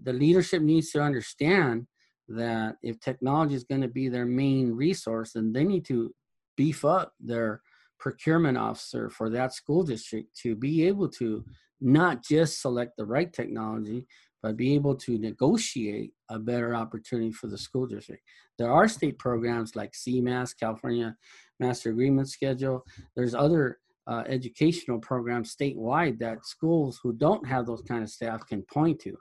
The 0.04 0.14
leadership 0.14 0.64
needs 0.64 0.90
to 0.92 1.02
understand 1.02 1.86
that 2.28 2.76
if 2.82 3.00
technology 3.00 3.56
is 3.56 3.64
going 3.64 3.82
to 3.82 3.88
be 3.88 4.10
their 4.10 4.26
main 4.26 4.72
resource, 4.72 5.34
then 5.34 5.54
they 5.54 5.64
need 5.64 5.86
to 5.86 6.14
beef 6.58 6.84
up 6.84 7.14
their 7.20 7.62
procurement 8.00 8.58
officer 8.58 9.10
for 9.10 9.30
that 9.30 9.54
school 9.54 9.84
district 9.84 10.36
to 10.42 10.56
be 10.56 10.88
able 10.88 11.10
to 11.10 11.44
not 11.82 12.24
just 12.24 12.62
select 12.62 12.98
the 12.98 13.06
right 13.06 13.32
technology, 13.32 14.08
but 14.42 14.58
be 14.58 14.74
able 14.74 14.96
to 14.96 15.18
negotiate 15.18 16.12
a 16.30 16.40
better 16.40 16.76
opportunity 16.76 17.32
for 17.32 17.48
the 17.48 17.58
school 17.58 17.86
district. 17.86 18.24
There 18.58 18.72
are 18.72 18.88
state 18.88 19.18
programs 19.20 19.76
like 19.76 19.94
CMAS, 19.94 20.58
California 20.58 21.16
Master 21.60 21.90
Agreement 21.90 22.30
Schedule. 22.30 22.86
There's 23.16 23.36
other 23.36 23.80
uh, 24.08 24.24
educational 24.28 25.00
programs 25.00 25.56
statewide 25.56 26.20
that 26.20 26.46
schools 26.46 27.00
who 27.04 27.14
don't 27.14 27.46
have 27.48 27.66
those 27.66 27.82
kind 27.82 28.04
of 28.04 28.10
staff 28.10 28.46
can 28.48 28.64
point 28.64 29.00
to. 29.02 29.16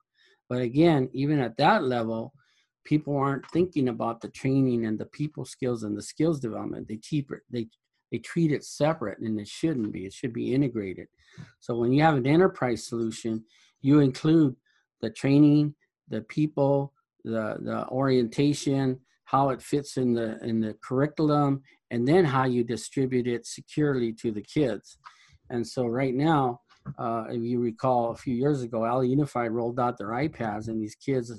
But 0.49 0.63
again, 0.63 1.11
even 1.13 1.41
at 1.41 1.57
that 1.59 1.85
level, 1.85 2.33
people 2.85 3.17
aren't 3.17 3.47
thinking 3.51 3.89
about 3.89 4.21
the 4.21 4.29
training 4.29 4.87
and 4.87 4.99
the 4.99 5.07
people 5.07 5.45
skills 5.45 5.83
and 5.83 5.97
the 5.97 6.03
skills 6.03 6.41
development. 6.41 6.89
They 6.89 6.97
keep 6.97 7.31
it, 7.31 7.41
they 7.51 7.69
they 8.11 8.19
treat 8.19 8.53
it 8.53 8.65
separate 8.65 9.19
and 9.19 9.39
it 9.39 9.47
shouldn't 9.47 9.93
be. 9.93 10.07
It 10.07 10.15
should 10.15 10.33
be 10.33 10.55
integrated. 10.55 11.09
So 11.61 11.77
when 11.77 11.93
you 11.93 12.03
have 12.03 12.17
an 12.17 12.27
enterprise 12.27 12.87
solution, 12.87 13.45
you 13.83 14.01
include 14.01 14.57
the 15.01 15.11
training, 15.11 15.75
the 16.09 16.23
people, 16.23 16.93
the 17.25 17.57
the 17.61 17.87
orientation, 17.89 19.01
how 19.25 19.51
it 19.51 19.63
fits 19.63 19.97
in 19.97 20.15
the 20.15 20.39
in 20.45 20.61
the 20.61 20.75
curriculum, 20.83 21.63
and 21.91 22.07
then 22.07 22.25
how 22.25 22.45
you 22.45 22.65
distribute 22.65 23.27
it 23.27 23.47
securely 23.47 24.13
to 24.13 24.31
the 24.31 24.43
kids. 24.43 24.99
And 25.51 25.67
so 25.67 25.87
right 25.87 26.15
now, 26.15 26.61
uh, 26.99 27.25
if 27.31 27.43
you 27.43 27.61
recall, 27.61 28.11
a 28.11 28.17
few 28.17 28.35
years 28.35 28.63
ago, 28.63 28.81
LA 28.81 29.01
Unified 29.01 29.51
rolled 29.51 29.81
out 29.81 29.99
their 29.99 30.09
iPads, 30.09 30.69
and 30.69 30.81
these 30.81 30.95
kids, 30.95 31.33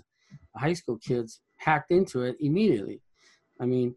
high 0.55 0.73
school 0.73 0.97
kids, 0.97 1.41
hacked 1.57 1.91
into 1.91 2.23
it 2.23 2.35
immediately. 2.39 3.01
I 3.59 3.65
mean, 3.65 3.95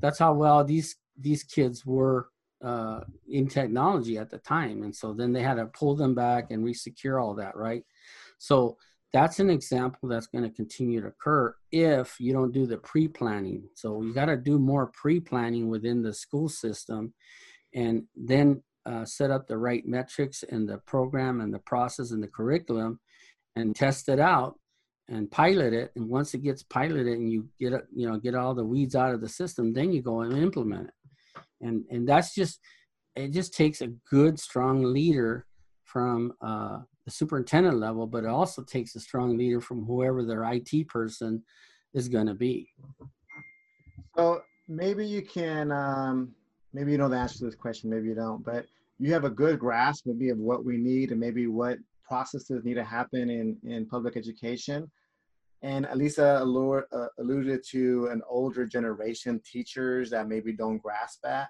that's 0.00 0.18
how 0.18 0.32
well 0.34 0.64
these 0.64 0.96
these 1.20 1.42
kids 1.42 1.84
were 1.84 2.28
uh, 2.64 3.00
in 3.28 3.48
technology 3.48 4.18
at 4.18 4.30
the 4.30 4.38
time, 4.38 4.82
and 4.82 4.94
so 4.94 5.12
then 5.12 5.32
they 5.32 5.42
had 5.42 5.54
to 5.54 5.66
pull 5.66 5.96
them 5.96 6.14
back 6.14 6.50
and 6.50 6.64
resecure 6.64 7.22
all 7.22 7.34
that, 7.34 7.56
right? 7.56 7.82
So 8.38 8.76
that's 9.12 9.40
an 9.40 9.50
example 9.50 10.08
that's 10.08 10.26
going 10.26 10.44
to 10.44 10.54
continue 10.54 11.00
to 11.00 11.08
occur 11.08 11.54
if 11.72 12.16
you 12.20 12.32
don't 12.32 12.52
do 12.52 12.66
the 12.66 12.78
pre-planning. 12.78 13.68
So 13.74 14.02
you 14.02 14.12
got 14.12 14.26
to 14.26 14.36
do 14.36 14.58
more 14.58 14.90
pre-planning 14.92 15.68
within 15.68 16.02
the 16.02 16.12
school 16.12 16.48
system, 16.48 17.14
and 17.74 18.04
then 18.14 18.62
uh, 18.86 19.04
set 19.04 19.30
up 19.30 19.46
the 19.46 19.58
right 19.58 19.86
metrics 19.86 20.42
and 20.42 20.68
the 20.68 20.78
program 20.78 21.40
and 21.40 21.52
the 21.52 21.58
process 21.60 22.10
and 22.10 22.22
the 22.22 22.28
curriculum, 22.28 23.00
and 23.56 23.74
test 23.74 24.08
it 24.08 24.20
out 24.20 24.58
and 25.08 25.30
pilot 25.30 25.72
it. 25.72 25.90
And 25.96 26.08
once 26.08 26.34
it 26.34 26.42
gets 26.42 26.62
piloted 26.62 27.06
and 27.06 27.32
you 27.32 27.48
get 27.58 27.72
you 27.94 28.08
know, 28.08 28.18
get 28.18 28.34
all 28.34 28.54
the 28.54 28.64
weeds 28.64 28.94
out 28.94 29.14
of 29.14 29.20
the 29.20 29.28
system, 29.28 29.72
then 29.72 29.92
you 29.92 30.02
go 30.02 30.20
and 30.20 30.36
implement 30.36 30.88
it. 30.88 30.94
And 31.60 31.84
and 31.90 32.06
that's 32.06 32.34
just 32.34 32.60
it. 33.16 33.32
Just 33.32 33.54
takes 33.54 33.80
a 33.80 33.88
good, 34.10 34.38
strong 34.38 34.82
leader 34.82 35.46
from 35.84 36.34
uh, 36.42 36.80
the 37.08 37.14
superintendent 37.14 37.78
level, 37.78 38.06
but 38.06 38.24
it 38.24 38.28
also 38.28 38.62
takes 38.62 38.94
a 38.94 39.00
strong 39.00 39.38
leader 39.38 39.62
from 39.62 39.82
whoever 39.86 40.22
their 40.26 40.44
IT 40.44 40.88
person 40.88 41.42
is 41.94 42.06
going 42.06 42.26
to 42.26 42.34
be. 42.34 42.68
So 44.14 44.42
maybe 44.68 45.06
you 45.06 45.22
can, 45.22 45.72
um, 45.72 46.34
maybe 46.74 46.92
you 46.92 46.98
know 46.98 47.08
the 47.08 47.16
answer 47.16 47.38
to 47.38 47.44
this 47.46 47.54
question, 47.54 47.88
maybe 47.88 48.08
you 48.08 48.14
don't, 48.14 48.44
but 48.44 48.66
you 48.98 49.10
have 49.14 49.24
a 49.24 49.30
good 49.30 49.58
grasp 49.58 50.04
maybe 50.04 50.28
of 50.28 50.36
what 50.36 50.66
we 50.66 50.76
need 50.76 51.10
and 51.10 51.18
maybe 51.18 51.46
what 51.46 51.78
processes 52.06 52.62
need 52.62 52.74
to 52.74 52.84
happen 52.84 53.30
in, 53.30 53.56
in 53.64 53.86
public 53.86 54.18
education. 54.18 54.90
And 55.62 55.86
Elisa 55.90 56.42
uh, 56.42 57.06
alluded 57.18 57.64
to 57.70 58.08
an 58.12 58.20
older 58.28 58.66
generation 58.66 59.40
teachers 59.50 60.10
that 60.10 60.28
maybe 60.28 60.52
don't 60.52 60.76
grasp 60.76 61.20
that. 61.24 61.48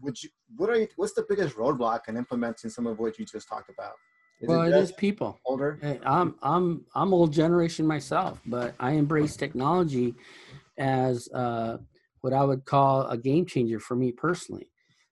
Would 0.00 0.22
you, 0.22 0.30
what 0.56 0.70
are 0.70 0.76
you, 0.76 0.88
what's 0.96 1.12
the 1.12 1.26
biggest 1.28 1.56
roadblock 1.56 2.08
in 2.08 2.16
implementing 2.16 2.70
some 2.70 2.86
of 2.86 2.98
what 2.98 3.18
you 3.18 3.26
just 3.26 3.46
talked 3.46 3.68
about? 3.68 3.92
Is 4.40 4.48
well, 4.48 4.62
it 4.62 4.70
just 4.70 4.92
is 4.92 4.96
people. 4.96 5.38
older. 5.44 5.78
Hey, 5.82 6.00
I'm 6.02 6.34
I'm 6.42 6.86
I'm 6.94 7.12
old 7.12 7.32
generation 7.32 7.86
myself, 7.86 8.40
but 8.46 8.74
I 8.80 8.92
embrace 8.92 9.36
technology 9.36 10.14
as 10.78 11.28
uh, 11.34 11.76
what 12.22 12.32
I 12.32 12.42
would 12.42 12.64
call 12.64 13.06
a 13.08 13.18
game 13.18 13.44
changer 13.44 13.78
for 13.78 13.96
me 13.96 14.12
personally. 14.12 14.70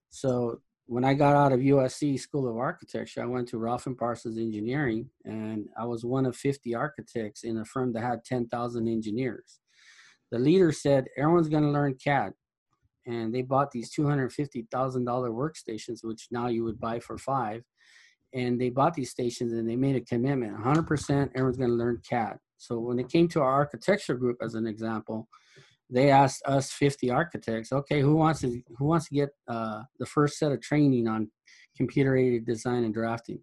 So 0.09 0.63
when 0.87 1.05
I 1.05 1.13
got 1.13 1.37
out 1.37 1.53
of 1.53 1.61
USC 1.61 2.19
School 2.19 2.49
of 2.49 2.57
Architecture, 2.57 3.23
I 3.23 3.27
went 3.27 3.49
to 3.49 3.59
Ralph 3.59 3.87
M. 3.87 3.95
Parsons 3.95 4.39
Engineering, 4.39 5.11
and 5.27 5.69
I 5.79 5.85
was 5.85 6.07
one 6.07 6.25
of 6.25 6.35
50 6.35 6.75
architects 6.75 7.45
in 7.45 7.59
a 7.59 7.65
firm 7.67 7.93
that 7.93 8.03
had 8.03 8.25
10,000 8.25 8.89
engineers. 8.89 9.61
The 10.31 10.39
leader 10.39 10.73
said 10.73 11.09
everyone's 11.19 11.51
going 11.51 11.65
to 11.65 11.69
learn 11.69 11.97
CAD, 12.03 12.33
and 13.05 13.35
they 13.35 13.43
bought 13.43 13.71
these 13.71 13.95
$250,000 13.95 14.67
workstations, 14.71 15.99
which 16.03 16.29
now 16.31 16.47
you 16.47 16.65
would 16.65 16.81
buy 16.81 17.01
for 17.01 17.19
five 17.19 17.65
and 18.35 18.61
they 18.61 18.71
bought 18.71 18.95
these 18.95 19.11
stations 19.11 19.53
and 19.53 19.69
they 19.69 19.77
made 19.77 19.97
a 19.97 20.01
commitment 20.01 20.57
100% 20.57 21.31
everyone's 21.35 21.57
going 21.57 21.71
to 21.71 21.77
learn 21.77 22.01
cad. 22.09 22.39
So 22.59 22.79
when 22.79 22.99
it 22.99 23.09
came 23.09 23.29
to 23.29 23.41
our 23.41 23.53
architecture 23.53 24.15
group 24.15 24.39
as 24.43 24.55
an 24.55 24.67
example 24.67 25.29
they 25.91 26.11
asked 26.11 26.43
us 26.45 26.71
50 26.71 27.11
architects 27.11 27.73
okay 27.73 28.01
who 28.01 28.15
wants 28.15 28.41
to 28.41 28.63
who 28.77 28.85
wants 28.85 29.09
to 29.09 29.15
get 29.15 29.31
uh, 29.49 29.83
the 29.99 30.07
first 30.07 30.39
set 30.39 30.53
of 30.53 30.61
training 30.61 31.09
on 31.09 31.31
computer 31.77 32.17
aided 32.17 32.45
design 32.45 32.85
and 32.85 32.95
drafting? 32.95 33.43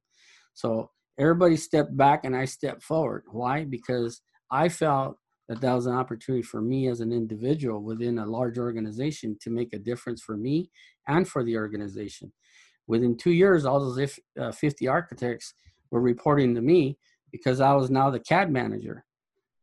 So 0.53 0.91
everybody 1.19 1.55
stepped 1.55 1.95
back 1.95 2.25
and 2.25 2.35
i 2.35 2.45
stepped 2.45 2.83
forward. 2.83 3.23
Why? 3.31 3.63
Because 3.63 4.21
i 4.51 4.69
felt 4.69 5.17
that 5.47 5.61
that 5.61 5.73
was 5.73 5.85
an 5.85 5.93
opportunity 5.93 6.41
for 6.41 6.61
me 6.61 6.87
as 6.87 7.01
an 7.01 7.11
individual 7.11 7.81
within 7.81 8.19
a 8.19 8.25
large 8.25 8.57
organization 8.57 9.37
to 9.41 9.49
make 9.49 9.73
a 9.73 9.79
difference 9.79 10.21
for 10.21 10.35
me 10.35 10.69
and 11.07 11.27
for 11.27 11.43
the 11.43 11.55
organization 11.57 12.31
within 12.87 13.17
two 13.17 13.31
years, 13.31 13.65
all 13.65 13.79
those 13.79 13.97
if, 13.97 14.19
uh, 14.39 14.51
50 14.51 14.87
architects 14.87 15.53
were 15.91 16.01
reporting 16.01 16.55
to 16.55 16.61
me 16.61 16.97
because 17.31 17.59
I 17.59 17.73
was 17.73 17.89
now 17.89 18.09
the 18.09 18.19
CAD 18.19 18.51
manager. 18.51 19.05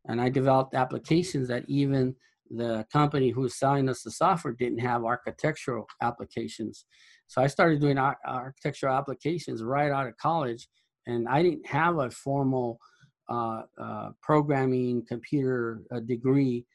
And 0.07 0.21
I 0.21 0.29
developed 0.29 0.75
applications 0.75 1.49
that 1.49 1.65
even 1.69 2.17
the 2.51 2.85
company 2.93 3.31
who 3.31 3.43
was 3.43 3.59
selling 3.59 3.89
us 3.89 4.03
the 4.03 4.11
software 4.11 4.53
didn't 4.53 4.81
have 4.81 5.05
architectural 5.05 5.87
applications. 6.03 6.85
So 7.29 7.41
I 7.41 7.47
started 7.47 7.81
doing 7.81 7.99
ar- 7.99 8.19
architectural 8.27 8.95
applications 8.95 9.63
right 9.63 9.91
out 9.91 10.07
of 10.07 10.17
college. 10.19 10.69
And 11.07 11.29
I 11.29 11.43
didn't 11.43 11.67
have 11.67 11.99
a 11.99 12.11
formal 12.11 12.79
uh, 13.29 13.63
uh, 13.81 14.11
programming 14.21 15.07
computer 15.07 15.83
uh, 15.91 16.01
degree 16.01 16.67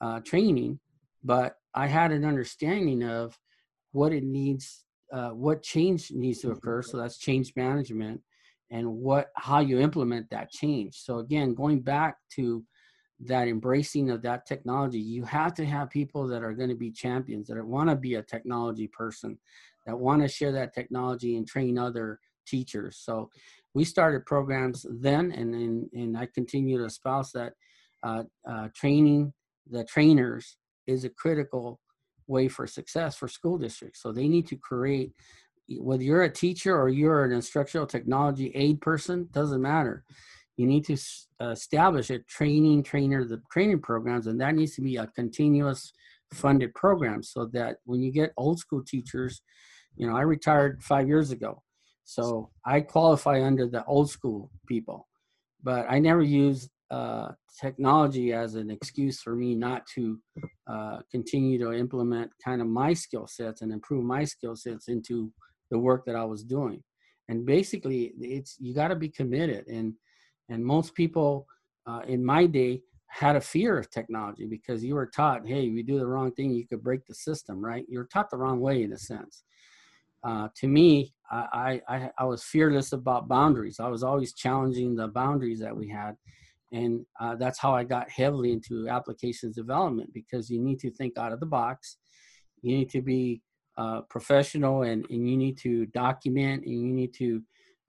uh, 0.00 0.20
training, 0.20 0.78
but 1.22 1.56
I 1.74 1.86
had 1.86 2.12
an 2.12 2.24
understanding 2.24 3.02
of 3.02 3.38
what 3.92 4.12
it 4.12 4.24
needs 4.24 4.85
uh, 5.12 5.30
what 5.30 5.62
change 5.62 6.10
needs 6.10 6.40
to 6.40 6.50
occur. 6.50 6.82
So 6.82 6.96
that's 6.96 7.18
change 7.18 7.52
management 7.56 8.20
and 8.70 8.88
what 8.88 9.30
how 9.36 9.60
you 9.60 9.78
implement 9.80 10.28
that 10.30 10.50
change. 10.50 10.96
So 10.96 11.18
again 11.18 11.54
going 11.54 11.80
back 11.80 12.16
to 12.34 12.64
that 13.20 13.48
embracing 13.48 14.10
of 14.10 14.20
that 14.20 14.44
technology 14.44 14.98
you 14.98 15.24
have 15.24 15.54
to 15.54 15.64
have 15.64 15.88
people 15.88 16.26
that 16.28 16.42
are 16.42 16.52
going 16.52 16.68
to 16.68 16.74
be 16.74 16.90
champions 16.90 17.48
that 17.48 17.64
want 17.64 17.88
to 17.88 17.96
be 17.96 18.16
a 18.16 18.22
technology 18.22 18.88
person 18.88 19.38
that 19.86 19.98
want 19.98 20.20
to 20.20 20.28
share 20.28 20.52
that 20.52 20.74
technology 20.74 21.36
and 21.36 21.46
train 21.46 21.78
other 21.78 22.20
teachers. 22.46 22.98
So 22.98 23.30
we 23.76 23.84
started 23.84 24.24
programs 24.26 24.86
then 24.90 25.32
and 25.32 25.54
and, 25.54 25.88
and 25.92 26.16
i 26.16 26.26
continue 26.34 26.78
to 26.78 26.86
espouse 26.86 27.30
that 27.32 27.52
uh, 28.02 28.22
uh, 28.48 28.68
training 28.74 29.32
the 29.70 29.84
trainers 29.84 30.56
is 30.86 31.04
a 31.04 31.10
critical 31.10 31.78
way 32.26 32.48
for 32.48 32.66
success 32.66 33.16
for 33.16 33.28
school 33.28 33.58
districts. 33.58 34.02
So 34.02 34.12
they 34.12 34.28
need 34.28 34.46
to 34.48 34.56
create, 34.56 35.12
whether 35.78 36.02
you're 36.02 36.24
a 36.24 36.30
teacher 36.32 36.76
or 36.76 36.88
you're 36.88 37.24
an 37.24 37.32
instructional 37.32 37.86
technology 37.86 38.52
aid 38.54 38.80
person, 38.80 39.28
doesn't 39.32 39.62
matter. 39.62 40.04
You 40.56 40.66
need 40.66 40.86
to 40.86 40.96
uh, 41.40 41.50
establish 41.50 42.10
a 42.10 42.20
training 42.20 42.82
trainer, 42.82 43.24
the 43.24 43.42
training 43.52 43.80
programs, 43.80 44.26
and 44.26 44.40
that 44.40 44.54
needs 44.54 44.74
to 44.76 44.80
be 44.80 44.96
a 44.96 45.06
continuous 45.08 45.92
funded 46.32 46.74
program 46.74 47.22
so 47.22 47.46
that 47.52 47.76
when 47.84 48.02
you 48.02 48.10
get 48.10 48.32
old 48.36 48.58
school 48.58 48.82
teachers, 48.82 49.42
you 49.96 50.06
know, 50.06 50.16
I 50.16 50.22
retired 50.22 50.82
five 50.82 51.08
years 51.08 51.30
ago. 51.30 51.62
So 52.04 52.50
I 52.64 52.80
qualify 52.80 53.44
under 53.44 53.66
the 53.66 53.84
old 53.84 54.10
school 54.10 54.50
people, 54.66 55.08
but 55.62 55.86
I 55.88 55.98
never 55.98 56.22
used 56.22 56.70
uh, 56.90 57.28
technology 57.60 58.32
as 58.32 58.54
an 58.54 58.70
excuse 58.70 59.20
for 59.20 59.34
me 59.34 59.54
not 59.54 59.86
to 59.94 60.18
uh, 60.68 60.98
continue 61.10 61.58
to 61.58 61.72
implement 61.72 62.30
kind 62.44 62.60
of 62.60 62.68
my 62.68 62.92
skill 62.92 63.26
sets 63.26 63.62
and 63.62 63.72
improve 63.72 64.04
my 64.04 64.24
skill 64.24 64.54
sets 64.54 64.88
into 64.88 65.32
the 65.70 65.78
work 65.78 66.04
that 66.06 66.16
I 66.16 66.24
was 66.24 66.44
doing. 66.44 66.82
And 67.28 67.44
basically, 67.44 68.12
it's 68.20 68.56
you 68.60 68.72
got 68.72 68.88
to 68.88 68.94
be 68.96 69.08
committed. 69.08 69.66
And 69.66 69.94
and 70.48 70.64
most 70.64 70.94
people 70.94 71.46
uh, 71.86 72.02
in 72.06 72.24
my 72.24 72.46
day 72.46 72.82
had 73.08 73.34
a 73.34 73.40
fear 73.40 73.78
of 73.78 73.90
technology 73.90 74.46
because 74.46 74.84
you 74.84 74.94
were 74.94 75.06
taught, 75.06 75.46
hey, 75.46 75.66
if 75.66 75.72
you 75.72 75.82
do 75.82 75.98
the 75.98 76.06
wrong 76.06 76.30
thing, 76.32 76.50
you 76.50 76.66
could 76.68 76.82
break 76.82 77.04
the 77.06 77.14
system, 77.14 77.64
right? 77.64 77.84
You're 77.88 78.06
taught 78.06 78.30
the 78.30 78.36
wrong 78.36 78.60
way 78.60 78.82
in 78.82 78.92
a 78.92 78.98
sense. 78.98 79.42
Uh, 80.22 80.48
to 80.56 80.68
me, 80.68 81.14
I, 81.30 81.80
I 81.88 82.10
I 82.18 82.24
was 82.24 82.44
fearless 82.44 82.92
about 82.92 83.28
boundaries. 83.28 83.80
I 83.80 83.88
was 83.88 84.04
always 84.04 84.34
challenging 84.34 84.94
the 84.94 85.08
boundaries 85.08 85.60
that 85.60 85.76
we 85.76 85.88
had 85.88 86.16
and 86.72 87.04
uh, 87.20 87.34
that's 87.36 87.58
how 87.58 87.74
i 87.74 87.84
got 87.84 88.10
heavily 88.10 88.52
into 88.52 88.88
applications 88.88 89.54
development 89.54 90.12
because 90.12 90.50
you 90.50 90.60
need 90.60 90.78
to 90.80 90.90
think 90.90 91.16
out 91.18 91.32
of 91.32 91.40
the 91.40 91.46
box. 91.46 91.96
You 92.62 92.76
need 92.76 92.90
to 92.90 93.02
be 93.02 93.42
uh, 93.78 94.02
professional 94.02 94.82
and, 94.82 95.06
and 95.10 95.28
you 95.28 95.36
need 95.36 95.58
to 95.58 95.86
document 95.86 96.64
and 96.64 96.74
you 96.74 96.92
need 96.92 97.14
to 97.14 97.42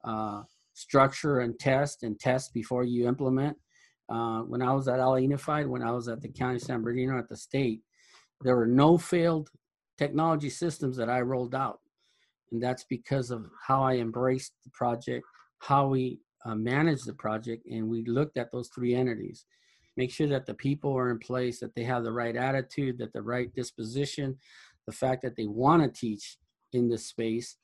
uh, 0.03 0.41
structure 0.73 1.39
and 1.39 1.57
test 1.57 2.03
and 2.03 2.19
test 2.19 2.53
before 2.53 2.83
you 2.83 3.07
implement. 3.07 3.57
Uh, 4.09 4.39
when 4.41 4.61
i 4.61 4.71
was 4.71 4.87
at 4.87 4.99
LA 4.99 5.17
Unified 5.17 5.67
when 5.67 5.83
i 5.83 5.91
was 5.91 6.07
at 6.07 6.21
the 6.21 6.29
county 6.29 6.55
of 6.55 6.61
san 6.61 6.81
bernardino 6.81 7.19
at 7.19 7.27
the 7.27 7.35
state 7.35 7.81
there 8.41 8.55
were 8.55 8.65
no 8.65 8.97
failed 8.97 9.49
technology 9.97 10.49
systems 10.49 10.95
that 10.95 11.09
i 11.09 11.19
rolled 11.19 11.55
out. 11.55 11.79
And 12.51 12.63
that's 12.63 12.85
because 12.85 13.31
of 13.31 13.49
how 13.67 13.83
i 13.83 13.95
embraced 13.95 14.53
the 14.63 14.69
project 14.69 15.25
how 15.59 15.87
we 15.87 16.19
uh, 16.47 16.55
manage 16.55 17.03
the 17.03 17.13
project 17.13 17.65
and 17.67 17.89
we 17.89 18.03
looked 18.05 18.37
at 18.37 18.51
those 18.51 18.69
three 18.69 18.95
entities. 18.95 19.45
Make 19.97 20.11
sure 20.11 20.27
that 20.27 20.45
the 20.45 20.53
people 20.53 20.95
are 20.95 21.09
in 21.09 21.19
place 21.19 21.59
that 21.59 21.75
they 21.75 21.83
have 21.83 22.03
the 22.03 22.11
right 22.11 22.35
attitude 22.35 22.97
that 22.99 23.13
the 23.13 23.21
right 23.21 23.53
disposition 23.53 24.37
the 24.85 24.93
fact 24.93 25.21
that 25.23 25.35
they 25.35 25.45
want 25.45 25.83
to 25.83 25.99
teach 25.99 26.37
in 26.71 26.87
this 26.87 27.07
space. 27.07 27.57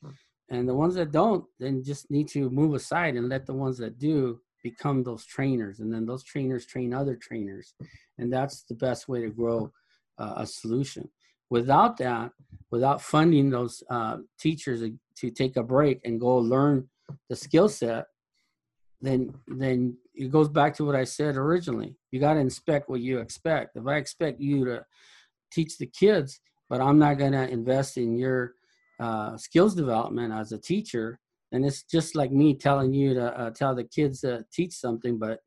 And 0.50 0.68
the 0.68 0.76
ones 0.76 0.96
that 0.96 1.12
don't 1.12 1.46
then 1.60 1.84
just 1.84 2.12
need 2.12 2.28
to 2.30 2.50
move 2.50 2.74
aside 2.74 3.16
and 3.16 3.30
let 3.30 3.46
the 3.46 3.54
ones 3.54 3.78
that 3.78 3.98
do 3.98 4.42
become 4.62 5.04
those 5.04 5.26
trainers 5.26 5.80
and 5.80 5.94
then 5.94 6.06
those 6.06 6.24
trainers 6.24 6.66
train 6.66 6.94
other 6.94 7.16
trainers. 7.16 7.74
And 8.18 8.32
that's 8.32 8.64
the 8.64 8.76
best 8.76 9.08
way 9.08 9.22
to 9.22 9.30
grow 9.30 9.72
uh, 10.18 10.34
a 10.38 10.46
solution. 10.46 11.10
Without 11.50 11.98
that 11.98 12.32
without 12.72 13.02
funding 13.02 13.50
those 13.50 13.84
uh, 13.90 14.18
teachers 14.40 14.82
to 15.16 15.30
take 15.30 15.58
a 15.58 15.64
break 15.64 16.02
and 16.04 16.20
go 16.20 16.38
learn 16.38 16.88
the 17.30 17.36
skill 17.36 17.70
set 17.70 18.06
then 19.04 19.34
then 19.48 19.98
it 20.16 20.32
goes 20.32 20.48
back 20.48 20.74
to 20.76 20.86
what 20.86 20.96
I 20.96 21.04
said 21.04 21.36
originally. 21.36 21.96
You 22.12 22.20
got 22.20 22.36
to 22.36 22.40
inspect 22.40 22.90
what 22.90 23.02
you 23.02 23.20
expect. 23.20 23.76
If 23.76 23.86
I 23.86 23.98
expect 23.98 24.40
you 24.40 24.64
to 24.66 24.86
teach 25.52 25.78
the 25.78 25.88
kids, 25.88 26.40
but 26.70 26.80
I'm 26.80 26.98
not 26.98 27.18
going 27.18 27.34
to 27.34 27.50
invest 27.50 27.98
in 27.98 28.18
your 28.18 28.54
uh, 29.00 29.36
skills 29.38 29.76
development 29.76 30.34
as 30.34 30.54
a 30.54 30.58
teacher, 30.58 31.20
then 31.52 31.66
it's 31.66 31.84
just 31.84 32.16
like 32.16 32.32
me 32.32 32.56
telling 32.56 32.94
you 32.94 33.14
to 33.16 33.40
uh, 33.40 33.50
tell 33.50 33.76
the 33.76 33.84
kids 33.84 34.22
to 34.22 34.46
teach 34.54 34.74
something, 34.74 35.20
but 35.20 35.40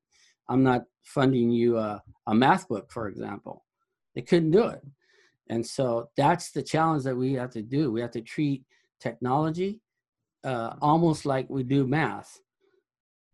I'm 0.49 0.63
not 0.63 0.83
funding 1.03 1.51
you 1.51 1.79
a, 1.79 2.03
a 2.27 2.35
math 2.35 2.69
book, 2.69 2.93
for 2.93 3.09
example. 3.09 3.65
They 4.15 4.23
couldn't 4.23 4.51
do 4.51 4.67
it. 4.67 4.83
And 5.49 5.65
so 5.65 6.11
that's 6.17 6.51
the 6.51 6.63
challenge 6.63 7.05
that 7.05 7.17
we 7.17 7.35
have 7.35 7.51
to 7.51 7.63
do. 7.63 7.91
We 7.91 8.03
have 8.03 8.11
to 8.13 8.21
treat 8.21 8.65
technology 9.01 9.81
uh, 10.45 10.75
almost 10.83 11.25
like 11.25 11.49
we 11.49 11.63
do 11.63 11.87
math 11.87 12.41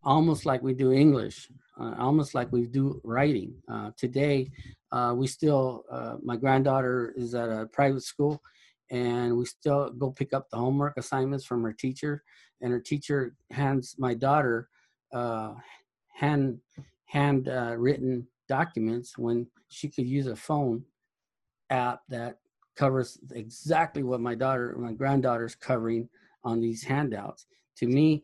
almost 0.03 0.45
like 0.45 0.61
we 0.61 0.73
do 0.73 0.91
English, 0.91 1.49
uh, 1.79 1.93
almost 1.97 2.35
like 2.35 2.51
we 2.51 2.67
do 2.67 2.99
writing. 3.03 3.53
Uh, 3.71 3.91
today, 3.97 4.49
uh, 4.91 5.13
we 5.15 5.27
still, 5.27 5.85
uh, 5.91 6.15
my 6.21 6.35
granddaughter 6.35 7.13
is 7.15 7.33
at 7.35 7.49
a 7.49 7.67
private 7.71 8.03
school, 8.03 8.41
and 8.91 9.35
we 9.35 9.45
still 9.45 9.89
go 9.91 10.11
pick 10.11 10.33
up 10.33 10.49
the 10.49 10.57
homework 10.57 10.97
assignments 10.97 11.45
from 11.45 11.63
her 11.63 11.73
teacher, 11.73 12.23
and 12.61 12.71
her 12.71 12.79
teacher 12.79 13.35
hands 13.51 13.95
my 13.97 14.13
daughter 14.13 14.69
uh, 15.13 15.53
hand 16.13 16.59
hand 17.05 17.47
uh, 17.47 17.75
written 17.77 18.27
documents 18.47 19.17
when 19.17 19.47
she 19.69 19.87
could 19.87 20.07
use 20.07 20.27
a 20.27 20.35
phone 20.35 20.83
app 21.69 22.01
that 22.09 22.37
covers 22.75 23.19
exactly 23.31 24.03
what 24.03 24.19
my 24.19 24.35
daughter, 24.35 24.75
my 24.77 24.91
granddaughter's 24.91 25.55
covering 25.55 26.09
on 26.43 26.59
these 26.59 26.83
handouts. 26.83 27.45
To 27.77 27.87
me, 27.87 28.23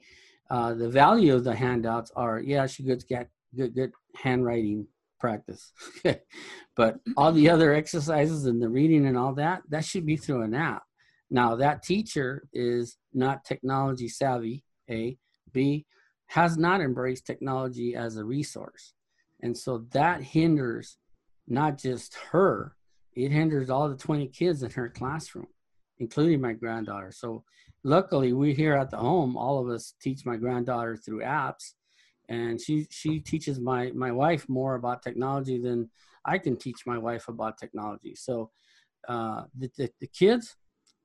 uh, 0.50 0.74
the 0.74 0.90
value 0.90 1.36
of 1.36 1.44
the 1.44 1.56
handouts 1.56 2.12
are 2.16 2.40
yeah 2.40 2.66
she 2.66 2.84
gets 2.84 3.04
get 3.04 3.30
good 3.56 3.74
good 3.76 3.92
handwriting 4.16 4.88
practice. 5.20 5.74
But 6.76 6.96
all 7.18 7.34
the 7.34 7.50
other 7.50 7.74
exercises 7.74 8.46
and 8.46 8.62
the 8.62 8.70
reading 8.70 9.06
and 9.06 9.18
all 9.18 9.34
that 9.34 9.64
that 9.68 9.84
should 9.84 10.06
be 10.06 10.16
through 10.16 10.44
an 10.44 10.54
app. 10.54 10.84
Now 11.30 11.58
that 11.58 11.84
teacher 11.84 12.48
is 12.54 12.98
not 13.14 13.44
technology 13.44 14.08
savvy 14.08 14.64
a. 14.90 15.18
B 15.52 15.86
has 16.28 16.58
not 16.58 16.80
embraced 16.80 17.26
technology 17.26 17.96
as 17.96 18.16
a 18.16 18.24
resource. 18.24 18.94
And 19.42 19.58
so 19.58 19.86
that 19.92 20.24
hinders 20.24 20.98
not 21.48 21.78
just 21.78 22.16
her, 22.32 22.76
it 23.14 23.32
hinders 23.32 23.70
all 23.70 23.90
the 23.90 23.98
20 23.98 24.28
kids 24.28 24.62
in 24.64 24.70
her 24.72 24.90
classroom, 24.90 25.48
including 25.98 26.40
my 26.40 26.54
granddaughter. 26.54 27.12
So 27.12 27.44
luckily 27.84 28.34
we 28.34 28.54
here 28.54 28.76
at 28.76 28.90
the 28.92 28.98
home, 28.98 29.38
all 29.38 29.60
of 29.60 29.70
us 29.70 29.94
teach 30.02 30.26
my 30.26 30.36
granddaughter 30.36 30.98
through 30.98 31.22
apps 31.22 31.74
and 32.30 32.62
she 32.62 32.88
she 32.92 33.20
teaches 33.20 33.60
my 33.60 33.92
my 33.92 34.12
wife 34.12 34.48
more 34.48 34.76
about 34.76 35.02
technology 35.02 35.60
than 35.60 35.90
I 36.26 36.38
can 36.38 36.56
teach 36.56 36.86
my 36.86 36.98
wife 36.98 37.28
about 37.28 37.58
technology. 37.58 38.14
So 38.16 38.52
uh, 39.08 39.44
the, 39.58 39.72
the, 39.78 39.90
the 40.00 40.08
kids, 40.08 40.56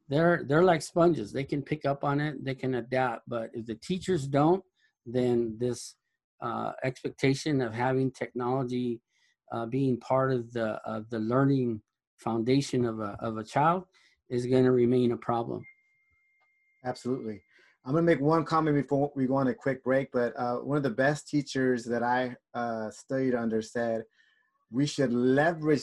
they're 0.09 0.45
they're 0.47 0.63
like 0.63 0.83
sponges. 0.83 1.33
They 1.33 1.45
can 1.45 1.63
pick 1.63 1.87
up 1.87 2.05
on 2.05 2.21
it, 2.21 2.45
they 2.45 2.55
can 2.55 2.75
adapt. 2.75 3.23
But 3.27 3.51
if 3.55 3.67
the 3.67 3.77
teachers 3.77 4.27
don't, 4.27 4.63
then 5.07 5.57
this 5.59 5.95
uh, 6.43 6.73
expectation 6.83 7.63
of 7.63 7.73
having 7.73 8.11
technology 8.11 9.01
uh, 9.51 9.67
being 9.67 9.99
part 9.99 10.33
of 10.33 10.53
the 10.53 10.81
of 10.85 11.09
the 11.09 11.19
learning 11.19 11.81
foundation 12.19 12.85
of 12.85 13.01
a 13.01 13.17
of 13.21 13.39
a 13.39 13.45
child 13.45 13.85
is 14.29 14.47
going 14.47 14.65
to 14.65 14.73
remain 14.73 15.13
a 15.13 15.17
problem. 15.17 15.65
Absolutely. 16.85 17.43
I'm 17.85 17.93
going 17.93 18.05
to 18.05 18.13
make 18.13 18.21
one 18.21 18.45
comment 18.45 18.77
before 18.77 19.13
we 19.15 19.27
go 19.27 19.35
on 19.37 19.49
a 19.49 19.55
quick 19.55 19.85
break, 19.85 20.09
but 20.13 20.33
uh, 20.39 20.57
one 20.57 20.79
of 20.79 20.83
the 20.83 20.91
best 20.91 21.29
teachers 21.29 21.85
that 21.85 22.03
I 22.03 22.35
uh, 22.55 22.91
studied 22.91 23.35
under 23.35 23.61
said 23.61 24.05
we 24.71 24.87
should 24.87 25.13
leverage 25.13 25.83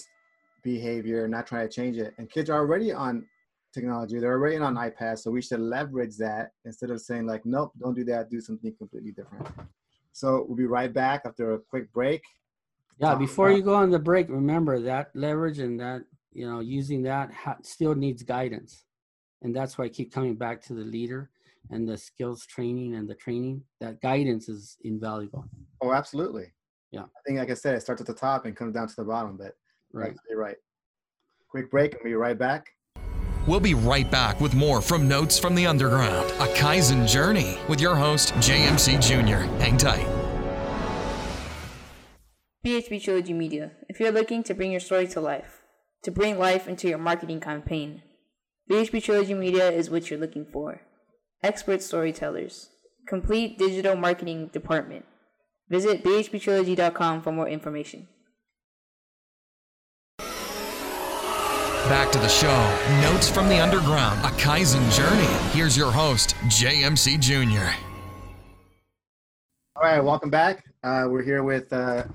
behavior, 0.63 1.27
not 1.27 1.45
try 1.45 1.61
to 1.61 1.69
change 1.69 1.97
it. 1.97 2.13
And 2.17 2.29
kids 2.29 2.49
are 2.49 2.57
already 2.57 2.91
on 2.91 3.25
technology, 3.73 4.19
they're 4.19 4.33
already 4.33 4.57
on 4.57 4.75
iPads, 4.75 5.19
so 5.19 5.31
we 5.31 5.41
should 5.41 5.59
leverage 5.59 6.17
that 6.17 6.51
instead 6.65 6.89
of 6.89 6.99
saying, 7.01 7.25
like, 7.25 7.45
nope, 7.45 7.71
don't 7.79 7.93
do 7.93 8.03
that, 8.05 8.29
do 8.29 8.41
something 8.41 8.73
completely 8.77 9.11
different. 9.11 9.47
So 10.11 10.45
we'll 10.47 10.57
be 10.57 10.65
right 10.65 10.93
back 10.93 11.21
after 11.25 11.53
a 11.53 11.59
quick 11.59 11.91
break. 11.93 12.21
Yeah, 12.99 13.15
before 13.15 13.51
you 13.51 13.61
go 13.61 13.75
on 13.75 13.89
the 13.89 13.99
break, 13.99 14.27
remember 14.29 14.79
that 14.81 15.11
leverage 15.15 15.59
and 15.59 15.79
that, 15.79 16.01
you 16.33 16.49
know, 16.49 16.59
using 16.59 17.03
that 17.03 17.31
ha- 17.31 17.57
still 17.63 17.95
needs 17.95 18.23
guidance. 18.23 18.83
And 19.41 19.55
that's 19.55 19.77
why 19.77 19.85
I 19.85 19.89
keep 19.89 20.13
coming 20.13 20.35
back 20.35 20.61
to 20.63 20.73
the 20.73 20.83
leader 20.83 21.29
and 21.69 21.87
the 21.87 21.97
skills 21.97 22.45
training 22.45 22.95
and 22.95 23.07
the 23.07 23.15
training 23.15 23.63
that 23.79 24.01
guidance 24.01 24.49
is 24.49 24.77
invaluable 24.83 25.45
oh 25.81 25.93
absolutely 25.93 26.51
yeah 26.91 27.03
i 27.03 27.19
think 27.25 27.37
like 27.37 27.51
i 27.51 27.53
said 27.53 27.75
it 27.75 27.81
starts 27.81 28.01
at 28.01 28.07
the 28.07 28.13
top 28.13 28.45
and 28.45 28.55
comes 28.55 28.73
down 28.73 28.87
to 28.87 28.95
the 28.95 29.03
bottom 29.03 29.37
but 29.37 29.55
right 29.93 30.15
you're 30.29 30.39
right 30.39 30.57
quick 31.49 31.69
break 31.69 31.93
and 31.93 32.01
we'll 32.03 32.11
be 32.11 32.15
right 32.15 32.39
back 32.39 32.71
We'll 33.47 33.59
be 33.59 33.73
right 33.73 34.09
back 34.09 34.39
with 34.39 34.53
more 34.53 34.81
from 34.81 35.07
Notes 35.07 35.39
from 35.39 35.55
the 35.55 35.65
Underground, 35.65 36.29
a 36.33 36.45
Kaizen 36.53 37.07
journey 37.07 37.57
with 37.67 37.81
your 37.81 37.95
host, 37.95 38.35
JMC 38.35 39.01
Jr. 39.01 39.49
Hang 39.59 39.77
tight. 39.77 40.05
BHB 42.63 43.03
Trilogy 43.03 43.33
Media. 43.33 43.71
If 43.89 43.99
you're 43.99 44.11
looking 44.11 44.43
to 44.43 44.53
bring 44.53 44.69
your 44.69 44.79
story 44.79 45.07
to 45.07 45.19
life, 45.19 45.63
to 46.03 46.11
bring 46.11 46.37
life 46.37 46.67
into 46.67 46.87
your 46.87 46.99
marketing 46.99 47.39
campaign, 47.39 48.03
BHB 48.71 49.03
Trilogy 49.03 49.33
Media 49.33 49.69
is 49.69 49.89
what 49.89 50.09
you're 50.09 50.17
looking 50.17 50.45
for 50.45 50.79
expert 51.43 51.81
storytellers, 51.81 52.69
complete 53.05 53.57
digital 53.57 53.97
marketing 53.97 54.47
department. 54.53 55.03
Visit 55.67 56.05
bhbtrilogy.com 56.05 57.21
for 57.21 57.33
more 57.33 57.49
information. 57.49 58.07
Back 61.89 62.13
to 62.13 62.19
the 62.19 62.29
show. 62.29 62.79
Notes 63.01 63.29
from 63.29 63.49
the 63.49 63.61
Underground, 63.61 64.21
a 64.21 64.29
Kaizen 64.39 64.89
journey. 64.95 65.27
Here's 65.51 65.75
your 65.75 65.91
host, 65.91 66.35
JMC 66.45 67.19
Jr. 67.19 67.75
All 69.75 69.83
right, 69.83 69.99
welcome 69.99 70.29
back. 70.29 70.63
Uh, 70.81 71.07
we're 71.09 71.23
here 71.23 71.43
with 71.43 71.73
uh, 71.73 72.05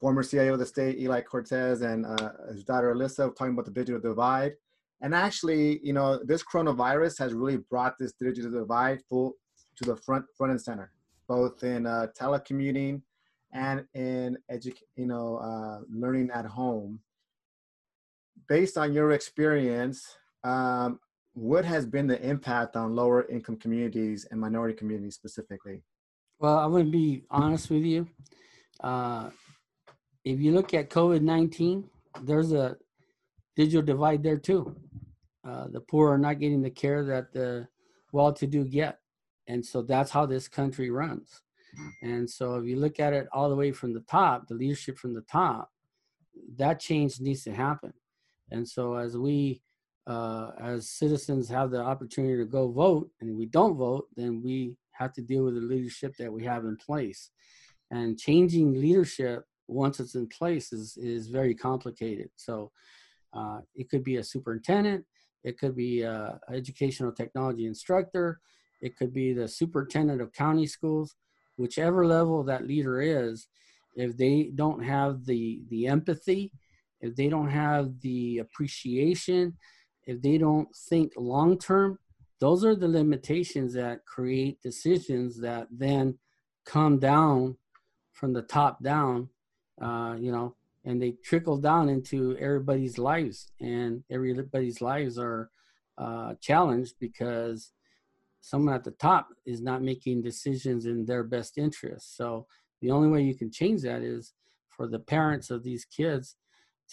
former 0.00 0.24
CIO 0.24 0.54
of 0.54 0.58
the 0.58 0.66
state, 0.66 0.98
Eli 0.98 1.20
Cortez, 1.20 1.82
and 1.82 2.04
uh, 2.04 2.30
his 2.50 2.64
daughter 2.64 2.92
Alyssa, 2.92 3.32
talking 3.36 3.52
about 3.52 3.66
the 3.66 3.70
digital 3.70 4.00
divide. 4.00 4.54
And 5.02 5.14
actually, 5.14 5.80
you 5.82 5.92
know, 5.92 6.20
this 6.24 6.42
coronavirus 6.42 7.18
has 7.18 7.32
really 7.32 7.56
brought 7.56 7.98
this 7.98 8.12
digital 8.12 8.50
divide 8.50 9.00
full 9.08 9.34
to 9.76 9.84
the 9.84 9.96
front, 9.96 10.24
front 10.36 10.50
and 10.50 10.60
center, 10.60 10.92
both 11.26 11.62
in 11.64 11.86
uh, 11.86 12.08
telecommuting 12.18 13.02
and 13.52 13.84
in 13.94 14.36
edu- 14.52 14.76
you 14.96 15.06
know, 15.06 15.38
uh, 15.38 15.80
learning 15.90 16.30
at 16.32 16.44
home. 16.44 17.00
Based 18.48 18.76
on 18.76 18.92
your 18.92 19.12
experience, 19.12 20.16
um, 20.44 21.00
what 21.34 21.64
has 21.64 21.86
been 21.86 22.06
the 22.06 22.20
impact 22.20 22.76
on 22.76 22.94
lower 22.94 23.26
income 23.28 23.56
communities 23.56 24.26
and 24.30 24.40
minority 24.40 24.74
communities 24.74 25.14
specifically? 25.14 25.82
Well, 26.38 26.58
I'm 26.58 26.70
going 26.70 26.86
to 26.86 26.90
be 26.90 27.24
honest 27.30 27.70
with 27.70 27.84
you. 27.84 28.08
Uh, 28.80 29.30
if 30.24 30.40
you 30.40 30.52
look 30.52 30.74
at 30.74 30.90
COVID 30.90 31.22
19, 31.22 31.88
there's 32.22 32.52
a 32.52 32.76
digital 33.56 33.82
divide 33.82 34.22
there 34.22 34.38
too. 34.38 34.76
Uh, 35.46 35.68
the 35.68 35.80
poor 35.80 36.12
are 36.12 36.18
not 36.18 36.38
getting 36.38 36.62
the 36.62 36.70
care 36.70 37.04
that 37.04 37.32
the 37.32 37.66
well-to-do 38.12 38.64
get, 38.64 38.98
and 39.48 39.64
so 39.64 39.82
that's 39.82 40.10
how 40.10 40.26
this 40.26 40.48
country 40.48 40.90
runs. 40.90 41.42
And 42.02 42.28
so, 42.28 42.56
if 42.56 42.66
you 42.66 42.76
look 42.76 43.00
at 43.00 43.12
it 43.12 43.28
all 43.32 43.48
the 43.48 43.56
way 43.56 43.72
from 43.72 43.94
the 43.94 44.00
top, 44.00 44.48
the 44.48 44.54
leadership 44.54 44.98
from 44.98 45.14
the 45.14 45.22
top, 45.22 45.70
that 46.56 46.80
change 46.80 47.20
needs 47.20 47.44
to 47.44 47.52
happen. 47.52 47.92
And 48.50 48.68
so, 48.68 48.94
as 48.94 49.16
we, 49.16 49.62
uh, 50.06 50.50
as 50.60 50.90
citizens, 50.90 51.48
have 51.48 51.70
the 51.70 51.80
opportunity 51.80 52.36
to 52.38 52.44
go 52.44 52.70
vote, 52.70 53.10
and 53.20 53.36
we 53.36 53.46
don't 53.46 53.76
vote, 53.76 54.08
then 54.16 54.42
we 54.42 54.76
have 54.92 55.12
to 55.14 55.22
deal 55.22 55.44
with 55.44 55.54
the 55.54 55.60
leadership 55.60 56.16
that 56.18 56.32
we 56.32 56.44
have 56.44 56.64
in 56.64 56.76
place. 56.76 57.30
And 57.90 58.18
changing 58.18 58.80
leadership 58.80 59.44
once 59.66 60.00
it's 60.00 60.16
in 60.16 60.26
place 60.26 60.72
is 60.72 60.96
is 60.96 61.28
very 61.28 61.54
complicated. 61.54 62.30
So, 62.36 62.72
uh, 63.32 63.60
it 63.74 63.88
could 63.88 64.04
be 64.04 64.16
a 64.16 64.24
superintendent, 64.24 65.04
it 65.44 65.58
could 65.58 65.76
be 65.76 66.02
a 66.02 66.38
educational 66.52 67.12
technology 67.12 67.66
instructor, 67.66 68.40
it 68.80 68.96
could 68.96 69.12
be 69.12 69.32
the 69.32 69.48
superintendent 69.48 70.20
of 70.20 70.32
county 70.32 70.66
schools, 70.66 71.16
whichever 71.56 72.06
level 72.06 72.42
that 72.44 72.66
leader 72.66 73.00
is. 73.00 73.48
If 73.96 74.16
they 74.16 74.50
don't 74.54 74.82
have 74.82 75.24
the 75.26 75.62
the 75.68 75.86
empathy, 75.86 76.52
if 77.00 77.16
they 77.16 77.28
don't 77.28 77.50
have 77.50 78.00
the 78.00 78.38
appreciation, 78.38 79.56
if 80.06 80.20
they 80.22 80.38
don't 80.38 80.68
think 80.88 81.12
long 81.16 81.58
term, 81.58 81.98
those 82.40 82.64
are 82.64 82.74
the 82.74 82.88
limitations 82.88 83.74
that 83.74 84.06
create 84.06 84.62
decisions 84.62 85.38
that 85.40 85.68
then 85.70 86.18
come 86.64 86.98
down 86.98 87.56
from 88.12 88.32
the 88.32 88.42
top 88.42 88.82
down. 88.82 89.28
Uh, 89.80 90.14
you 90.18 90.30
know, 90.30 90.54
and 90.90 91.00
they 91.00 91.12
trickle 91.22 91.56
down 91.56 91.88
into 91.88 92.36
everybody's 92.38 92.98
lives 92.98 93.52
and 93.60 94.02
everybody's 94.10 94.80
lives 94.80 95.18
are 95.18 95.48
uh, 95.98 96.34
challenged 96.40 96.94
because 96.98 97.72
someone 98.40 98.74
at 98.74 98.82
the 98.82 98.90
top 98.90 99.28
is 99.46 99.60
not 99.62 99.82
making 99.82 100.20
decisions 100.20 100.86
in 100.86 101.06
their 101.06 101.22
best 101.22 101.58
interest. 101.58 102.16
So 102.16 102.46
the 102.80 102.90
only 102.90 103.08
way 103.08 103.22
you 103.22 103.36
can 103.36 103.52
change 103.52 103.82
that 103.82 104.02
is 104.02 104.32
for 104.68 104.88
the 104.88 104.98
parents 104.98 105.50
of 105.50 105.62
these 105.62 105.84
kids 105.84 106.34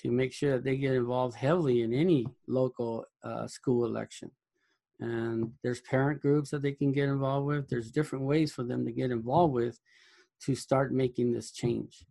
to 0.01 0.11
make 0.11 0.31
sure 0.31 0.51
that 0.53 0.63
they 0.63 0.77
get 0.77 0.93
involved 0.93 1.35
heavily 1.35 1.81
in 1.81 1.91
any 1.91 2.27
local 2.47 3.05
uh, 3.23 3.47
school 3.47 3.83
election. 3.85 4.29
And 4.99 5.53
there's 5.63 5.81
parent 5.81 6.21
groups 6.21 6.51
that 6.51 6.61
they 6.61 6.73
can 6.73 6.91
get 6.91 7.09
involved 7.09 7.47
with. 7.47 7.67
There's 7.67 7.89
different 7.89 8.25
ways 8.25 8.51
for 8.51 8.63
them 8.63 8.85
to 8.85 8.91
get 8.91 9.09
involved 9.09 9.53
with 9.53 9.79
to 10.41 10.53
start 10.53 10.93
making 10.93 11.33
this 11.33 11.51
change 11.51 12.05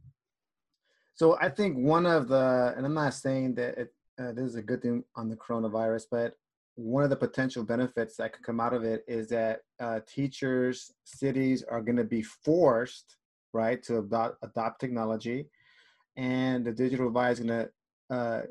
so 1.17 1.39
I 1.41 1.49
think 1.49 1.77
one 1.79 2.05
of 2.05 2.29
the, 2.29 2.75
and 2.77 2.85
I'm 2.85 2.95
not 2.95 3.15
saying 3.15 3.55
that 3.55 3.79
it, 3.79 3.95
uh, 4.19 4.33
this 4.33 4.45
is 4.45 4.55
a 4.55 4.63
good 4.63 4.83
thing 4.83 5.03
on 5.17 5.31
the 5.31 5.37
coronavirus, 5.37 6.05
but 6.11 6.35
one 6.75 7.03
of 7.03 7.11
the 7.11 7.17
potential 7.17 7.65
benefits 7.65 8.17
that 8.17 8.35
could 8.35 8.45
come 8.45 8.61
out 8.61 8.75
of 8.75 8.85
it 8.85 9.03
is 9.09 9.29
that 9.29 9.61
uh, 9.81 10.01
teachers, 10.07 10.93
cities 11.05 11.63
are 11.63 11.81
going 11.81 11.97
to 11.97 12.05
be 12.05 12.23
forced, 12.23 13.17
right, 13.55 13.83
to 13.85 13.99
adopt, 14.01 14.37
adopt 14.43 14.79
technology, 14.79 15.49
and 16.19 16.67
the 16.67 16.73
digital 16.73 17.07
divide 17.07 17.33
is 17.33 17.41
going 17.41 17.49
to 17.49 18.15
uh, 18.15 18.43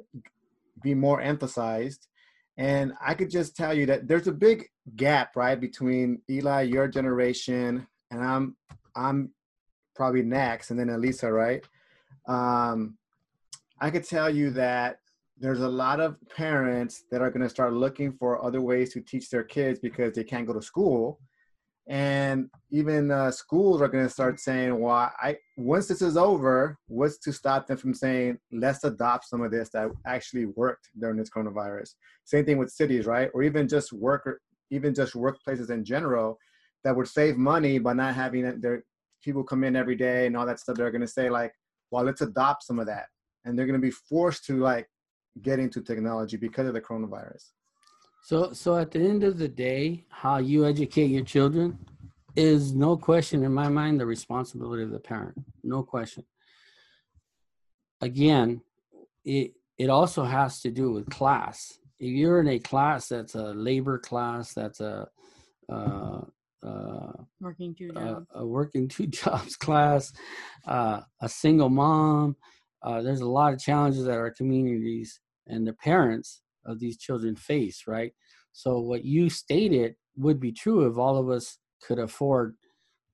be 0.82 0.96
more 0.96 1.22
emphasized. 1.22 2.08
And 2.58 2.94
I 3.00 3.14
could 3.14 3.30
just 3.30 3.56
tell 3.56 3.76
you 3.76 3.86
that 3.88 4.08
there's 4.08 4.28
a 4.28 4.32
big 4.32 4.66
gap, 4.96 5.36
right, 5.36 5.60
between 5.60 6.22
Eli, 6.30 6.64
your 6.64 6.88
generation, 6.88 7.86
and 8.10 8.24
I'm, 8.24 8.56
I'm 8.96 9.34
probably 9.96 10.24
next, 10.24 10.72
and 10.72 10.80
then 10.80 10.90
Elisa, 10.90 11.32
right? 11.32 11.64
Um, 12.28 12.98
I 13.80 13.90
could 13.90 14.04
tell 14.04 14.30
you 14.30 14.52
that 14.52 15.00
there's 15.38 15.62
a 15.62 15.68
lot 15.68 16.00
of 16.00 16.16
parents 16.36 17.04
that 17.12 17.22
are 17.22 17.30
going 17.30 17.44
to 17.44 17.50
start 17.50 17.74
looking 17.74 18.14
for 18.14 18.44
other 18.44 18.62
ways 18.62 18.94
to 18.94 19.02
teach 19.02 19.30
their 19.30 19.44
kids 19.44 19.80
because 19.80 20.14
they 20.16 20.24
can't 20.24 20.48
go 20.48 20.54
to 20.54 20.62
school. 20.62 21.20
And 21.88 22.50
even 22.72 23.12
uh, 23.12 23.32
schools 23.32 23.82
are 23.82 23.88
going 23.88 24.06
to 24.06 24.10
start 24.10 24.40
saying 24.40 24.80
well 24.80 25.12
i 25.22 25.38
once 25.56 25.88
this 25.88 26.02
is 26.02 26.18
over 26.18 26.80
what's 26.88 27.20
to 27.20 27.32
stop 27.32 27.68
them 27.68 27.78
from 27.78 27.94
saying 27.94 28.40
let's 28.52 28.84
adopt 28.84 29.30
some 29.30 29.44
of 29.44 29.52
this 29.52 29.70
that 29.70 29.92
actually 30.08 30.46
worked 30.46 30.90
during 31.00 31.18
this 31.18 31.30
coronavirus? 31.30 31.94
Same 32.24 32.44
thing 32.44 32.58
with 32.58 32.72
cities 32.72 33.06
right? 33.06 33.30
Or 33.36 33.44
even 33.44 33.68
just 33.68 33.94
work 33.94 34.26
or 34.26 34.42
even 34.72 34.96
just 34.96 35.14
workplaces 35.14 35.70
in 35.70 35.86
general 35.86 36.40
that 36.84 36.96
would 36.96 37.08
save 37.08 37.38
money 37.38 37.78
by 37.78 37.94
not 37.94 38.16
having 38.16 38.62
their 38.62 38.84
people 39.24 39.44
come 39.44 39.64
in 39.64 39.76
every 39.76 39.96
day 39.96 40.28
and 40.28 40.38
all 40.38 40.46
that 40.46 40.60
stuff, 40.60 40.78
they're 40.78 40.92
going 40.92 41.02
to 41.02 41.08
say 41.08 41.30
like, 41.30 41.52
well, 41.96 42.04
let's 42.04 42.20
adopt 42.20 42.64
some 42.64 42.78
of 42.78 42.88
that. 42.88 43.06
And 43.46 43.58
they're 43.58 43.66
going 43.66 43.80
to 43.80 43.88
be 43.88 43.92
forced 43.92 44.44
to 44.48 44.60
like 44.60 44.90
get 45.42 45.60
into 45.60 45.82
technology 45.82 46.36
because 46.36 46.68
of 46.68 46.74
the 46.74 46.82
coronavirus. 46.82 47.52
So, 48.22 48.52
so 48.52 48.76
at 48.76 48.92
the 48.92 49.00
end 49.00 49.24
of 49.24 49.38
the 49.38 49.48
day, 49.48 50.04
how 50.10 50.40
you 50.40 50.66
educate 50.66 51.06
your 51.06 51.24
children 51.24 51.80
is 52.36 52.76
no 52.76 52.98
question 52.98 53.44
in 53.44 53.54
my 53.54 53.70
mind 53.70 54.02
the 54.02 54.06
responsibility 54.06 54.84
of 54.84 54.92
the 54.92 55.00
parent. 55.00 55.38
No 55.64 55.84
question. 55.84 56.26
Again, 58.02 58.62
it 59.24 59.54
it 59.78 59.90
also 59.90 60.24
has 60.24 60.60
to 60.62 60.72
do 60.72 60.92
with 60.92 61.10
class. 61.10 61.80
If 62.00 62.12
you're 62.12 62.42
in 62.42 62.48
a 62.50 62.60
class 62.60 63.08
that's 63.08 63.36
a 63.36 63.54
labor 63.54 64.00
class, 64.00 64.54
that's 64.54 64.82
a 64.82 65.08
uh, 65.70 66.22
uh, 66.66 67.12
Working 67.42 67.76
two 67.76 67.90
a, 67.96 68.00
jobs. 68.00 68.28
a 68.34 68.46
working 68.46 68.88
two 68.88 69.08
jobs 69.22 69.56
class, 69.56 70.14
uh, 70.68 71.02
a 71.22 71.30
single 71.30 71.70
mom. 71.70 72.36
Uh, 72.82 73.02
there's 73.02 73.22
a 73.22 73.28
lot 73.28 73.54
of 73.54 73.60
challenges 73.60 74.06
that 74.06 74.18
our 74.18 74.32
communities 74.32 75.20
and 75.48 75.68
the 75.68 75.74
parents 75.74 76.42
of 76.66 76.80
these 76.80 76.98
children 76.98 77.36
face, 77.36 77.84
right? 77.88 78.14
So 78.54 78.80
what 78.80 79.04
you 79.06 79.30
stated 79.30 79.96
would 80.18 80.40
be 80.40 80.52
true 80.52 80.90
if 80.90 80.98
all 80.98 81.18
of 81.18 81.30
us 81.30 81.58
could 81.86 82.00
afford 82.00 82.56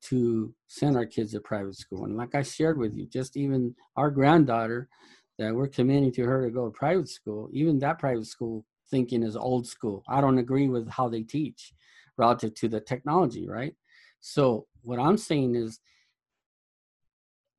to 0.03 0.53
send 0.67 0.95
our 0.95 1.05
kids 1.05 1.31
to 1.31 1.39
private 1.39 1.75
school. 1.75 2.05
And 2.05 2.17
like 2.17 2.35
I 2.35 2.41
shared 2.43 2.77
with 2.77 2.95
you, 2.95 3.05
just 3.05 3.37
even 3.37 3.75
our 3.95 4.09
granddaughter 4.09 4.89
that 5.37 5.53
we're 5.53 5.67
committing 5.67 6.11
to 6.13 6.23
her 6.23 6.45
to 6.45 6.51
go 6.51 6.65
to 6.65 6.71
private 6.71 7.09
school, 7.09 7.49
even 7.53 7.79
that 7.79 7.99
private 7.99 8.27
school 8.27 8.65
thinking 8.89 9.23
is 9.23 9.35
old 9.35 9.67
school. 9.67 10.03
I 10.07 10.21
don't 10.21 10.37
agree 10.37 10.69
with 10.69 10.89
how 10.89 11.07
they 11.09 11.21
teach 11.23 11.73
relative 12.17 12.53
to 12.55 12.67
the 12.67 12.79
technology, 12.79 13.47
right? 13.47 13.75
So 14.19 14.67
what 14.83 14.99
I'm 14.99 15.17
saying 15.17 15.55
is 15.55 15.79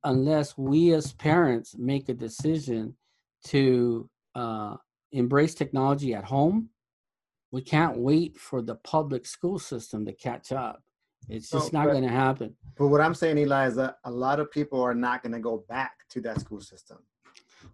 unless 0.03 0.57
we 0.57 0.93
as 0.93 1.13
parents 1.13 1.75
make 1.77 2.09
a 2.09 2.13
decision 2.13 2.95
to 3.45 4.09
uh, 4.35 4.75
embrace 5.11 5.53
technology 5.53 6.13
at 6.13 6.23
home, 6.23 6.69
we 7.51 7.61
can't 7.61 7.97
wait 7.97 8.37
for 8.37 8.61
the 8.61 8.75
public 8.75 9.25
school 9.25 9.59
system 9.59 10.05
to 10.05 10.13
catch 10.13 10.51
up. 10.51 10.81
It's 11.29 11.49
just 11.49 11.71
No, 11.71 11.83
not 11.83 11.91
going 11.91 12.03
to 12.03 12.09
happen. 12.09 12.55
But 12.77 12.87
what 12.87 12.99
I'm 12.99 13.13
saying, 13.13 13.37
Eli, 13.37 13.67
is 13.67 13.75
that 13.75 13.97
a 14.03 14.11
lot 14.11 14.39
of 14.39 14.51
people 14.51 14.81
are 14.81 14.95
not 14.95 15.21
going 15.21 15.33
to 15.33 15.39
go 15.39 15.63
back 15.69 15.93
to 16.09 16.21
that 16.21 16.41
school 16.41 16.59
system. 16.59 16.97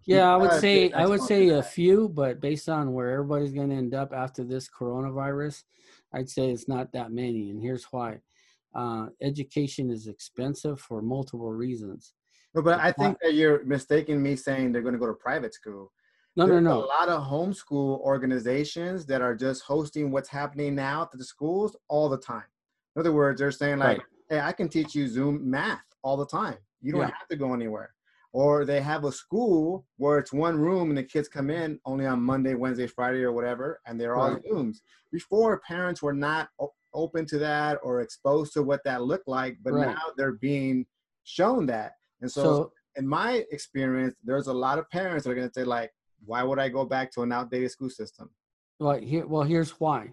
Yeah, 0.04 0.32
I 0.32 0.36
would 0.36 0.52
say 0.60 0.92
I 0.92 1.06
would 1.06 1.20
say 1.20 1.48
a 1.48 1.62
few, 1.62 2.08
but 2.08 2.40
based 2.40 2.68
on 2.68 2.92
where 2.92 3.10
everybody's 3.10 3.52
going 3.52 3.70
to 3.70 3.76
end 3.76 3.94
up 3.94 4.12
after 4.12 4.44
this 4.44 4.68
coronavirus, 4.68 5.64
I'd 6.12 6.28
say 6.28 6.50
it's 6.50 6.68
not 6.68 6.92
that 6.92 7.12
many. 7.12 7.50
And 7.50 7.60
here's 7.60 7.84
why: 7.90 8.20
uh, 8.74 9.06
education 9.22 9.90
is 9.90 10.06
expensive 10.06 10.80
for 10.80 11.02
multiple 11.02 11.52
reasons. 11.52 12.14
No, 12.54 12.62
but 12.62 12.80
I 12.80 12.92
Why- 12.96 13.04
think 13.06 13.18
that 13.22 13.34
you're 13.34 13.64
mistaking 13.64 14.22
me 14.22 14.34
saying 14.36 14.72
they're 14.72 14.82
going 14.82 14.94
to 14.94 14.98
go 14.98 15.06
to 15.06 15.14
private 15.14 15.54
school. 15.54 15.92
No, 16.36 16.46
no, 16.46 16.52
There's 16.52 16.64
no. 16.64 16.84
A 16.84 16.86
lot 16.86 17.08
of 17.08 17.22
homeschool 17.24 18.00
organizations 18.00 19.04
that 19.06 19.20
are 19.20 19.34
just 19.34 19.62
hosting 19.62 20.10
what's 20.10 20.28
happening 20.28 20.74
now 20.74 21.02
at 21.02 21.10
the 21.18 21.24
schools 21.24 21.76
all 21.88 22.08
the 22.08 22.18
time. 22.18 22.44
In 22.96 23.00
other 23.00 23.12
words, 23.12 23.40
they're 23.40 23.50
saying 23.52 23.78
like, 23.78 23.98
Right. 23.98 24.06
"Hey, 24.28 24.40
I 24.40 24.52
can 24.52 24.68
teach 24.68 24.94
you 24.94 25.06
Zoom 25.08 25.48
math 25.48 25.84
all 26.02 26.16
the 26.16 26.26
time. 26.26 26.58
You 26.80 26.92
don't 26.92 27.02
Yeah. 27.02 27.10
have 27.18 27.28
to 27.28 27.36
go 27.36 27.52
anywhere." 27.54 27.94
Or 28.32 28.64
they 28.64 28.80
have 28.80 29.04
a 29.04 29.12
school 29.12 29.86
where 29.96 30.18
it's 30.18 30.32
one 30.32 30.56
room 30.56 30.88
and 30.90 30.96
the 30.98 31.02
kids 31.02 31.28
come 31.28 31.50
in 31.50 31.80
only 31.84 32.06
on 32.06 32.22
Monday, 32.22 32.54
Wednesday, 32.54 32.86
Friday, 32.86 33.22
or 33.22 33.32
whatever, 33.32 33.80
and 33.86 34.00
they're 34.00 34.16
all 34.16 34.32
Right. 34.34 34.44
Zooms. 34.44 34.78
Before, 35.10 35.60
parents 35.66 36.00
were 36.00 36.12
not 36.12 36.48
o- 36.60 36.72
open 36.94 37.26
to 37.26 37.38
that 37.38 37.78
or 37.82 38.00
exposed 38.02 38.52
to 38.52 38.62
what 38.62 38.84
that 38.84 39.02
looked 39.02 39.26
like, 39.26 39.58
but 39.62 39.72
Right. 39.72 39.94
now 39.94 40.02
they're 40.16 40.32
being 40.32 40.86
shown 41.24 41.66
that. 41.66 41.94
And 42.20 42.30
so 42.30 42.42
So 42.42 42.72
in 42.96 43.06
my 43.06 43.44
experience, 43.50 44.14
there's 44.22 44.46
a 44.46 44.52
lot 44.52 44.78
of 44.78 44.88
parents 44.90 45.24
that 45.24 45.30
are 45.30 45.34
going 45.34 45.48
to 45.48 45.54
say 45.54 45.64
like, 45.64 45.92
"Why 46.24 46.42
would 46.44 46.58
I 46.60 46.68
go 46.68 46.84
back 46.84 47.10
to 47.12 47.22
an 47.22 47.32
outdated 47.32 47.70
school 47.72 47.90
system?" 47.90 48.30
Well, 48.78 48.98
here, 48.98 49.26
well, 49.26 49.42
here's 49.42 49.72
why. 49.80 50.12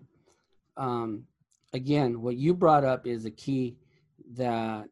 Um, 0.76 1.28
again, 1.74 2.22
what 2.22 2.36
you 2.38 2.54
brought 2.54 2.84
up 2.84 3.06
is 3.08 3.26
a 3.26 3.32
key 3.32 3.78
that 4.34 4.90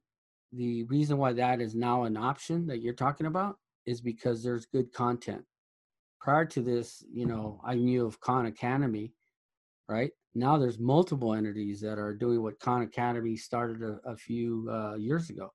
the 0.55 0.83
reason 0.83 1.17
why 1.17 1.33
that 1.33 1.61
is 1.61 1.75
now 1.75 2.03
an 2.03 2.17
option 2.17 2.67
that 2.67 2.81
you're 2.81 2.93
talking 2.93 3.27
about 3.27 3.57
is 3.85 4.01
because 4.01 4.43
there's 4.43 4.65
good 4.65 4.91
content. 4.93 5.43
Prior 6.19 6.45
to 6.45 6.61
this, 6.61 7.03
you 7.11 7.25
know, 7.25 7.61
I 7.63 7.75
knew 7.75 8.05
of 8.05 8.19
Khan 8.19 8.47
Academy, 8.47 9.13
right? 9.87 10.11
Now 10.33 10.57
there's 10.57 10.79
multiple 10.79 11.33
entities 11.33 11.79
that 11.81 11.99
are 11.99 12.13
doing 12.13 12.41
what 12.41 12.59
Khan 12.59 12.81
Academy 12.81 13.35
started 13.35 13.81
a, 13.83 13.99
a 14.09 14.17
few 14.17 14.67
uh, 14.71 14.95
years 14.95 15.29
ago. 15.29 15.53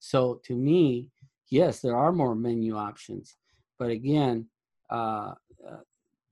So 0.00 0.40
to 0.44 0.54
me, 0.54 1.10
yes, 1.50 1.80
there 1.80 1.96
are 1.96 2.12
more 2.12 2.34
menu 2.34 2.76
options, 2.76 3.36
but 3.78 3.90
again, 3.90 4.48
uh, 4.90 5.34
uh, 5.66 5.76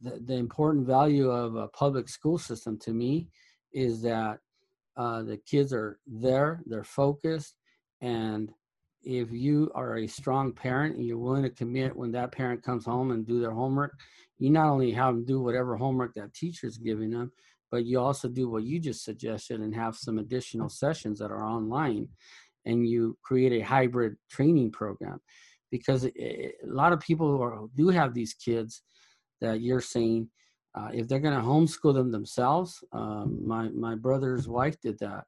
the, 0.02 0.20
the 0.24 0.34
important 0.34 0.86
value 0.86 1.30
of 1.30 1.56
a 1.56 1.68
public 1.68 2.08
school 2.08 2.38
system 2.38 2.78
to 2.80 2.92
me 2.92 3.28
is 3.72 4.02
that 4.02 4.40
uh, 4.96 5.22
the 5.22 5.36
kids 5.38 5.72
are 5.72 5.98
there, 6.06 6.62
they're 6.66 6.84
focused, 6.84 7.54
and 8.00 8.52
if 9.02 9.30
you 9.30 9.70
are 9.74 9.98
a 9.98 10.06
strong 10.06 10.52
parent 10.52 10.96
and 10.96 11.06
you're 11.06 11.18
willing 11.18 11.42
to 11.42 11.50
commit 11.50 11.96
when 11.96 12.12
that 12.12 12.32
parent 12.32 12.62
comes 12.62 12.84
home 12.84 13.10
and 13.10 13.26
do 13.26 13.40
their 13.40 13.52
homework, 13.52 13.98
you 14.38 14.50
not 14.50 14.68
only 14.68 14.90
have 14.92 15.14
them 15.14 15.24
do 15.24 15.40
whatever 15.40 15.76
homework 15.76 16.14
that 16.14 16.34
teacher's 16.34 16.76
giving 16.76 17.10
them, 17.10 17.32
but 17.70 17.84
you 17.84 17.98
also 17.98 18.28
do 18.28 18.48
what 18.48 18.64
you 18.64 18.78
just 18.78 19.04
suggested 19.04 19.60
and 19.60 19.74
have 19.74 19.96
some 19.96 20.18
additional 20.18 20.68
sessions 20.68 21.18
that 21.18 21.30
are 21.30 21.44
online 21.44 22.08
and 22.66 22.86
you 22.86 23.16
create 23.22 23.52
a 23.52 23.64
hybrid 23.64 24.16
training 24.30 24.70
program. 24.70 25.20
Because 25.70 26.04
a 26.04 26.52
lot 26.64 26.92
of 26.92 27.00
people 27.00 27.28
who 27.28 27.42
are, 27.42 27.66
do 27.76 27.88
have 27.88 28.12
these 28.12 28.34
kids 28.34 28.82
that 29.40 29.60
you're 29.60 29.80
saying 29.80 30.28
uh, 30.74 30.88
if 30.92 31.08
they're 31.08 31.20
going 31.20 31.34
to 31.34 31.40
homeschool 31.40 31.94
them 31.94 32.12
themselves 32.12 32.82
um, 32.92 33.40
my 33.44 33.68
my 33.70 33.94
brother's 33.94 34.46
wife 34.48 34.80
did 34.80 34.98
that. 34.98 35.24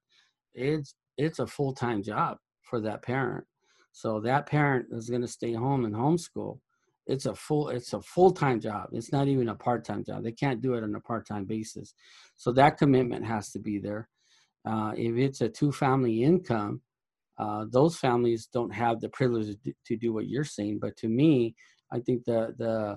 It's 0.55 0.95
it's 1.16 1.39
a 1.39 1.47
full-time 1.47 2.03
job 2.03 2.39
for 2.73 2.81
that 2.81 3.03
parent. 3.03 3.45
So 3.93 4.18
that 4.20 4.47
parent 4.47 4.87
is 4.91 5.11
going 5.11 5.20
to 5.20 5.29
stay 5.29 5.53
home 5.53 5.85
and 5.85 5.95
homeschool. 5.95 6.59
It's 7.07 7.27
a 7.27 7.35
full 7.35 7.68
it's 7.68 7.93
a 7.93 8.01
full-time 8.01 8.61
job. 8.61 8.89
It's 8.93 9.12
not 9.12 9.29
even 9.29 9.51
a 9.51 9.55
part-time 9.55 10.05
job. 10.05 10.23
They 10.23 10.33
can't 10.33 10.62
do 10.62 10.73
it 10.75 10.85
on 10.85 10.95
a 10.95 11.01
part-time 11.01 11.45
basis. 11.45 11.93
So 12.37 12.53
that 12.53 12.79
commitment 12.79 13.27
has 13.27 13.51
to 13.51 13.59
be 13.59 13.79
there. 13.79 14.09
Uh, 14.64 14.93
if 14.97 15.16
it's 15.16 15.43
a 15.43 15.49
two-family 15.49 16.23
income 16.23 16.81
uh, 17.39 17.64
those 17.70 17.97
families 17.97 18.49
don't 18.53 18.73
have 18.73 19.01
the 19.01 19.09
privilege 19.09 19.57
to 19.87 19.97
do, 19.97 20.12
what 20.12 20.29
you're 20.29 20.45
saying. 20.45 20.79
But 20.81 20.97
to 20.99 21.09
me 21.09 21.55
i 21.93 22.01
think 22.01 22.25
the 22.25 22.55
the 22.59 22.97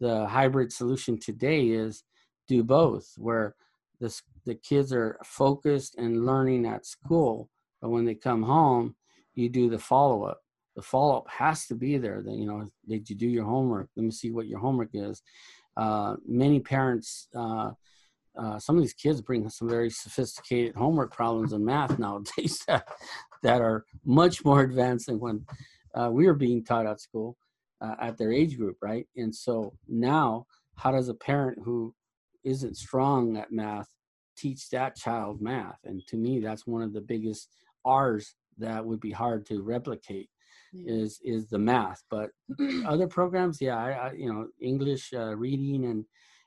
the 0.00 0.26
hybrid 0.26 0.72
solution 0.72 1.18
today 1.18 1.66
is 1.68 2.04
do 2.48 2.64
both 2.64 3.06
where 3.16 3.54
the, 4.00 4.12
the 4.46 4.54
kids 4.54 4.92
are 4.92 5.18
focused 5.24 5.94
and 5.96 6.24
learning 6.24 6.66
at 6.66 6.86
school 6.86 7.48
but 7.80 7.90
when 7.90 8.06
they 8.06 8.14
come 8.14 8.42
home 8.42 8.96
you 9.34 9.48
do 9.48 9.68
the 9.70 9.78
follow-up 9.78 10.40
the 10.76 10.82
follow-up 10.82 11.28
has 11.28 11.66
to 11.66 11.74
be 11.74 11.98
there 11.98 12.22
that 12.22 12.34
you 12.34 12.46
know 12.46 12.66
did 12.88 13.08
you 13.08 13.16
do 13.16 13.28
your 13.28 13.44
homework 13.44 13.88
let 13.96 14.04
me 14.04 14.10
see 14.10 14.30
what 14.30 14.46
your 14.46 14.58
homework 14.58 14.90
is 14.92 15.22
uh, 15.76 16.16
many 16.26 16.60
parents 16.60 17.28
uh, 17.36 17.70
uh, 18.38 18.58
some 18.58 18.76
of 18.76 18.82
these 18.82 18.94
kids 18.94 19.20
bring 19.20 19.48
some 19.48 19.68
very 19.68 19.90
sophisticated 19.90 20.74
homework 20.74 21.12
problems 21.12 21.52
in 21.52 21.64
math 21.64 21.98
nowadays 21.98 22.62
that, 22.68 22.86
that 23.42 23.60
are 23.60 23.84
much 24.04 24.44
more 24.44 24.60
advanced 24.62 25.06
than 25.06 25.18
when 25.18 25.44
uh, 25.94 26.08
we 26.10 26.26
were 26.26 26.34
being 26.34 26.64
taught 26.64 26.86
at 26.86 27.00
school 27.00 27.36
uh, 27.80 27.94
at 28.00 28.16
their 28.18 28.32
age 28.32 28.56
group, 28.56 28.76
right? 28.82 29.06
And 29.16 29.34
so 29.34 29.74
now, 29.88 30.46
how 30.76 30.92
does 30.92 31.08
a 31.08 31.14
parent 31.14 31.58
who 31.64 31.94
isn't 32.44 32.76
strong 32.76 33.36
at 33.36 33.52
math 33.52 33.88
teach 34.36 34.70
that 34.70 34.96
child 34.96 35.40
math? 35.40 35.78
And 35.84 36.06
to 36.08 36.16
me, 36.16 36.40
that's 36.40 36.66
one 36.66 36.82
of 36.82 36.92
the 36.92 37.00
biggest 37.00 37.48
R's 37.84 38.34
that 38.60 38.84
would 38.84 39.00
be 39.00 39.10
hard 39.10 39.44
to 39.46 39.62
replicate 39.62 40.28
Yeah. 40.72 40.92
is 40.94 41.20
is 41.24 41.48
the 41.48 41.58
math. 41.58 42.02
But 42.10 42.30
other 42.86 43.08
programs, 43.08 43.60
yeah, 43.60 43.76
I, 43.76 43.90
I 43.90 44.12
you 44.12 44.32
know 44.32 44.48
English 44.60 45.12
uh, 45.12 45.34
reading 45.36 45.84
and 45.86 46.04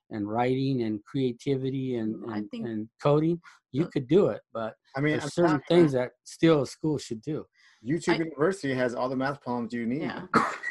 and 0.09 0.27
writing 0.27 0.83
and 0.83 1.03
creativity 1.05 1.95
and 1.95 2.15
Mm, 2.15 2.31
I 2.31 2.37
and, 2.37 2.49
think- 2.51 2.65
and 2.67 2.89
coding, 3.01 3.41
you 3.71 3.87
could 3.87 4.07
do 4.07 4.27
it. 4.27 4.41
But 4.53 4.75
I 4.95 5.01
mean, 5.01 5.13
I'm 5.13 5.19
there's 5.19 5.33
certain 5.33 5.59
telling 5.59 5.61
you, 5.69 5.75
things 5.75 5.91
that 5.93 6.11
still 6.23 6.61
a 6.61 6.67
school 6.67 6.97
should 6.97 7.21
do. 7.21 7.45
YouTube 7.83 8.15
I- 8.15 8.23
University 8.23 8.73
has 8.73 8.93
all 8.95 9.09
the 9.09 9.15
math 9.15 9.41
problems 9.41 9.73
you 9.73 9.85
need. 9.85 10.03
Yeah. 10.03 10.21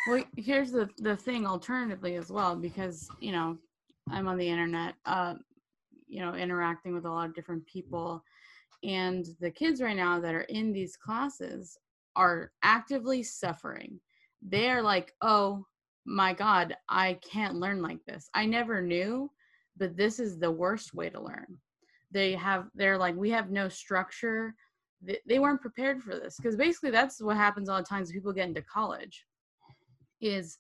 Well, 0.08 0.24
here's 0.36 0.70
the 0.72 0.88
the 0.98 1.16
thing 1.16 1.46
alternatively 1.46 2.16
as 2.16 2.30
well 2.30 2.56
because 2.56 3.08
you 3.20 3.32
know 3.32 3.58
I'm 4.10 4.28
on 4.28 4.36
the 4.38 4.48
internet, 4.48 4.94
uh, 5.06 5.34
you 6.08 6.20
know, 6.20 6.34
interacting 6.34 6.92
with 6.94 7.04
a 7.04 7.10
lot 7.10 7.28
of 7.28 7.34
different 7.34 7.64
people, 7.66 8.22
and 8.82 9.26
the 9.40 9.50
kids 9.50 9.80
right 9.80 9.96
now 9.96 10.20
that 10.20 10.34
are 10.34 10.42
in 10.42 10.72
these 10.72 10.96
classes 10.96 11.78
are 12.16 12.52
actively 12.62 13.22
suffering. 13.22 14.00
They 14.46 14.70
are 14.70 14.82
like, 14.82 15.12
oh 15.22 15.64
my 16.04 16.32
god, 16.32 16.76
I 16.88 17.18
can't 17.22 17.56
learn 17.56 17.80
like 17.80 18.04
this. 18.06 18.28
I 18.34 18.44
never 18.44 18.82
knew, 18.82 19.30
but 19.76 19.96
this 19.96 20.18
is 20.18 20.38
the 20.38 20.50
worst 20.50 20.94
way 20.94 21.10
to 21.10 21.20
learn. 21.20 21.46
They 22.10 22.32
have 22.34 22.66
they're 22.74 22.98
like 22.98 23.16
we 23.16 23.30
have 23.30 23.50
no 23.50 23.68
structure. 23.68 24.54
they, 25.26 25.38
weren't 25.38 25.60
prepared 25.60 26.02
for 26.02 26.14
this 26.14 26.36
because 26.36 26.56
basically 26.56 26.90
that's 26.90 27.20
what 27.22 27.36
happens 27.36 27.68
all 27.68 27.78
the 27.78 27.84
times 27.84 28.12
people 28.12 28.32
get 28.32 28.48
into 28.48 28.62
college 28.62 29.24
is 30.20 30.58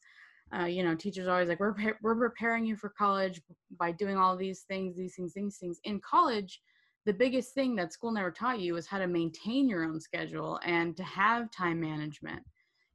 uh, 0.56 0.64
you 0.64 0.82
know 0.82 0.94
teachers 0.94 1.26
are 1.26 1.32
always 1.32 1.48
like 1.48 1.60
we're, 1.60 1.74
we're 2.02 2.16
preparing 2.16 2.64
you 2.64 2.76
for 2.76 2.88
college 2.90 3.40
by 3.78 3.92
doing 3.92 4.16
all 4.16 4.36
these 4.36 4.62
things 4.62 4.96
these 4.96 5.14
things 5.14 5.32
these 5.34 5.56
things 5.58 5.80
in 5.84 6.00
college 6.00 6.60
the 7.04 7.12
biggest 7.12 7.54
thing 7.54 7.74
that 7.76 7.92
school 7.92 8.12
never 8.12 8.30
taught 8.30 8.60
you 8.60 8.76
is 8.76 8.86
how 8.86 8.98
to 8.98 9.06
maintain 9.06 9.68
your 9.68 9.84
own 9.84 10.00
schedule 10.00 10.60
and 10.64 10.96
to 10.96 11.02
have 11.02 11.50
time 11.50 11.80
management 11.80 12.42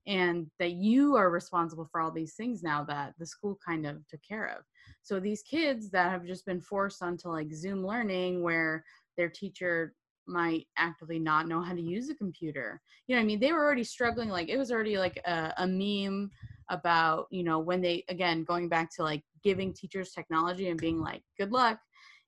and 0.08 0.48
that 0.58 0.72
you 0.72 1.16
are 1.16 1.30
responsible 1.30 1.86
for 1.86 2.00
all 2.00 2.12
these 2.12 2.36
things 2.36 2.64
now 2.64 2.84
that 2.86 3.14
the 3.20 3.26
school 3.26 3.60
kind 3.66 3.86
of 3.86 4.08
took 4.08 4.22
care 4.28 4.48
of. 4.58 4.64
So 5.04 5.20
these 5.20 5.44
kids 5.44 5.90
that 5.92 6.10
have 6.10 6.26
just 6.26 6.46
been 6.46 6.62
forced 6.62 7.04
onto 7.04 7.28
like 7.28 7.54
zoom 7.54 7.86
learning 7.86 8.42
where 8.42 8.86
their 9.18 9.30
teacher 9.30 9.94
might 10.28 10.68
actively 10.78 11.20
not 11.20 11.48
know 11.48 11.62
how 11.62 11.74
to 11.74 11.82
use 11.82 12.10
a 12.10 12.16
computer 12.16 12.82
you 13.08 13.16
know 13.16 13.22
i 13.22 13.24
mean 13.24 13.40
they 13.40 13.54
were 13.54 13.64
already 13.64 13.84
struggling 13.84 14.30
like 14.30 14.50
it 14.50 14.58
was 14.58 14.72
already 14.72 14.98
like 14.98 15.18
a, 15.26 15.54
a 15.58 15.66
meme 15.66 16.30
about 16.70 17.28
you 17.32 17.44
know 17.44 17.60
when 17.60 17.82
they 17.82 18.04
again 18.10 18.44
going 18.44 18.68
back 18.68 18.94
to 18.94 19.04
like 19.04 19.24
giving 19.44 19.74
teachers 19.74 20.12
technology 20.12 20.70
and 20.70 20.82
being 20.82 21.00
like 21.00 21.24
good 21.38 21.52
luck 21.52 21.80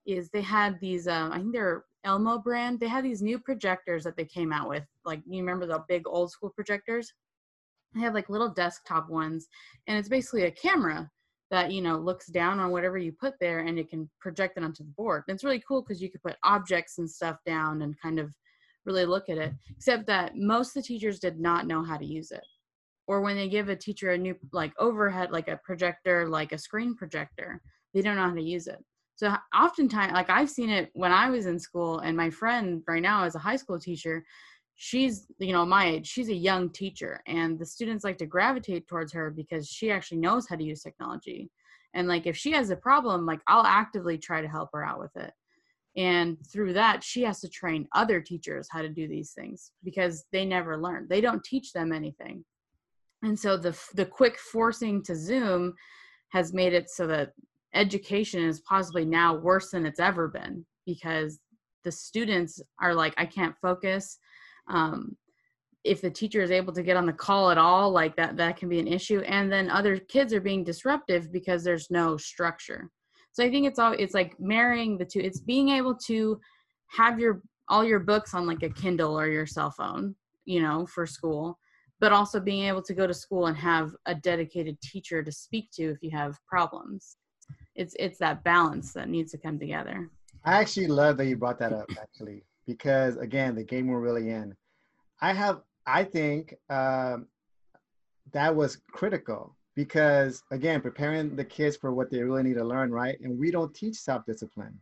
is 0.10 0.30
they 0.30 0.42
had 0.42 0.80
these 0.80 1.08
um, 1.08 1.32
i 1.32 1.38
think 1.38 1.54
they're 1.54 1.84
elmo 2.06 2.38
brand 2.38 2.80
they 2.80 2.88
had 2.88 3.04
these 3.04 3.22
new 3.22 3.38
projectors 3.38 4.04
that 4.04 4.16
they 4.16 4.26
came 4.26 4.54
out 4.54 4.70
with 4.70 4.84
like 5.10 5.22
you 5.28 5.40
remember 5.40 5.66
the 5.66 5.84
big 5.88 6.04
old 6.08 6.32
school 6.32 6.52
projectors? 6.52 7.12
They 7.96 8.02
have 8.02 8.14
like 8.14 8.30
little 8.30 8.50
desktop 8.50 9.10
ones 9.10 9.48
and 9.88 9.98
it's 9.98 10.08
basically 10.08 10.44
a 10.44 10.52
camera 10.52 11.10
that 11.50 11.72
you 11.72 11.82
know 11.82 11.98
looks 11.98 12.28
down 12.28 12.60
on 12.60 12.70
whatever 12.70 13.00
you 13.00 13.12
put 13.12 13.34
there 13.40 13.60
and 13.60 13.80
it 13.80 13.90
can 13.90 14.10
project 14.22 14.58
it 14.58 14.64
onto 14.64 14.84
the 14.84 14.94
board. 14.96 15.24
And 15.28 15.34
it's 15.34 15.44
really 15.44 15.64
cool 15.68 15.82
because 15.82 16.02
you 16.02 16.12
could 16.12 16.22
put 16.22 16.38
objects 16.44 17.00
and 17.00 17.10
stuff 17.10 17.38
down 17.46 17.82
and 17.82 18.00
kind 18.00 18.20
of 18.20 18.30
really 18.86 19.06
look 19.06 19.30
at 19.30 19.40
it 19.40 19.52
except 19.76 20.06
that 20.08 20.36
most 20.36 20.70
of 20.70 20.84
the 20.84 20.88
teachers 20.88 21.20
did 21.20 21.40
not 21.40 21.68
know 21.68 21.84
how 21.84 21.98
to 21.98 22.06
use 22.06 22.32
it. 22.32 22.46
Or 23.08 23.22
when 23.22 23.36
they 23.36 23.50
give 23.50 23.70
a 23.70 23.76
teacher 23.76 24.12
a 24.12 24.18
new 24.18 24.36
like 24.54 24.74
overhead 24.78 25.32
like 25.32 25.48
a 25.48 25.60
projector 25.64 26.30
like 26.30 26.52
a 26.52 26.58
screen 26.60 26.96
projector 26.96 27.60
they 27.96 28.04
don't 28.04 28.16
know 28.16 28.30
how 28.30 28.36
to 28.36 28.42
use 28.42 28.68
it 28.68 28.78
so 29.20 29.36
oftentimes 29.54 30.14
like 30.14 30.30
i've 30.30 30.50
seen 30.50 30.70
it 30.70 30.92
when 30.94 31.12
i 31.12 31.30
was 31.30 31.46
in 31.46 31.60
school 31.60 32.00
and 32.00 32.16
my 32.16 32.30
friend 32.30 32.82
right 32.88 33.02
now 33.02 33.26
is 33.26 33.36
a 33.36 33.40
high 33.40 33.58
school 33.58 33.78
teacher. 33.78 34.24
She's 34.82 35.26
you 35.40 35.52
know 35.52 35.66
my 35.66 35.88
age 35.88 36.08
she's 36.08 36.30
a 36.30 36.44
young 36.50 36.70
teacher 36.70 37.20
and 37.28 37.60
the 37.60 37.66
students 37.66 38.06
like 38.06 38.18
to 38.20 38.26
gravitate 38.26 38.88
towards 38.88 39.12
her 39.12 39.30
because 39.30 39.68
she 39.68 39.92
actually 39.92 40.20
knows 40.20 40.48
how 40.48 40.56
to 40.56 40.64
use 40.64 40.82
technology. 40.82 41.52
And 41.94 42.08
like 42.08 42.28
if 42.28 42.38
she 42.38 42.52
has 42.54 42.70
a 42.70 42.78
problem 42.78 43.26
like 43.26 43.42
i'll 43.48 43.66
actively 43.66 44.18
try 44.18 44.40
to 44.42 44.48
help 44.48 44.70
her 44.72 44.86
out 44.86 45.00
with 45.00 45.14
it. 45.18 45.34
And 45.98 46.38
through 46.50 46.72
that 46.74 47.04
she 47.04 47.24
has 47.24 47.42
to 47.42 47.50
train 47.50 47.90
other 47.94 48.22
teachers 48.22 48.70
how 48.72 48.82
to 48.82 48.88
do 48.88 49.06
these 49.06 49.34
things 49.34 49.74
because 49.84 50.24
they 50.32 50.46
never 50.46 50.78
learn. 50.78 51.08
They 51.10 51.20
don't 51.20 51.44
teach 51.44 51.74
them 51.74 51.92
anything. 51.92 52.46
And 53.22 53.38
so 53.38 53.58
the 53.58 53.78
the 53.96 54.06
quick 54.06 54.38
forcing 54.38 55.04
to 55.04 55.14
zoom 55.14 55.74
has 56.30 56.54
made 56.54 56.72
it 56.72 56.90
so 56.90 57.06
that 57.08 57.34
education 57.74 58.44
is 58.44 58.62
possibly 58.62 59.06
now 59.06 59.36
worse 59.36 59.72
than 59.72 59.86
it's 59.86 60.00
ever 60.00 60.28
been 60.28 60.66
because 60.86 61.40
the 61.84 61.92
students 61.92 62.62
are 62.82 62.94
like 62.94 63.14
i 63.18 63.26
can't 63.26 63.56
focus. 63.62 64.18
Um, 64.68 65.16
if 65.86 66.02
the 66.02 66.12
teacher 66.12 66.42
is 66.42 66.52
able 66.52 66.74
to 66.74 66.84
get 66.84 66.98
on 66.98 67.06
the 67.06 67.14
call 67.14 67.50
at 67.50 67.58
all 67.58 67.90
like 67.90 68.16
that 68.18 68.36
that 68.38 68.58
can 68.58 68.68
be 68.70 68.80
an 68.80 68.88
issue. 68.88 69.22
And 69.22 69.52
then 69.52 69.70
other 69.70 69.98
kids 69.98 70.34
are 70.34 70.42
being 70.42 70.64
disruptive 70.64 71.32
because 71.32 71.64
there's 71.64 71.90
no 71.90 72.18
structure. 72.18 72.90
So 73.32 73.44
i 73.44 73.50
think 73.50 73.66
it's 73.68 73.80
all 73.80 73.94
it's 73.94 74.14
like 74.14 74.40
marrying 74.40 74.98
the 74.98 75.06
two 75.06 75.22
it's 75.22 75.40
being 75.40 75.70
able 75.70 75.96
to 76.08 76.40
have 76.90 77.20
your 77.20 77.42
all 77.70 77.86
your 77.86 78.00
books 78.00 78.34
on 78.34 78.46
like 78.46 78.64
a 78.64 78.70
kindle 78.70 79.18
or 79.18 79.28
your 79.28 79.46
cell 79.46 79.72
phone 79.72 80.16
you 80.46 80.62
know 80.62 80.86
for 80.88 81.06
school 81.06 81.58
but 82.00 82.12
also 82.12 82.40
being 82.40 82.66
able 82.66 82.82
to 82.82 82.94
go 82.94 83.06
to 83.06 83.14
school 83.14 83.48
and 83.48 83.58
have 83.58 83.92
a 84.06 84.16
dedicated 84.16 84.80
teacher 84.82 85.22
to 85.22 85.32
speak 85.32 85.70
to 85.72 85.84
if 85.90 85.98
you 86.02 86.10
have 86.12 86.38
problems 86.48 87.18
it's 87.80 87.96
it's 87.98 88.20
that 88.20 88.44
balance 88.44 88.94
that 88.94 89.10
needs 89.10 89.32
to 89.32 89.38
come 89.38 89.58
together 89.58 90.10
i 90.46 90.60
actually 90.60 90.88
love 90.88 91.18
that 91.18 91.26
you 91.26 91.36
brought 91.36 91.60
that 91.60 91.74
up 91.74 91.88
actually 92.02 92.44
because 92.70 93.18
again, 93.18 93.56
the 93.56 93.64
game 93.64 93.88
we're 93.88 94.00
really 94.00 94.30
in. 94.30 94.56
I 95.22 95.34
have, 95.34 95.62
I 95.88 96.04
think 96.04 96.54
um, 96.70 97.26
that 98.32 98.56
was 98.56 98.78
critical 98.92 99.56
because 99.76 100.44
again, 100.52 100.80
preparing 100.80 101.36
the 101.36 101.44
kids 101.44 101.76
for 101.76 101.92
what 101.92 102.12
they 102.12 102.22
really 102.22 102.44
need 102.44 102.58
to 102.58 102.64
learn, 102.64 102.92
right? 102.92 103.20
And 103.22 103.40
we 103.40 103.50
don't 103.50 103.74
teach 103.74 103.96
self-discipline. 103.96 104.80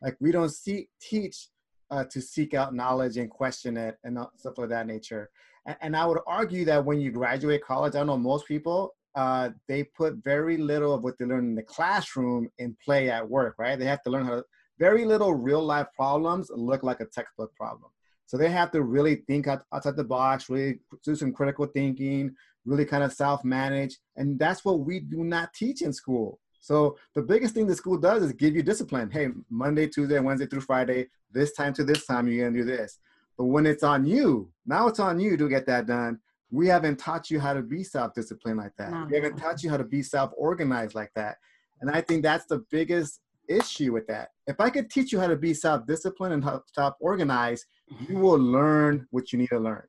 Like 0.00 0.16
we 0.20 0.30
don't 0.30 0.50
see, 0.50 0.88
teach 1.00 1.48
uh, 1.90 2.04
to 2.04 2.20
seek 2.20 2.54
out 2.54 2.72
knowledge 2.72 3.16
and 3.16 3.28
question 3.28 3.76
it 3.76 3.98
and 4.04 4.16
stuff 4.36 4.58
of 4.58 4.68
that 4.68 4.86
nature. 4.86 5.28
And, 5.66 5.76
and, 5.80 5.96
I 5.96 6.06
would 6.06 6.20
argue 6.28 6.64
that 6.66 6.84
when 6.84 7.00
you 7.00 7.10
graduate 7.10 7.64
college, 7.64 7.96
I 7.96 8.04
know 8.04 8.16
most 8.16 8.46
people, 8.46 8.94
uh, 9.14 9.50
they 9.68 9.84
put 9.84 10.16
very 10.24 10.56
little 10.56 10.94
of 10.94 11.04
what 11.04 11.18
they 11.18 11.24
learn 11.24 11.44
in 11.44 11.54
the 11.54 11.62
classroom 11.62 12.48
in 12.58 12.76
play 12.84 13.10
at 13.10 13.28
work, 13.28 13.54
right? 13.58 13.78
They 13.78 13.84
have 13.84 14.02
to 14.02 14.10
learn 14.10 14.26
how 14.26 14.36
to 14.36 14.44
very 14.78 15.04
little 15.04 15.34
real 15.34 15.62
life 15.62 15.86
problems 15.94 16.50
look 16.54 16.82
like 16.82 17.00
a 17.00 17.06
textbook 17.06 17.54
problem. 17.54 17.90
So 18.26 18.36
they 18.36 18.50
have 18.50 18.70
to 18.72 18.82
really 18.82 19.16
think 19.26 19.46
outside 19.46 19.96
the 19.96 20.04
box, 20.04 20.48
really 20.48 20.80
do 21.04 21.14
some 21.14 21.32
critical 21.32 21.66
thinking, 21.66 22.34
really 22.64 22.84
kind 22.84 23.04
of 23.04 23.12
self 23.12 23.44
manage. 23.44 23.98
And 24.16 24.38
that's 24.38 24.64
what 24.64 24.80
we 24.80 25.00
do 25.00 25.24
not 25.24 25.52
teach 25.54 25.82
in 25.82 25.92
school. 25.92 26.40
So 26.60 26.96
the 27.14 27.22
biggest 27.22 27.54
thing 27.54 27.66
the 27.66 27.76
school 27.76 27.98
does 27.98 28.22
is 28.22 28.32
give 28.32 28.56
you 28.56 28.62
discipline. 28.62 29.10
Hey, 29.10 29.28
Monday, 29.50 29.86
Tuesday, 29.86 30.18
Wednesday 30.18 30.46
through 30.46 30.62
Friday, 30.62 31.08
this 31.30 31.52
time 31.52 31.74
to 31.74 31.84
this 31.84 32.06
time, 32.06 32.26
you're 32.26 32.46
gonna 32.46 32.58
do 32.58 32.64
this. 32.64 32.98
But 33.36 33.44
when 33.44 33.66
it's 33.66 33.82
on 33.82 34.06
you, 34.06 34.50
now 34.64 34.86
it's 34.86 35.00
on 35.00 35.20
you 35.20 35.36
to 35.36 35.48
get 35.48 35.66
that 35.66 35.86
done. 35.86 36.20
We 36.54 36.68
haven't 36.68 37.00
taught 37.00 37.30
you 37.30 37.40
how 37.40 37.52
to 37.52 37.62
be 37.62 37.82
self-disciplined 37.82 38.58
like 38.58 38.76
that. 38.78 38.92
No. 38.92 39.06
We 39.10 39.16
haven't 39.16 39.38
taught 39.38 39.64
you 39.64 39.70
how 39.70 39.76
to 39.76 39.84
be 39.84 40.02
self-organized 40.02 40.94
like 40.94 41.10
that. 41.16 41.38
And 41.80 41.90
I 41.90 42.00
think 42.00 42.22
that's 42.22 42.46
the 42.46 42.64
biggest 42.70 43.20
issue 43.48 43.92
with 43.92 44.06
that. 44.06 44.28
If 44.46 44.60
I 44.60 44.70
could 44.70 44.88
teach 44.88 45.10
you 45.12 45.18
how 45.18 45.26
to 45.26 45.36
be 45.36 45.52
self-disciplined 45.52 46.32
and 46.32 46.44
how 46.44 46.62
self-organized, 46.72 47.64
mm-hmm. 47.92 48.12
you 48.12 48.18
will 48.20 48.38
learn 48.38 49.04
what 49.10 49.32
you 49.32 49.38
need 49.40 49.48
to 49.48 49.58
learn. 49.58 49.82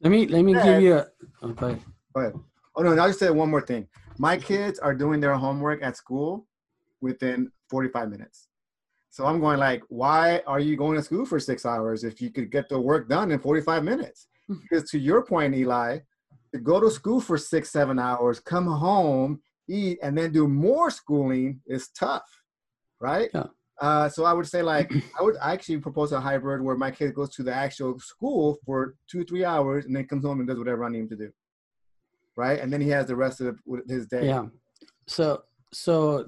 Let 0.00 0.10
me 0.10 0.26
let 0.28 0.42
me 0.42 0.54
give 0.54 0.80
you 0.80 0.94
a 0.94 1.06
oh, 1.42 1.50
okay. 1.50 1.78
Go 2.14 2.20
ahead. 2.20 2.34
Oh 2.76 2.82
no, 2.82 2.90
I'll 2.90 3.08
just 3.08 3.18
say 3.18 3.30
one 3.30 3.50
more 3.50 3.60
thing. 3.60 3.88
My 4.16 4.36
kids 4.36 4.78
are 4.78 4.94
doing 4.94 5.20
their 5.20 5.34
homework 5.34 5.82
at 5.82 5.96
school 5.96 6.46
within 7.00 7.50
45 7.68 8.10
minutes. 8.10 8.48
So 9.10 9.26
I'm 9.26 9.40
going 9.40 9.58
like, 9.58 9.82
why 9.88 10.40
are 10.46 10.60
you 10.60 10.76
going 10.76 10.96
to 10.96 11.02
school 11.02 11.26
for 11.26 11.40
six 11.40 11.66
hours 11.66 12.04
if 12.04 12.22
you 12.22 12.30
could 12.30 12.50
get 12.52 12.68
the 12.68 12.80
work 12.80 13.08
done 13.08 13.32
in 13.32 13.38
45 13.38 13.82
minutes? 13.82 14.28
Hmm. 14.48 14.56
Because 14.62 14.90
to 14.90 14.98
your 14.98 15.24
point, 15.24 15.54
Eli, 15.54 15.98
to 16.54 16.60
go 16.60 16.80
to 16.80 16.90
school 16.90 17.20
for 17.20 17.36
six, 17.38 17.70
seven 17.70 17.98
hours, 17.98 18.40
come 18.40 18.66
home, 18.66 19.40
eat, 19.68 19.98
and 20.02 20.16
then 20.16 20.32
do 20.32 20.46
more 20.46 20.90
schooling 20.90 21.60
is 21.66 21.88
tough 21.88 22.24
right? 23.00 23.30
Yeah. 23.34 23.46
Uh, 23.80 24.08
so 24.08 24.24
I 24.24 24.32
would 24.32 24.46
say 24.46 24.62
like 24.62 24.90
I 25.18 25.22
would 25.22 25.36
actually 25.40 25.78
propose 25.78 26.12
a 26.12 26.20
hybrid 26.20 26.62
where 26.62 26.76
my 26.76 26.90
kid 26.90 27.14
goes 27.14 27.30
to 27.36 27.42
the 27.42 27.54
actual 27.54 27.98
school 27.98 28.58
for 28.64 28.94
two 29.10 29.24
three 29.24 29.44
hours 29.44 29.84
and 29.84 29.94
then 29.94 30.06
comes 30.06 30.24
home 30.24 30.40
and 30.40 30.48
does 30.48 30.58
whatever 30.58 30.84
I 30.84 30.90
need 30.90 31.00
him 31.00 31.08
to 31.10 31.16
do, 31.16 31.30
right? 32.36 32.58
And 32.58 32.72
then 32.72 32.80
he 32.80 32.88
has 32.90 33.06
the 33.06 33.16
rest 33.16 33.40
of 33.40 33.58
his 33.88 34.06
day. 34.06 34.26
Yeah. 34.26 34.46
So 35.06 35.42
so 35.72 36.26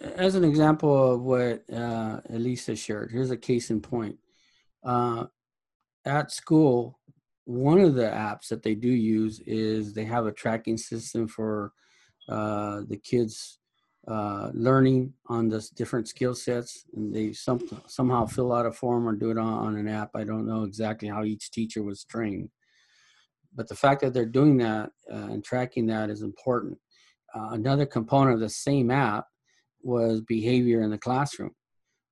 as 0.00 0.34
an 0.34 0.44
example 0.44 1.14
of 1.14 1.22
what 1.22 1.64
uh, 1.72 2.20
Elisa 2.30 2.76
shared, 2.76 3.10
here's 3.10 3.30
a 3.30 3.36
case 3.36 3.70
in 3.70 3.80
point. 3.80 4.18
Uh, 4.84 5.26
at 6.04 6.30
school, 6.30 6.98
one 7.44 7.80
of 7.80 7.94
the 7.94 8.04
apps 8.04 8.48
that 8.48 8.62
they 8.62 8.74
do 8.74 8.88
use 8.88 9.40
is 9.46 9.92
they 9.92 10.04
have 10.04 10.26
a 10.26 10.32
tracking 10.32 10.76
system 10.76 11.28
for 11.28 11.72
uh, 12.28 12.80
the 12.88 12.96
kids 12.96 13.58
uh, 14.08 14.50
learning 14.52 15.12
on 15.28 15.48
the 15.48 15.66
different 15.74 16.08
skill 16.08 16.34
sets 16.34 16.84
and 16.94 17.14
they 17.14 17.32
some, 17.32 17.60
somehow 17.86 18.26
fill 18.26 18.52
out 18.52 18.66
a 18.66 18.72
form 18.72 19.08
or 19.08 19.12
do 19.12 19.30
it 19.30 19.38
on, 19.38 19.52
on, 19.52 19.76
an 19.76 19.88
app. 19.88 20.10
I 20.14 20.24
don't 20.24 20.46
know 20.46 20.64
exactly 20.64 21.08
how 21.08 21.24
each 21.24 21.50
teacher 21.50 21.82
was 21.82 22.04
trained. 22.04 22.50
But 23.54 23.68
the 23.68 23.74
fact 23.74 24.00
that 24.02 24.12
they're 24.12 24.26
doing 24.26 24.58
that 24.58 24.90
uh, 25.10 25.28
and 25.30 25.44
tracking 25.44 25.86
that 25.86 26.10
is 26.10 26.22
important. 26.22 26.78
Uh, 27.34 27.50
another 27.52 27.86
component 27.86 28.34
of 28.34 28.40
the 28.40 28.48
same 28.48 28.90
app 28.90 29.26
was 29.82 30.20
behavior 30.22 30.82
in 30.82 30.90
the 30.90 30.98
classroom. 30.98 31.54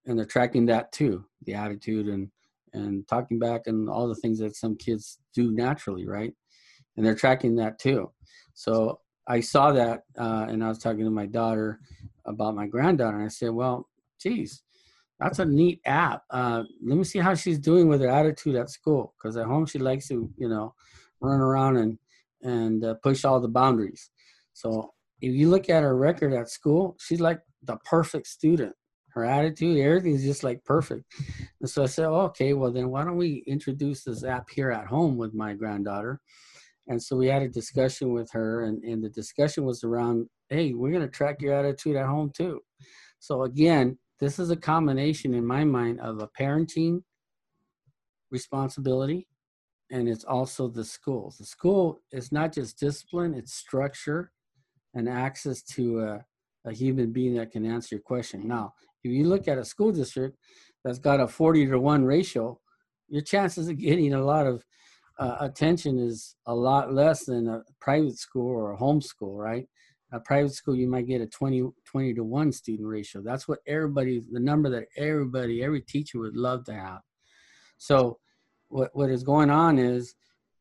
And 0.07 0.19
they're 0.19 0.27
tracking 0.27 0.67
that 0.67 0.93
too, 0.93 1.25
the 1.45 1.55
attitude 1.55 2.09
and, 2.09 2.31
and 2.73 3.07
talking 3.09 3.39
back 3.39 3.63
and 3.67 3.89
all 3.89 4.09
the 4.09 4.15
things 4.15 4.39
that 4.39 4.57
some 4.57 4.77
kids 4.77 5.19
do 5.35 5.53
naturally, 5.53 6.07
right? 6.07 6.33
And 6.97 7.05
they're 7.05 7.15
tracking 7.15 7.57
that 7.57 7.79
too. 7.79 8.11
So 8.55 9.01
I 9.27 9.41
saw 9.41 9.73
that, 9.73 10.03
uh, 10.19 10.47
and 10.49 10.65
I 10.65 10.69
was 10.69 10.79
talking 10.79 11.05
to 11.05 11.11
my 11.11 11.27
daughter 11.27 11.81
about 12.27 12.55
my 12.55 12.67
granddaughter, 12.67 13.17
and 13.17 13.25
I 13.25 13.29
said, 13.29 13.51
"Well, 13.51 13.89
geez, 14.21 14.63
that's 15.21 15.39
a 15.39 15.45
neat 15.45 15.81
app. 15.87 16.23
Uh, 16.31 16.65
let 16.85 16.99
me 16.99 17.05
see 17.05 17.21
how 17.21 17.35
she's 17.35 17.59
doing 17.59 17.89
with 17.89 18.01
her 18.01 18.09
attitude 18.09 18.57
at 18.57 18.71
school, 18.71 19.15
because 19.17 19.37
at 19.37 19.47
home 19.47 19.67
she 19.67 19.79
likes 19.79 20.09
to, 20.09 20.29
you 20.37 20.49
know, 20.49 20.75
run 21.21 21.41
around 21.41 21.77
and 21.77 21.99
and 22.43 22.85
uh, 22.85 22.95
push 23.03 23.25
all 23.25 23.41
the 23.41 23.49
boundaries. 23.49 24.11
So 24.53 24.93
if 25.21 25.33
you 25.33 25.49
look 25.49 25.71
at 25.71 25.85
her 25.85 25.97
record 25.97 26.33
at 26.33 26.51
school, 26.51 26.97
she's 26.99 27.21
like 27.21 27.41
the 27.63 27.77
perfect 27.85 28.27
student. 28.27 28.75
Her 29.15 29.25
attitude, 29.25 29.79
everything's 29.79 30.25
just 30.25 30.43
like 30.43 30.65
perfect. 30.65 31.05
And 31.61 31.69
so 31.69 31.83
I 31.83 31.87
said, 31.87 32.07
oh, 32.07 32.23
okay, 32.23 32.55
well 32.55 32.73
then 32.73 32.91
why 32.91 33.05
don't 33.05 33.17
we 33.17 33.45
introduce 33.47 34.05
this 34.05 34.25
app 34.25 34.51
here 34.51 34.71
at 34.71 34.87
home 34.87 35.17
with 35.17 35.35
my 35.35 35.55
granddaughter? 35.55 36.21
And 36.89 37.03
so 37.03 37.17
we 37.17 37.29
had 37.29 37.43
a 37.43 37.49
discussion 37.49 38.13
with 38.13 38.31
her, 38.33 38.65
and, 38.65 38.83
and 38.83 39.03
the 39.03 39.09
discussion 39.09 39.65
was 39.65 39.85
around, 39.85 40.29
hey, 40.49 40.75
we're 40.75 40.91
going 40.91 41.03
to 41.03 41.09
track 41.09 41.41
your 41.41 41.55
attitude 41.55 41.97
at 41.97 42.07
home 42.07 42.33
too. 42.35 42.61
So 43.21 43.45
again, 43.45 43.99
this 44.19 44.39
is 44.39 44.51
a 44.51 44.57
combination 44.57 45.35
in 45.35 45.47
my 45.47 45.65
mind 45.65 46.01
of 46.01 46.21
a 46.21 46.29
parenting 46.29 47.03
responsibility 48.31 49.29
and 49.93 50.09
it's 50.09 50.25
also 50.25 50.69
the 50.69 50.85
schools. 50.85 51.37
The 51.37 51.45
school 51.45 52.01
is 52.11 52.33
not 52.33 52.53
just 52.53 52.79
discipline, 52.79 53.35
it's 53.35 53.53
structure 53.53 54.33
and 54.95 55.09
access 55.09 55.63
to 55.63 56.01
a, 56.01 56.25
a 56.65 56.73
human 56.73 57.13
being 57.13 57.35
that 57.35 57.53
can 57.53 57.67
answer 57.67 57.97
your 57.97 58.03
question. 58.03 58.49
Now, 58.49 58.73
if 59.05 59.11
you 59.11 59.25
look 59.25 59.49
at 59.49 59.59
a 59.59 59.65
school 59.65 59.93
district 59.93 60.37
that's 60.85 60.99
got 60.99 61.21
a 61.21 61.29
40 61.29 61.67
to 61.67 61.79
1 61.79 62.05
ratio, 62.05 62.59
your 63.09 63.23
chances 63.23 63.69
of 63.69 63.79
getting 63.79 64.15
a 64.15 64.25
lot 64.25 64.47
of 64.47 64.65
uh, 65.19 65.37
attention 65.41 65.99
is 65.99 66.37
a 66.47 66.55
lot 66.55 66.93
less 66.93 67.25
than 67.25 67.49
a 67.49 67.63
private 67.81 68.19
school 68.19 68.49
or 68.49 68.73
a 68.73 68.77
home 68.77 69.01
school, 69.01 69.37
right? 69.37 69.69
A 70.13 70.21
private 70.21 70.53
school, 70.53 70.75
you 70.75 70.89
might 70.89 71.07
get 71.07 71.21
a 71.21 71.27
20, 71.27 71.71
20 71.85 72.15
to 72.15 72.25
1 72.25 72.53
student 72.53 72.89
ratio. 72.89 73.23
That's 73.23 73.47
what 73.47 73.61
everybody, 73.67 74.23
the 74.31 74.41
number 74.41 74.69
that 74.71 74.89
everybody, 74.97 75.63
every 75.63 75.81
teacher 75.81 76.19
would 76.19 76.37
love 76.37 76.65
to 76.65 76.75
have. 76.75 77.01
So, 77.79 78.19
what 78.69 78.91
what 78.95 79.11
is 79.11 79.23
going 79.23 79.51
on 79.51 79.79
is 79.79 80.15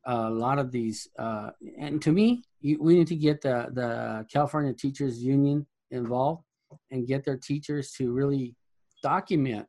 a 0.04 0.28
lot 0.28 0.58
of 0.58 0.70
these, 0.70 1.08
uh, 1.18 1.50
and 1.78 2.02
to 2.02 2.12
me, 2.12 2.44
you, 2.60 2.82
we 2.82 2.94
need 2.94 3.06
to 3.06 3.16
get 3.16 3.40
the 3.40 3.68
the 3.72 4.26
California 4.30 4.72
Teachers 4.72 5.22
Union 5.22 5.66
involved 5.90 6.44
and 6.90 7.06
get 7.06 7.24
their 7.24 7.36
teachers 7.36 7.92
to 7.92 8.12
really 8.12 8.54
document 9.02 9.66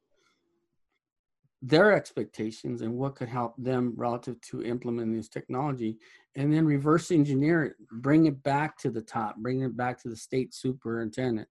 their 1.62 1.94
expectations 1.94 2.82
and 2.82 2.94
what 2.94 3.16
could 3.16 3.30
help 3.30 3.56
them 3.58 3.94
relative 3.96 4.40
to 4.42 4.64
implementing 4.64 5.16
this 5.16 5.30
technology 5.30 5.98
and 6.36 6.54
then 6.54 6.66
reverse 6.66 7.10
engineer 7.10 7.64
it 7.64 7.74
bring 8.02 8.26
it 8.26 8.44
back 8.44 8.78
to 8.78 8.90
the 8.90 9.02
top 9.02 9.38
bring 9.38 9.62
it 9.62 9.78
back 9.78 9.98
to 9.98 10.10
the 10.10 10.16
state 10.16 10.54
superintendent 10.54 11.48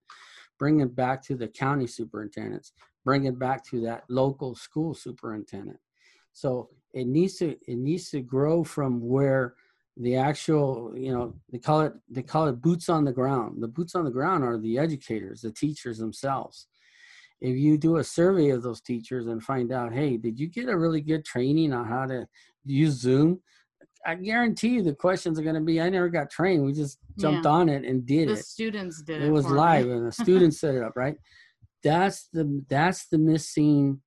bring 0.59 0.81
it 0.81 0.95
back 0.95 1.23
to 1.23 1.35
the 1.35 1.49
county 1.49 1.87
superintendents 1.87 2.73
bring 3.05 3.25
it 3.25 3.39
back 3.39 3.65
to 3.65 3.81
that 3.81 4.05
local 4.09 4.55
school 4.55 4.95
superintendent. 4.95 5.79
So 6.33 6.71
it 6.93 7.07
needs 7.07 7.37
to 7.37 7.57
it 7.67 7.79
needs 7.79 8.11
to 8.11 8.21
grow 8.21 8.65
from 8.65 9.01
where 9.01 9.55
the 9.99 10.17
actual 10.17 10.93
you 10.97 11.13
know 11.13 11.35
they 11.51 11.59
call 11.59 11.83
it 11.83 11.93
they 12.09 12.23
call 12.23 12.47
it 12.47 12.61
boots 12.63 12.89
on 12.89 13.05
the 13.05 13.13
ground 13.13 13.63
the 13.63 13.69
boots 13.69 13.95
on 13.95 14.05
the 14.05 14.11
ground 14.11 14.43
are 14.43 14.59
the 14.59 14.79
educators 14.79 15.43
the 15.43 15.51
teachers 15.53 15.99
themselves 15.99 16.67
if 17.41 17.57
you 17.57 17.77
do 17.77 17.97
a 17.97 18.05
survey 18.05 18.51
of 18.51 18.63
those 18.63 18.81
teachers 18.81 19.27
and 19.27 19.43
find 19.43 19.71
out 19.71 19.93
hey 19.93 20.17
did 20.17 20.39
you 20.39 20.47
get 20.49 20.69
a 20.69 20.77
really 20.79 21.01
good 21.03 21.25
training 21.25 21.73
on 21.75 21.87
how 21.87 22.07
to 22.07 22.27
use 22.65 22.95
zoom 22.95 23.39
i 24.07 24.15
guarantee 24.15 24.69
you 24.69 24.83
the 24.83 24.95
questions 24.95 25.39
are 25.39 25.43
going 25.43 25.55
to 25.55 25.61
be 25.61 25.79
i 25.81 25.91
never 25.91 26.09
got 26.09 26.31
trained 26.31 26.65
we 26.65 26.73
just 26.73 26.99
jumped 27.19 27.45
Yeah. 27.45 27.51
on 27.53 27.69
it 27.69 27.85
and 27.85 28.07
did 28.07 28.31
it. 28.31 28.37
the 28.37 28.43
students 28.43 29.03
did 29.03 29.21
it. 29.21 29.27
it 29.27 29.31
was 29.31 29.45
for 29.45 29.53
me. 29.53 29.59
live 29.59 29.89
and 29.91 30.07
the 30.07 30.13
students 30.25 30.59
set 30.61 30.75
it 30.75 30.83
up 30.83 30.93
right 30.97 31.17
that's 31.85 32.29
the 32.33 32.65
that's 32.71 33.09
the 33.09 33.19
missing 33.19 34.01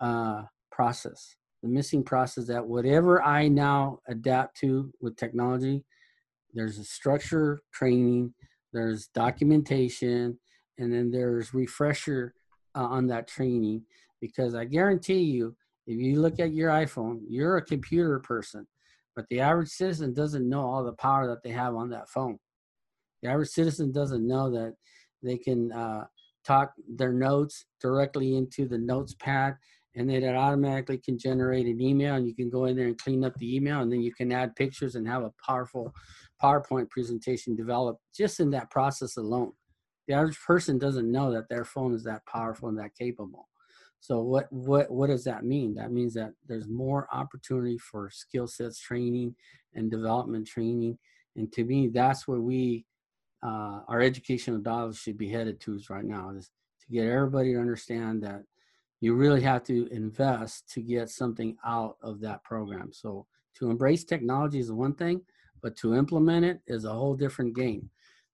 uh 0.00 0.42
process 0.70 1.34
the 1.64 1.70
missing 1.70 2.04
process 2.04 2.46
that 2.46 2.64
whatever 2.64 3.22
i 3.22 3.48
now 3.48 3.98
adapt 4.08 4.56
to 4.56 4.92
with 5.00 5.16
technology 5.16 5.82
there's 6.52 6.78
a 6.78 6.84
structure 6.84 7.60
training 7.72 8.32
there's 8.72 9.08
documentation 9.08 10.38
and 10.78 10.92
then 10.92 11.10
there's 11.10 11.54
refresher 11.54 12.34
uh, 12.76 12.82
on 12.82 13.06
that 13.06 13.28
training. 13.28 13.82
Because 14.20 14.54
i 14.54 14.64
guarantee 14.64 15.22
you 15.22 15.56
if 15.86 15.98
you 15.98 16.20
look 16.20 16.38
at 16.38 16.52
your 16.52 16.70
iphone 16.70 17.20
you're 17.28 17.56
a 17.56 17.62
computer 17.62 18.18
person 18.20 18.66
but 19.14 19.26
the 19.28 19.40
average 19.40 19.68
citizen 19.68 20.12
doesn't 20.12 20.48
know 20.48 20.62
all 20.62 20.84
the 20.84 20.92
power 20.92 21.26
that 21.28 21.42
they 21.42 21.50
have 21.50 21.74
on 21.74 21.90
that 21.90 22.08
phone. 22.08 22.38
The 23.22 23.30
average 23.30 23.50
citizen 23.50 23.92
doesn't 23.92 24.26
know 24.26 24.50
that 24.50 24.74
they 25.22 25.38
can 25.38 25.72
uh, 25.72 26.06
talk 26.44 26.72
their 26.88 27.12
notes 27.12 27.64
directly 27.80 28.36
into 28.36 28.66
the 28.66 28.78
notes 28.78 29.14
pad 29.18 29.56
and 29.96 30.08
then 30.08 30.22
it 30.22 30.34
automatically 30.34 30.98
can 30.98 31.18
generate 31.18 31.66
an 31.66 31.80
email 31.80 32.14
and 32.14 32.26
you 32.26 32.34
can 32.34 32.50
go 32.50 32.64
in 32.64 32.76
there 32.76 32.86
and 32.86 32.98
clean 32.98 33.24
up 33.24 33.34
the 33.38 33.56
email 33.56 33.80
and 33.80 33.92
then 33.92 34.00
you 34.00 34.12
can 34.12 34.32
add 34.32 34.56
pictures 34.56 34.94
and 34.94 35.06
have 35.06 35.22
a 35.22 35.32
powerful 35.46 35.94
powerpoint 36.42 36.90
presentation 36.90 37.54
developed 37.54 38.00
just 38.14 38.40
in 38.40 38.50
that 38.50 38.70
process 38.70 39.16
alone. 39.16 39.52
The 40.08 40.14
average 40.14 40.38
person 40.46 40.78
doesn't 40.78 41.10
know 41.10 41.32
that 41.32 41.48
their 41.48 41.64
phone 41.64 41.94
is 41.94 42.04
that 42.04 42.26
powerful 42.26 42.68
and 42.68 42.78
that 42.78 42.94
capable. 42.98 43.48
So 44.00 44.20
what 44.20 44.52
what 44.52 44.90
what 44.90 45.06
does 45.06 45.24
that 45.24 45.44
mean? 45.44 45.74
That 45.74 45.92
means 45.92 46.12
that 46.14 46.32
there's 46.46 46.68
more 46.68 47.08
opportunity 47.10 47.78
for 47.78 48.10
skill 48.10 48.46
sets 48.46 48.78
training 48.78 49.34
and 49.74 49.90
development 49.90 50.46
training 50.46 50.98
and 51.36 51.52
to 51.52 51.64
me 51.64 51.88
that's 51.88 52.26
where 52.28 52.40
we 52.40 52.84
uh, 53.44 53.80
our 53.88 54.00
educational 54.00 54.58
dollars 54.58 54.98
should 54.98 55.18
be 55.18 55.28
headed 55.28 55.60
to 55.60 55.78
right 55.90 56.04
now 56.04 56.30
is 56.30 56.50
to 56.80 56.86
get 56.90 57.06
everybody 57.06 57.52
to 57.52 57.60
understand 57.60 58.22
that 58.22 58.42
you 59.04 59.14
really 59.14 59.42
have 59.42 59.62
to 59.64 59.86
invest 59.90 60.66
to 60.70 60.80
get 60.80 61.10
something 61.10 61.54
out 61.62 61.98
of 62.02 62.20
that 62.20 62.42
program. 62.42 62.90
So 62.90 63.26
to 63.56 63.70
embrace 63.70 64.02
technology 64.02 64.58
is 64.58 64.72
one 64.72 64.94
thing, 64.94 65.20
but 65.62 65.76
to 65.76 65.94
implement 65.94 66.46
it 66.46 66.60
is 66.66 66.86
a 66.86 66.92
whole 66.92 67.14
different 67.14 67.54
game. 67.54 67.90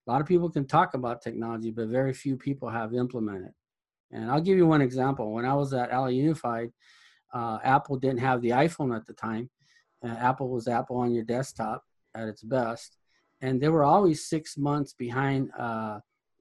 A 0.06 0.10
lot 0.12 0.20
of 0.20 0.28
people 0.28 0.48
can 0.48 0.68
talk 0.68 0.94
about 0.94 1.22
technology, 1.22 1.72
but 1.72 1.88
very 1.88 2.12
few 2.12 2.36
people 2.36 2.68
have 2.68 2.94
implemented. 2.94 3.50
And 4.12 4.30
I'll 4.30 4.40
give 4.40 4.56
you 4.56 4.66
one 4.68 4.80
example. 4.80 5.32
When 5.32 5.44
I 5.44 5.54
was 5.54 5.74
at 5.74 5.90
LA 5.90 6.06
Unified, 6.06 6.70
uh, 7.34 7.58
Apple 7.64 7.96
didn't 7.96 8.20
have 8.20 8.40
the 8.40 8.50
iPhone 8.50 8.94
at 8.94 9.06
the 9.06 9.12
time. 9.12 9.50
Uh, 10.04 10.14
Apple 10.20 10.50
was 10.50 10.68
Apple 10.68 10.98
on 10.98 11.12
your 11.12 11.24
desktop 11.24 11.82
at 12.14 12.28
its 12.28 12.44
best, 12.44 12.96
and 13.40 13.60
they 13.60 13.68
were 13.68 13.84
always 13.84 14.28
six 14.28 14.56
months 14.56 14.92
behind. 14.92 15.50
Uh, 15.58 15.98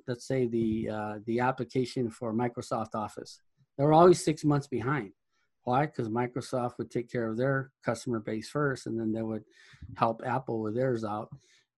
let's 0.07 0.27
say 0.27 0.45
the 0.45 0.89
uh, 0.89 1.15
the 1.25 1.39
application 1.39 2.11
for 2.11 2.31
Microsoft 2.31 2.93
Office. 2.93 3.41
They 3.79 3.85
were 3.85 3.93
always 3.93 4.21
six 4.21 4.43
months 4.43 4.67
behind. 4.67 5.13
Why? 5.63 5.85
Because 5.85 6.09
Microsoft 6.09 6.77
would 6.77 6.91
take 6.91 7.09
care 7.09 7.29
of 7.29 7.37
their 7.37 7.71
customer 7.85 8.19
base 8.19 8.49
first, 8.49 8.87
and 8.87 8.99
then 8.99 9.13
they 9.13 9.21
would 9.21 9.45
help 9.95 10.21
Apple 10.25 10.61
with 10.61 10.75
theirs 10.75 11.05
out. 11.05 11.29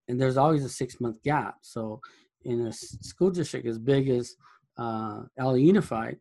And 0.08 0.20
there's 0.20 0.36
always 0.36 0.64
a 0.64 0.68
six 0.68 1.00
month 1.00 1.22
gap. 1.22 1.58
So 1.62 2.00
in 2.44 2.66
a 2.66 2.72
school 2.72 3.30
district 3.30 3.68
as 3.68 3.78
big 3.78 4.08
as 4.08 4.34
uh, 4.76 5.22
LA 5.38 5.54
Unified, 5.54 6.18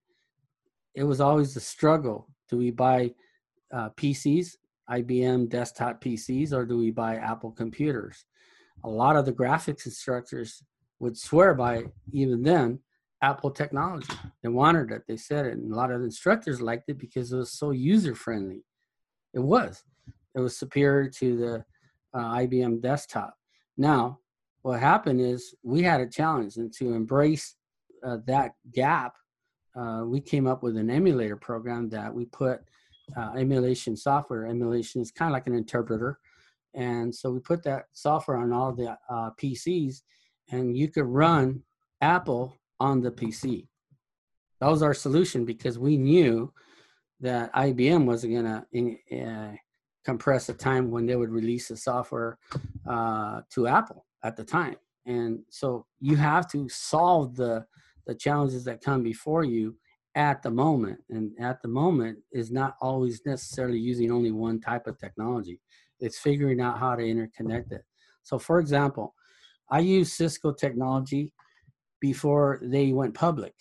it 0.94 1.04
was 1.04 1.20
always 1.20 1.56
a 1.56 1.60
struggle. 1.60 2.28
Do 2.48 2.58
we 2.58 2.70
buy 2.70 3.16
uh, 3.74 3.90
PCs, 3.98 4.58
IBM 4.88 5.50
desktop 5.50 6.00
PCs, 6.04 6.54
or 6.54 6.64
do 6.64 6.78
we 6.78 6.92
buy 6.92 7.16
Apple 7.16 7.52
computers? 7.52 8.26
A 8.84 8.90
lot 8.90 9.16
of 9.16 9.26
the 9.26 9.34
graphics 9.34 9.88
instructors 9.88 10.62
would 11.00 11.18
swear 11.18 11.56
by, 11.56 11.86
even 12.12 12.44
then, 12.44 12.80
Apple 13.22 13.52
technology. 13.52 14.14
They 14.42 14.50
wanted 14.50 14.92
it. 14.92 15.04
They 15.08 15.18
said 15.18 15.46
it. 15.46 15.54
And 15.54 15.72
a 15.72 15.76
lot 15.76 15.92
of 15.92 16.02
instructors 16.02 16.62
liked 16.62 16.90
it 16.90 16.98
because 16.98 17.32
it 17.32 17.38
was 17.38 17.52
so 17.52 17.72
user 17.72 18.16
friendly. 18.16 18.64
It 19.34 19.40
was. 19.40 19.84
It 20.36 20.40
was 20.40 20.58
superior 20.58 21.10
to 21.10 21.38
the 21.38 21.66
uh, 22.14 22.36
IBM 22.36 22.82
desktop. 22.82 23.36
Now, 23.78 24.20
what 24.64 24.80
happened 24.80 25.22
is 25.22 25.56
we 25.64 25.82
had 25.82 26.02
a 26.02 26.08
challenge, 26.08 26.58
and 26.58 26.72
to 26.74 26.94
embrace 26.94 27.56
uh, 28.04 28.18
that 28.28 28.52
gap, 28.72 29.16
uh, 29.76 30.04
we 30.06 30.20
came 30.20 30.48
up 30.48 30.64
with 30.64 30.78
an 30.78 30.90
emulator 30.90 31.38
program 31.38 31.90
that 31.90 32.14
we 32.14 32.26
put 32.26 32.62
uh, 33.18 33.32
emulation 33.38 33.96
software. 33.96 34.46
Emulation 34.46 35.02
is 35.02 35.12
kind 35.12 35.30
of 35.30 35.34
like 35.34 35.48
an 35.48 35.56
interpreter. 35.56 36.20
And 36.74 37.14
so 37.14 37.32
we 37.32 37.40
put 37.40 37.64
that 37.64 37.86
software 37.94 38.38
on 38.38 38.54
all 38.54 38.72
the 38.72 38.98
uh, 39.10 39.32
PCs, 39.42 40.02
and 40.52 40.78
you 40.78 40.90
could 40.90 41.06
run 41.06 41.64
Apple 42.02 42.61
on 42.82 43.00
the 43.00 43.12
PC. 43.12 43.68
That 44.60 44.70
was 44.70 44.82
our 44.82 44.94
solution 44.94 45.46
because 45.46 45.78
we 45.78 45.98
knew 45.98 46.52
that 47.20 47.54
IBM 47.54 48.06
wasn't 48.06 48.34
going 48.34 48.98
to 49.10 49.24
uh, 49.24 49.52
compress 50.04 50.50
a 50.50 50.54
time 50.54 50.90
when 50.90 51.06
they 51.06 51.16
would 51.16 51.30
release 51.30 51.68
the 51.68 51.78
software 51.78 52.40
uh, 52.90 53.42
to 53.52 53.68
Apple 53.68 54.06
at 54.24 54.36
the 54.36 54.44
time. 54.44 54.78
And 55.06 55.40
so 55.50 55.86
you 56.00 56.16
have 56.16 56.50
to 56.52 56.68
solve 56.70 57.36
the 57.36 57.66
the 58.08 58.16
challenges 58.16 58.64
that 58.64 58.82
come 58.82 59.04
before 59.04 59.44
you 59.44 59.76
at 60.16 60.42
the 60.42 60.50
moment. 60.50 61.00
And 61.12 61.32
at 61.40 61.62
the 61.62 61.68
moment 61.68 62.18
is 62.32 62.50
not 62.52 62.76
always 62.82 63.22
necessarily 63.28 63.78
using 63.78 64.12
only 64.12 64.32
one 64.32 64.60
type 64.60 64.88
of 64.88 64.98
technology. 64.98 65.60
It's 66.00 66.18
figuring 66.18 66.60
out 66.62 66.80
how 66.80 66.96
to 66.96 67.04
interconnect 67.04 67.72
it. 67.72 67.84
So 68.24 68.40
for 68.40 68.60
example, 68.60 69.14
I 69.70 69.80
use 69.80 70.14
Cisco 70.14 70.52
technology 70.52 71.32
before 72.02 72.60
they 72.62 72.92
went 72.92 73.14
public. 73.14 73.54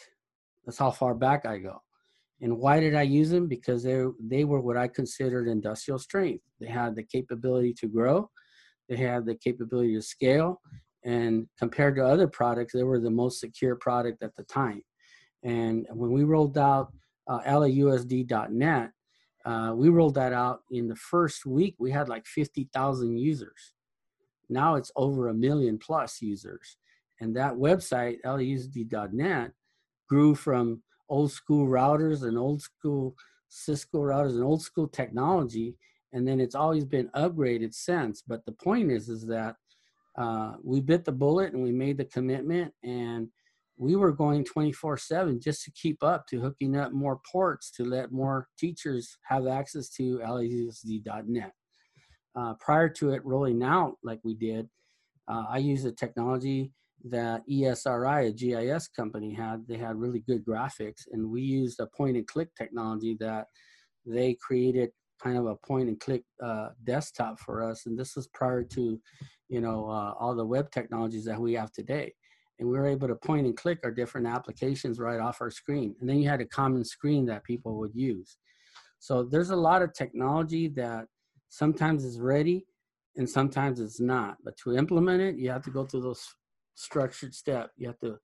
That's 0.65 0.79
how 0.79 0.91
far 0.91 1.15
back 1.15 1.47
I 1.47 1.59
go. 1.59 1.81
And 2.41 2.59
why 2.59 2.81
did 2.81 2.95
I 2.95 3.03
use 3.03 3.31
them? 3.31 3.47
Because 3.47 3.83
they 3.83 4.03
they 4.19 4.45
were 4.45 4.61
what 4.61 4.77
I 4.77 4.89
considered 4.89 5.47
industrial 5.47 5.99
strength. 5.99 6.43
They 6.59 6.69
had 6.69 6.97
the 6.97 7.05
capability 7.05 7.75
to 7.75 7.87
grow, 7.87 8.31
they 8.89 8.97
had 8.97 9.27
the 9.27 9.37
capability 9.37 9.95
to 9.95 10.03
scale, 10.03 10.61
and 11.05 11.47
compared 11.59 11.97
to 11.97 12.05
other 12.05 12.27
products, 12.27 12.73
they 12.73 12.83
were 12.83 12.99
the 12.99 13.11
most 13.11 13.41
secure 13.41 13.77
product 13.77 14.23
at 14.23 14.35
the 14.37 14.45
time. 14.45 14.83
And 15.43 15.87
when 15.91 16.13
we 16.13 16.25
rolled 16.25 16.59
out 16.59 16.93
uh, 17.29 17.41
lausd.net, 17.41 18.91
uh, 19.45 19.73
we 19.75 19.89
rolled 19.89 20.15
that 20.15 20.33
out 20.33 20.61
in 20.71 20.89
the 20.89 20.97
first 20.97 21.47
week. 21.47 21.75
We 21.79 21.91
had 21.91 22.09
like 22.09 22.27
50,000 22.27 23.17
users. 23.17 23.73
Now 24.51 24.75
it's 24.75 24.93
over 24.97 25.29
a 25.29 25.35
million 25.35 25.79
plus 25.79 26.21
users. 26.21 26.77
And 27.21 27.37
that 27.37 27.55
website, 27.55 28.17
lausd.net, 28.25 29.53
grew 30.09 30.35
from 30.35 30.83
old 31.09 31.33
school 31.33 31.67
routers 31.67 32.23
and 32.23 32.39
old 32.39 32.63
school 32.63 33.15
Cisco 33.49 33.99
routers 33.99 34.35
and 34.35 34.45
old 34.45 34.63
school 34.63 34.89
technology. 34.89 35.77
And 36.13 36.27
then 36.27 36.41
it's 36.41 36.55
always 36.55 36.85
been 36.85 37.09
upgraded 37.17 37.75
since. 37.75 38.23
But 38.27 38.45
the 38.47 38.53
point 38.53 38.91
is, 38.91 39.09
is 39.09 39.27
that 39.27 39.57
uh, 40.19 40.55
we 40.63 40.81
bit 40.81 41.05
the 41.05 41.13
bullet 41.13 41.53
and 41.53 41.63
we 41.63 41.73
made 41.73 41.97
the 41.97 42.05
commitment 42.05 42.73
and 42.83 43.29
we 43.77 43.97
were 43.97 44.13
going 44.13 44.45
24 44.45 44.99
7 44.99 45.41
just 45.41 45.65
to 45.65 45.71
keep 45.71 46.03
up 46.03 46.27
to 46.27 46.41
hooking 46.41 46.77
up 46.77 46.93
more 46.93 47.21
ports 47.31 47.71
to 47.71 47.85
let 47.85 48.13
more 48.13 48.47
teachers 48.59 49.17
have 49.23 49.47
access 49.47 49.89
to 49.89 50.19
lausd.net 50.19 51.53
uh, 52.37 52.55
prior 52.61 52.89
to 52.89 53.11
it 53.13 53.25
rolling 53.25 53.63
out 53.63 53.95
like 54.03 54.21
we 54.25 54.35
did 54.35 54.69
uh, 55.29 55.45
i 55.49 55.59
used 55.59 55.87
a 55.87 55.93
technology 55.93 56.73
that 57.05 57.43
esri 57.49 58.29
a 58.29 58.33
gis 58.33 58.89
company 58.89 59.33
had 59.33 59.67
they 59.67 59.77
had 59.77 59.97
really 59.97 60.21
good 60.21 60.45
graphics 60.45 61.07
and 61.13 61.31
we 61.31 61.41
used 61.41 61.81
a 61.81 61.87
point 61.87 62.17
and 62.17 62.27
click 62.27 62.49
technology 62.55 63.17
that 63.19 63.47
they 64.05 64.35
created 64.35 64.91
kind 65.23 65.37
of 65.37 65.47
a 65.47 65.57
point 65.57 65.89
and 65.89 66.01
click 66.01 66.23
uh, 66.43 66.69
desktop 66.85 67.39
for 67.39 67.63
us 67.63 67.87
and 67.87 67.99
this 67.99 68.17
was 68.17 68.27
prior 68.29 68.63
to 68.63 69.01
you 69.49 69.61
know 69.61 69.89
uh, 69.89 70.15
all 70.19 70.35
the 70.35 70.45
web 70.45 70.71
technologies 70.71 71.25
that 71.25 71.41
we 71.41 71.55
have 71.55 71.73
today 71.73 72.13
and 72.61 72.69
we 72.69 72.79
were 72.79 72.87
able 72.87 73.09
to 73.09 73.15
point 73.15 73.47
and 73.47 73.57
click 73.57 73.79
our 73.85 73.91
different 73.91 74.27
applications 74.27 75.01
right 75.01 75.19
off 75.19 75.41
our 75.41 75.51
screen. 75.51 75.97
And 75.99 76.09
then 76.09 76.19
you 76.19 76.29
had 76.29 76.43
a 76.43 76.47
common 76.47 76.85
screen 76.85 77.25
that 77.27 77.43
people 77.43 77.79
would 77.79 77.95
use. 77.95 78.37
So 78.99 79.23
there's 79.23 79.49
a 79.49 79.57
lot 79.57 79.81
of 79.81 79.95
technology 79.95 80.69
that 80.69 81.07
sometimes 81.49 82.05
is 82.05 82.21
ready 82.21 82.67
and 83.17 83.29
sometimes 83.29 83.81
it's 83.81 83.99
not. 83.99 84.37
But 84.45 84.59
to 84.59 84.77
implement 84.77 85.23
it, 85.23 85.37
you 85.37 85.51
have 85.51 85.65
to 85.65 85.71
go 85.71 85.87
through 85.87 86.03
those 86.03 86.23
structured 86.81 87.35
step. 87.35 87.71
You 87.77 87.89
have 87.89 87.99
to 88.01 88.19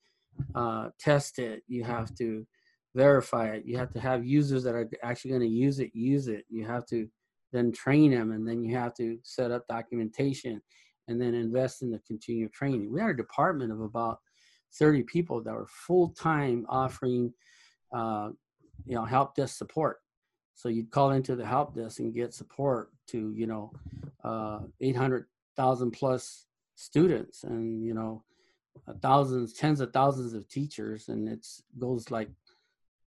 uh, 0.54 0.88
test 0.98 1.38
it. 1.38 1.62
You 1.68 1.84
have 1.84 2.14
to 2.16 2.46
verify 2.94 3.48
it. 3.48 3.64
You 3.66 3.76
have 3.76 3.92
to 3.92 4.00
have 4.00 4.24
users 4.24 4.64
that 4.64 4.74
are 4.74 4.88
actually 5.02 5.30
going 5.32 5.42
to 5.42 5.48
use 5.48 5.78
it, 5.78 5.90
use 5.94 6.28
it. 6.28 6.44
You 6.48 6.64
have 6.66 6.86
to 6.86 7.08
then 7.52 7.72
train 7.72 8.10
them, 8.10 8.32
and 8.32 8.46
then 8.48 8.62
you 8.62 8.74
have 8.76 8.94
to 8.94 9.18
set 9.22 9.50
up 9.50 9.66
documentation 9.68 10.60
and 11.08 11.20
then 11.20 11.34
invest 11.34 11.82
in 11.82 11.90
the 11.90 12.00
continued 12.00 12.52
training. 12.52 12.92
We 12.92 13.00
had 13.00 13.10
a 13.10 13.14
department 13.14 13.70
of 13.70 13.80
about 13.80 14.18
30 14.78 15.04
people 15.04 15.42
that 15.42 15.54
were 15.54 15.68
full 15.68 16.08
time 16.10 16.66
offering, 16.68 17.32
uh, 17.94 18.30
you 18.84 18.94
know, 18.96 19.04
help 19.04 19.36
desk 19.36 19.56
support. 19.56 19.98
So 20.54 20.68
you'd 20.68 20.90
call 20.90 21.10
into 21.12 21.36
the 21.36 21.46
help 21.46 21.76
desk 21.76 22.00
and 22.00 22.14
get 22.14 22.34
support 22.34 22.90
to, 23.08 23.32
you 23.36 23.46
know, 23.46 23.72
uh, 24.24 24.60
800,000 24.80 25.90
plus 25.92 26.46
students 26.74 27.44
and, 27.44 27.84
you 27.84 27.94
know, 27.94 28.24
thousands, 29.00 29.52
tens 29.52 29.80
of 29.80 29.92
thousands 29.92 30.34
of 30.34 30.48
teachers. 30.48 31.08
And 31.08 31.28
it 31.28 31.46
goes 31.78 32.10
like 32.10 32.30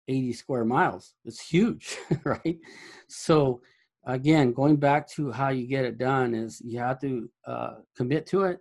80 0.08 0.32
square 0.32 0.64
miles. 0.64 1.14
It's 1.24 1.40
huge, 1.40 1.96
right? 2.24 2.58
So, 3.08 3.60
again, 4.04 4.52
going 4.52 4.76
back 4.76 5.08
to 5.10 5.30
how 5.30 5.48
you 5.50 5.66
get 5.66 5.84
it 5.84 5.98
done 5.98 6.34
is 6.34 6.60
you 6.64 6.78
have 6.78 7.00
to 7.00 7.30
uh, 7.46 7.74
commit 7.96 8.26
to 8.28 8.44
it, 8.44 8.58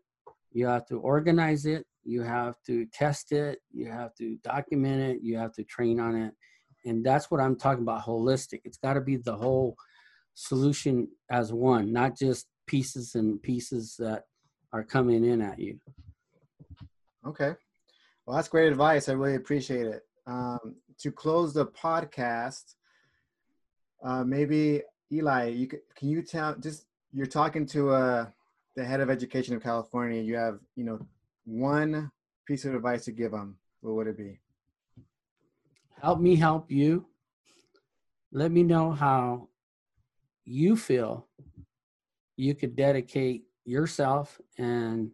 you 0.52 0.66
have 0.68 0.86
to 0.88 1.00
organize 1.00 1.66
it, 1.66 1.86
you 2.04 2.22
have 2.22 2.56
to 2.66 2.86
test 2.88 3.32
it, 3.32 3.60
you 3.72 3.88
have 3.88 4.14
to 4.16 4.38
document 4.44 5.02
it, 5.02 5.22
you 5.22 5.38
have 5.38 5.54
to 5.54 5.64
train 5.64 6.00
on 6.00 6.16
it. 6.16 6.34
And 6.86 7.06
that's 7.06 7.30
what 7.30 7.40
I'm 7.40 7.56
talking 7.56 7.84
about 7.84 8.06
holistic. 8.06 8.62
It's 8.64 8.78
got 8.78 8.94
to 8.94 9.02
be 9.02 9.18
the 9.18 9.36
whole 9.36 9.76
solution 10.34 11.08
as 11.30 11.54
one, 11.54 11.94
not 11.94 12.18
just 12.18 12.48
pieces 12.66 13.16
and 13.16 13.42
pieces 13.42 13.96
that 14.00 14.24
are 14.74 14.84
coming 14.84 15.26
in 15.26 15.42
at 15.42 15.60
you. 15.60 15.80
Okay. 17.26 17.54
Well, 18.26 18.36
that's 18.36 18.48
great 18.48 18.72
advice. 18.72 19.10
I 19.10 19.14
really 19.14 19.36
appreciate 19.36 19.86
it. 19.88 20.04
Um, 20.28 20.76
to 21.00 21.12
close 21.12 21.54
the 21.54 21.66
podcast, 21.66 22.76
uh, 24.04 24.24
maybe 24.24 24.82
Eli, 25.12 25.50
you 25.50 25.68
can, 25.68 25.80
can 25.96 26.10
you 26.10 26.22
tell 26.22 26.56
just 26.56 26.86
you're 27.14 27.26
talking 27.26 27.66
to 27.68 27.90
uh, 27.92 28.26
the 28.76 28.84
head 28.84 29.02
of 29.02 29.10
education 29.10 29.56
of 29.56 29.64
California. 29.64 30.22
You 30.22 30.36
have 30.36 30.60
you 30.76 30.84
know 30.84 31.06
one 31.46 32.12
piece 32.46 32.66
of 32.66 32.76
advice 32.76 33.06
to 33.06 33.12
give 33.12 33.32
them. 33.32 33.58
What 33.82 33.96
would 33.96 34.08
it 34.08 34.18
be? 34.18 34.40
Help 36.02 36.20
me 36.20 36.36
help 36.36 36.72
you. 36.72 37.06
Let 38.32 38.52
me 38.52 38.64
know 38.64 38.92
how 38.92 39.50
you 40.46 40.76
feel 40.76 41.28
you 42.38 42.56
could 42.56 42.76
dedicate 42.76 43.44
yourself 43.66 44.40
and 44.58 45.12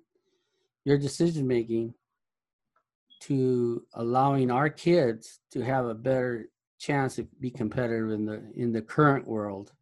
your 0.87 0.97
decision 0.97 1.45
making 1.45 1.93
to 3.19 3.83
allowing 3.95 4.49
our 4.49 4.69
kids 4.69 5.41
to 5.51 5.59
have 5.59 5.85
a 5.85 5.93
better 5.93 6.47
chance 6.79 7.17
to 7.17 7.27
be 7.41 7.51
competitive 7.51 8.11
in 8.11 8.25
the 8.25 8.41
in 8.55 8.71
the 8.71 8.81
current 8.81 9.27
world 9.27 9.73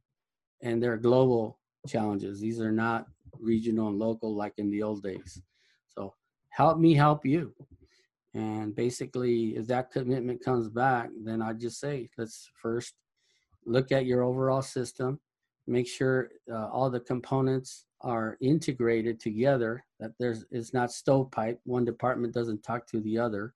and 0.64 0.82
they're 0.82 0.98
global 0.98 1.60
challenges. 1.88 2.40
These 2.40 2.60
are 2.60 2.72
not 2.72 3.06
regional 3.40 3.90
and 3.90 4.00
local 4.00 4.34
like 4.34 4.54
in 4.58 4.72
the 4.72 4.82
old 4.82 5.04
days. 5.04 5.40
So 5.86 6.16
help 6.50 6.80
me 6.80 6.96
help 6.96 7.24
you. 7.24 7.54
And 8.34 8.76
basically, 8.76 9.58
if 9.58 9.68
that 9.68 9.92
commitment 9.92 10.44
comes 10.44 10.70
back, 10.70 11.10
then 11.24 11.40
I 11.40 11.54
just 11.54 11.80
say, 11.80 12.10
let's 12.18 12.50
first 12.60 12.96
look 13.64 13.92
at 13.92 14.08
your 14.08 14.24
overall 14.24 14.64
system, 14.64 15.20
make 15.68 15.88
sure 15.88 16.32
uh, 16.52 16.68
all 16.70 16.90
the 16.90 17.00
components 17.00 17.86
are 18.06 18.38
integrated 18.40 19.20
together, 19.20 19.84
that 20.00 20.12
there's 20.20 20.46
it's 20.52 20.74
not 20.74 20.92
stovepipe. 20.92 21.60
One 21.66 21.84
department 21.84 22.34
doesn't 22.34 22.64
talk 22.64 22.86
to 22.88 23.02
the 23.02 23.18
other. 23.18 23.54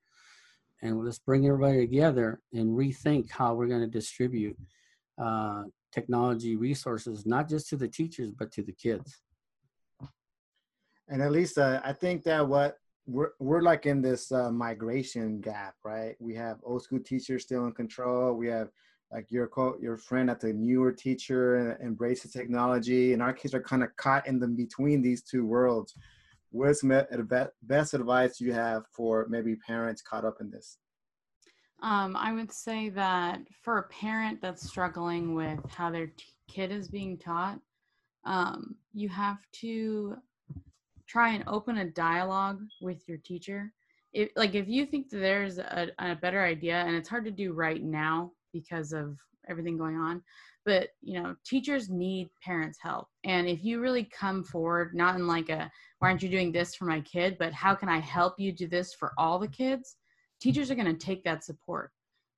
And 0.82 1.04
let's 1.04 1.20
bring 1.20 1.46
everybody 1.46 1.78
together 1.80 2.42
and 2.54 2.76
rethink 2.76 3.30
how 3.30 3.54
we're 3.54 3.68
going 3.68 3.82
to 3.82 3.88
distribute 3.88 4.58
uh, 5.22 5.64
technology 5.92 6.56
resources, 6.56 7.26
not 7.26 7.48
just 7.48 7.70
to 7.70 7.76
the 7.76 7.88
teachers, 7.88 8.32
but 8.32 8.52
to 8.54 8.64
the 8.64 8.72
kids. 8.72 9.22
And 11.10 11.22
uh, 11.22 11.80
I 11.84 11.94
think 11.94 12.24
that 12.24 12.48
what 12.48 12.78
we're, 13.06 13.32
we're 13.40 13.62
like 13.62 13.86
in 13.86 14.02
this 14.02 14.32
uh, 14.32 14.52
migration 14.52 15.42
gap, 15.42 15.76
right? 15.84 16.16
We 16.20 16.34
have 16.36 16.58
old 16.64 16.84
school 16.84 17.00
teachers 17.00 17.44
still 17.44 17.66
in 17.66 17.74
control. 17.74 18.34
We 18.34 18.48
have 18.48 18.70
like 19.12 19.32
your 19.32 19.48
co- 19.48 19.78
your 19.82 19.98
friend 19.98 20.30
at 20.30 20.40
the 20.40 20.54
newer 20.54 20.92
teacher 20.92 21.78
embrace 21.82 22.24
the 22.24 22.30
technology, 22.30 23.14
and 23.14 23.22
our 23.22 23.34
kids 23.34 23.54
are 23.54 23.62
kind 23.62 23.84
of 23.84 23.96
caught 23.96 24.28
in 24.28 24.40
the 24.40 24.48
between 24.48 25.02
these 25.02 25.24
two 25.24 25.46
worlds. 25.46 25.96
What's 26.52 26.82
the 26.82 27.52
best 27.64 27.94
advice 27.94 28.40
you 28.42 28.54
have 28.54 28.84
for 28.92 29.28
maybe 29.30 29.56
parents 29.56 30.02
caught 30.02 30.26
up 30.26 30.38
in 30.42 30.50
this? 30.50 30.78
Um, 31.82 32.16
I 32.16 32.34
would 32.34 32.52
say 32.52 32.90
that 32.90 33.42
for 33.62 33.78
a 33.78 33.84
parent 33.84 34.42
that's 34.42 34.68
struggling 34.68 35.36
with 35.36 35.60
how 35.70 35.90
their 35.90 36.08
t- 36.08 36.26
kid 36.48 36.72
is 36.72 36.90
being 36.90 37.18
taught, 37.18 37.60
um, 38.26 38.76
you 38.94 39.08
have 39.10 39.40
to 39.54 40.18
try 41.08 41.30
and 41.30 41.44
open 41.48 41.78
a 41.78 41.86
dialogue 41.86 42.62
with 42.82 43.08
your 43.08 43.18
teacher. 43.18 43.72
If 44.12 44.30
like 44.36 44.56
if 44.56 44.68
you 44.68 44.86
think 44.86 45.10
that 45.10 45.20
there's 45.20 45.58
a, 45.60 45.90
a 46.00 46.16
better 46.16 46.44
idea, 46.44 46.76
and 46.76 46.96
it's 46.96 47.10
hard 47.10 47.26
to 47.26 47.32
do 47.32 47.54
right 47.54 47.82
now 47.82 48.32
because 48.54 48.94
of 48.94 49.18
everything 49.50 49.78
going 49.78 49.96
on, 49.96 50.22
but 50.66 50.90
you 51.02 51.22
know 51.22 51.36
teachers 51.46 51.90
need 51.90 52.30
parents 52.44 52.78
help. 52.82 53.08
And 53.24 53.48
if 53.48 53.64
you 53.64 53.80
really 53.80 54.04
come 54.06 54.44
forward 54.44 54.94
not 54.94 55.16
in 55.16 55.28
like 55.28 55.50
a 55.50 55.72
why 56.00 56.10
aren't 56.10 56.24
you 56.24 56.30
doing 56.30 56.52
this 56.52 56.76
for 56.76 56.86
my 56.86 57.02
kid? 57.02 57.38
but 57.40 57.54
how 57.54 57.76
can 57.76 57.90
i 57.90 58.00
help 58.00 58.36
you 58.38 58.52
do 58.52 58.68
this 58.68 58.94
for 58.94 59.14
all 59.18 59.40
the 59.40 59.48
kids? 59.48 59.98
teachers 60.40 60.72
are 60.72 60.76
going 60.76 60.96
to 60.96 61.06
take 61.06 61.24
that 61.24 61.44
support 61.44 61.92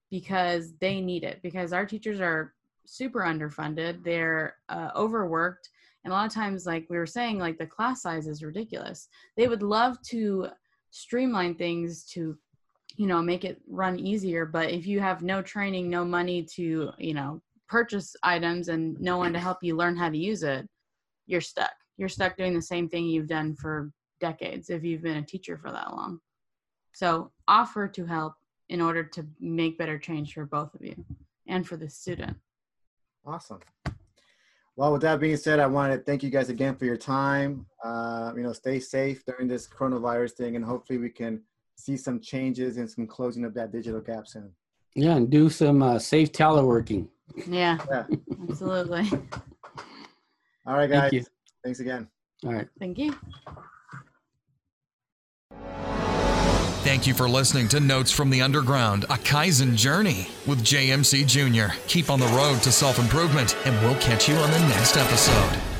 because 0.09 0.73
they 0.79 0.99
need 0.99 1.23
it 1.23 1.39
because 1.41 1.73
our 1.73 1.85
teachers 1.85 2.19
are 2.19 2.53
super 2.85 3.21
underfunded. 3.21 4.03
They're 4.03 4.55
uh, 4.69 4.89
overworked. 4.95 5.69
And 6.03 6.11
a 6.11 6.15
lot 6.15 6.25
of 6.25 6.33
times 6.33 6.65
like 6.65 6.87
we 6.89 6.97
were 6.97 7.05
saying 7.05 7.37
like 7.37 7.57
the 7.57 7.65
class 7.65 8.01
size 8.01 8.27
is 8.27 8.43
ridiculous. 8.43 9.07
They 9.37 9.47
would 9.47 9.63
love 9.63 10.01
to 10.09 10.47
streamline 10.89 11.55
things 11.55 12.05
to 12.13 12.37
you 12.97 13.07
know 13.07 13.21
make 13.21 13.43
it 13.43 13.61
run 13.67 13.99
easier 13.99 14.45
but 14.45 14.69
if 14.69 14.85
you 14.85 14.99
have 14.99 15.21
no 15.21 15.41
training 15.41 15.89
no 15.89 16.03
money 16.05 16.43
to 16.43 16.91
you 16.97 17.13
know 17.13 17.41
purchase 17.67 18.15
items 18.23 18.67
and 18.67 18.99
no 18.99 19.17
one 19.17 19.31
to 19.33 19.39
help 19.39 19.57
you 19.61 19.75
learn 19.75 19.95
how 19.95 20.09
to 20.09 20.17
use 20.17 20.43
it 20.43 20.67
you're 21.27 21.41
stuck 21.41 21.71
you're 21.97 22.09
stuck 22.09 22.35
doing 22.35 22.53
the 22.53 22.61
same 22.61 22.89
thing 22.89 23.05
you've 23.05 23.27
done 23.27 23.55
for 23.55 23.91
decades 24.19 24.69
if 24.69 24.83
you've 24.83 25.01
been 25.01 25.17
a 25.17 25.25
teacher 25.25 25.57
for 25.57 25.71
that 25.71 25.91
long 25.91 26.19
so 26.93 27.31
offer 27.47 27.87
to 27.87 28.05
help 28.05 28.33
in 28.69 28.81
order 28.81 29.03
to 29.03 29.27
make 29.39 29.77
better 29.77 29.99
change 29.99 30.33
for 30.33 30.45
both 30.45 30.73
of 30.73 30.81
you 30.81 30.95
and 31.47 31.67
for 31.67 31.75
the 31.75 31.89
student. 31.89 32.37
Awesome. 33.25 33.59
Well, 34.77 34.93
with 34.93 35.01
that 35.01 35.19
being 35.19 35.37
said, 35.37 35.59
I 35.59 35.67
want 35.67 35.91
to 35.93 35.99
thank 35.99 36.23
you 36.23 36.29
guys 36.29 36.49
again 36.49 36.75
for 36.75 36.85
your 36.85 36.97
time. 36.97 37.65
Uh, 37.83 38.31
you 38.35 38.41
know, 38.41 38.53
stay 38.53 38.79
safe 38.79 39.23
during 39.25 39.47
this 39.47 39.67
coronavirus 39.67 40.31
thing, 40.31 40.55
and 40.55 40.63
hopefully 40.63 40.97
we 40.97 41.09
can 41.09 41.41
see 41.75 41.97
some 41.97 42.19
changes 42.19 42.77
and 42.77 42.89
some 42.89 43.07
closing 43.07 43.45
of 43.45 43.53
that 43.55 43.71
digital 43.71 44.01
gap 44.01 44.27
soon. 44.27 44.51
Yeah, 44.95 45.15
and 45.15 45.29
do 45.29 45.49
some 45.49 45.81
uh, 45.81 45.99
safe 45.99 46.31
teleworking. 46.31 47.07
Yeah, 47.47 47.77
Yeah. 47.89 48.05
absolutely. 48.49 49.09
All 50.67 50.75
right, 50.75 50.89
guys. 50.89 50.99
Thank 51.01 51.13
you. 51.13 51.25
Thanks 51.63 51.79
again. 51.79 52.07
All 52.45 52.53
right. 52.53 52.67
Thank 52.79 52.97
you. 52.97 53.15
Thank 56.83 57.05
you 57.05 57.13
for 57.13 57.29
listening 57.29 57.67
to 57.69 57.79
Notes 57.79 58.11
from 58.11 58.31
the 58.31 58.41
Underground, 58.41 59.03
a 59.05 59.15
Kaizen 59.17 59.75
journey 59.75 60.27
with 60.47 60.63
JMC 60.63 61.25
Jr. 61.27 61.75
Keep 61.87 62.09
on 62.09 62.19
the 62.19 62.25
road 62.27 62.61
to 62.63 62.71
self 62.71 62.97
improvement, 62.99 63.55
and 63.65 63.79
we'll 63.85 63.99
catch 64.01 64.27
you 64.27 64.35
on 64.35 64.49
the 64.51 64.59
next 64.59 64.97
episode. 64.97 65.70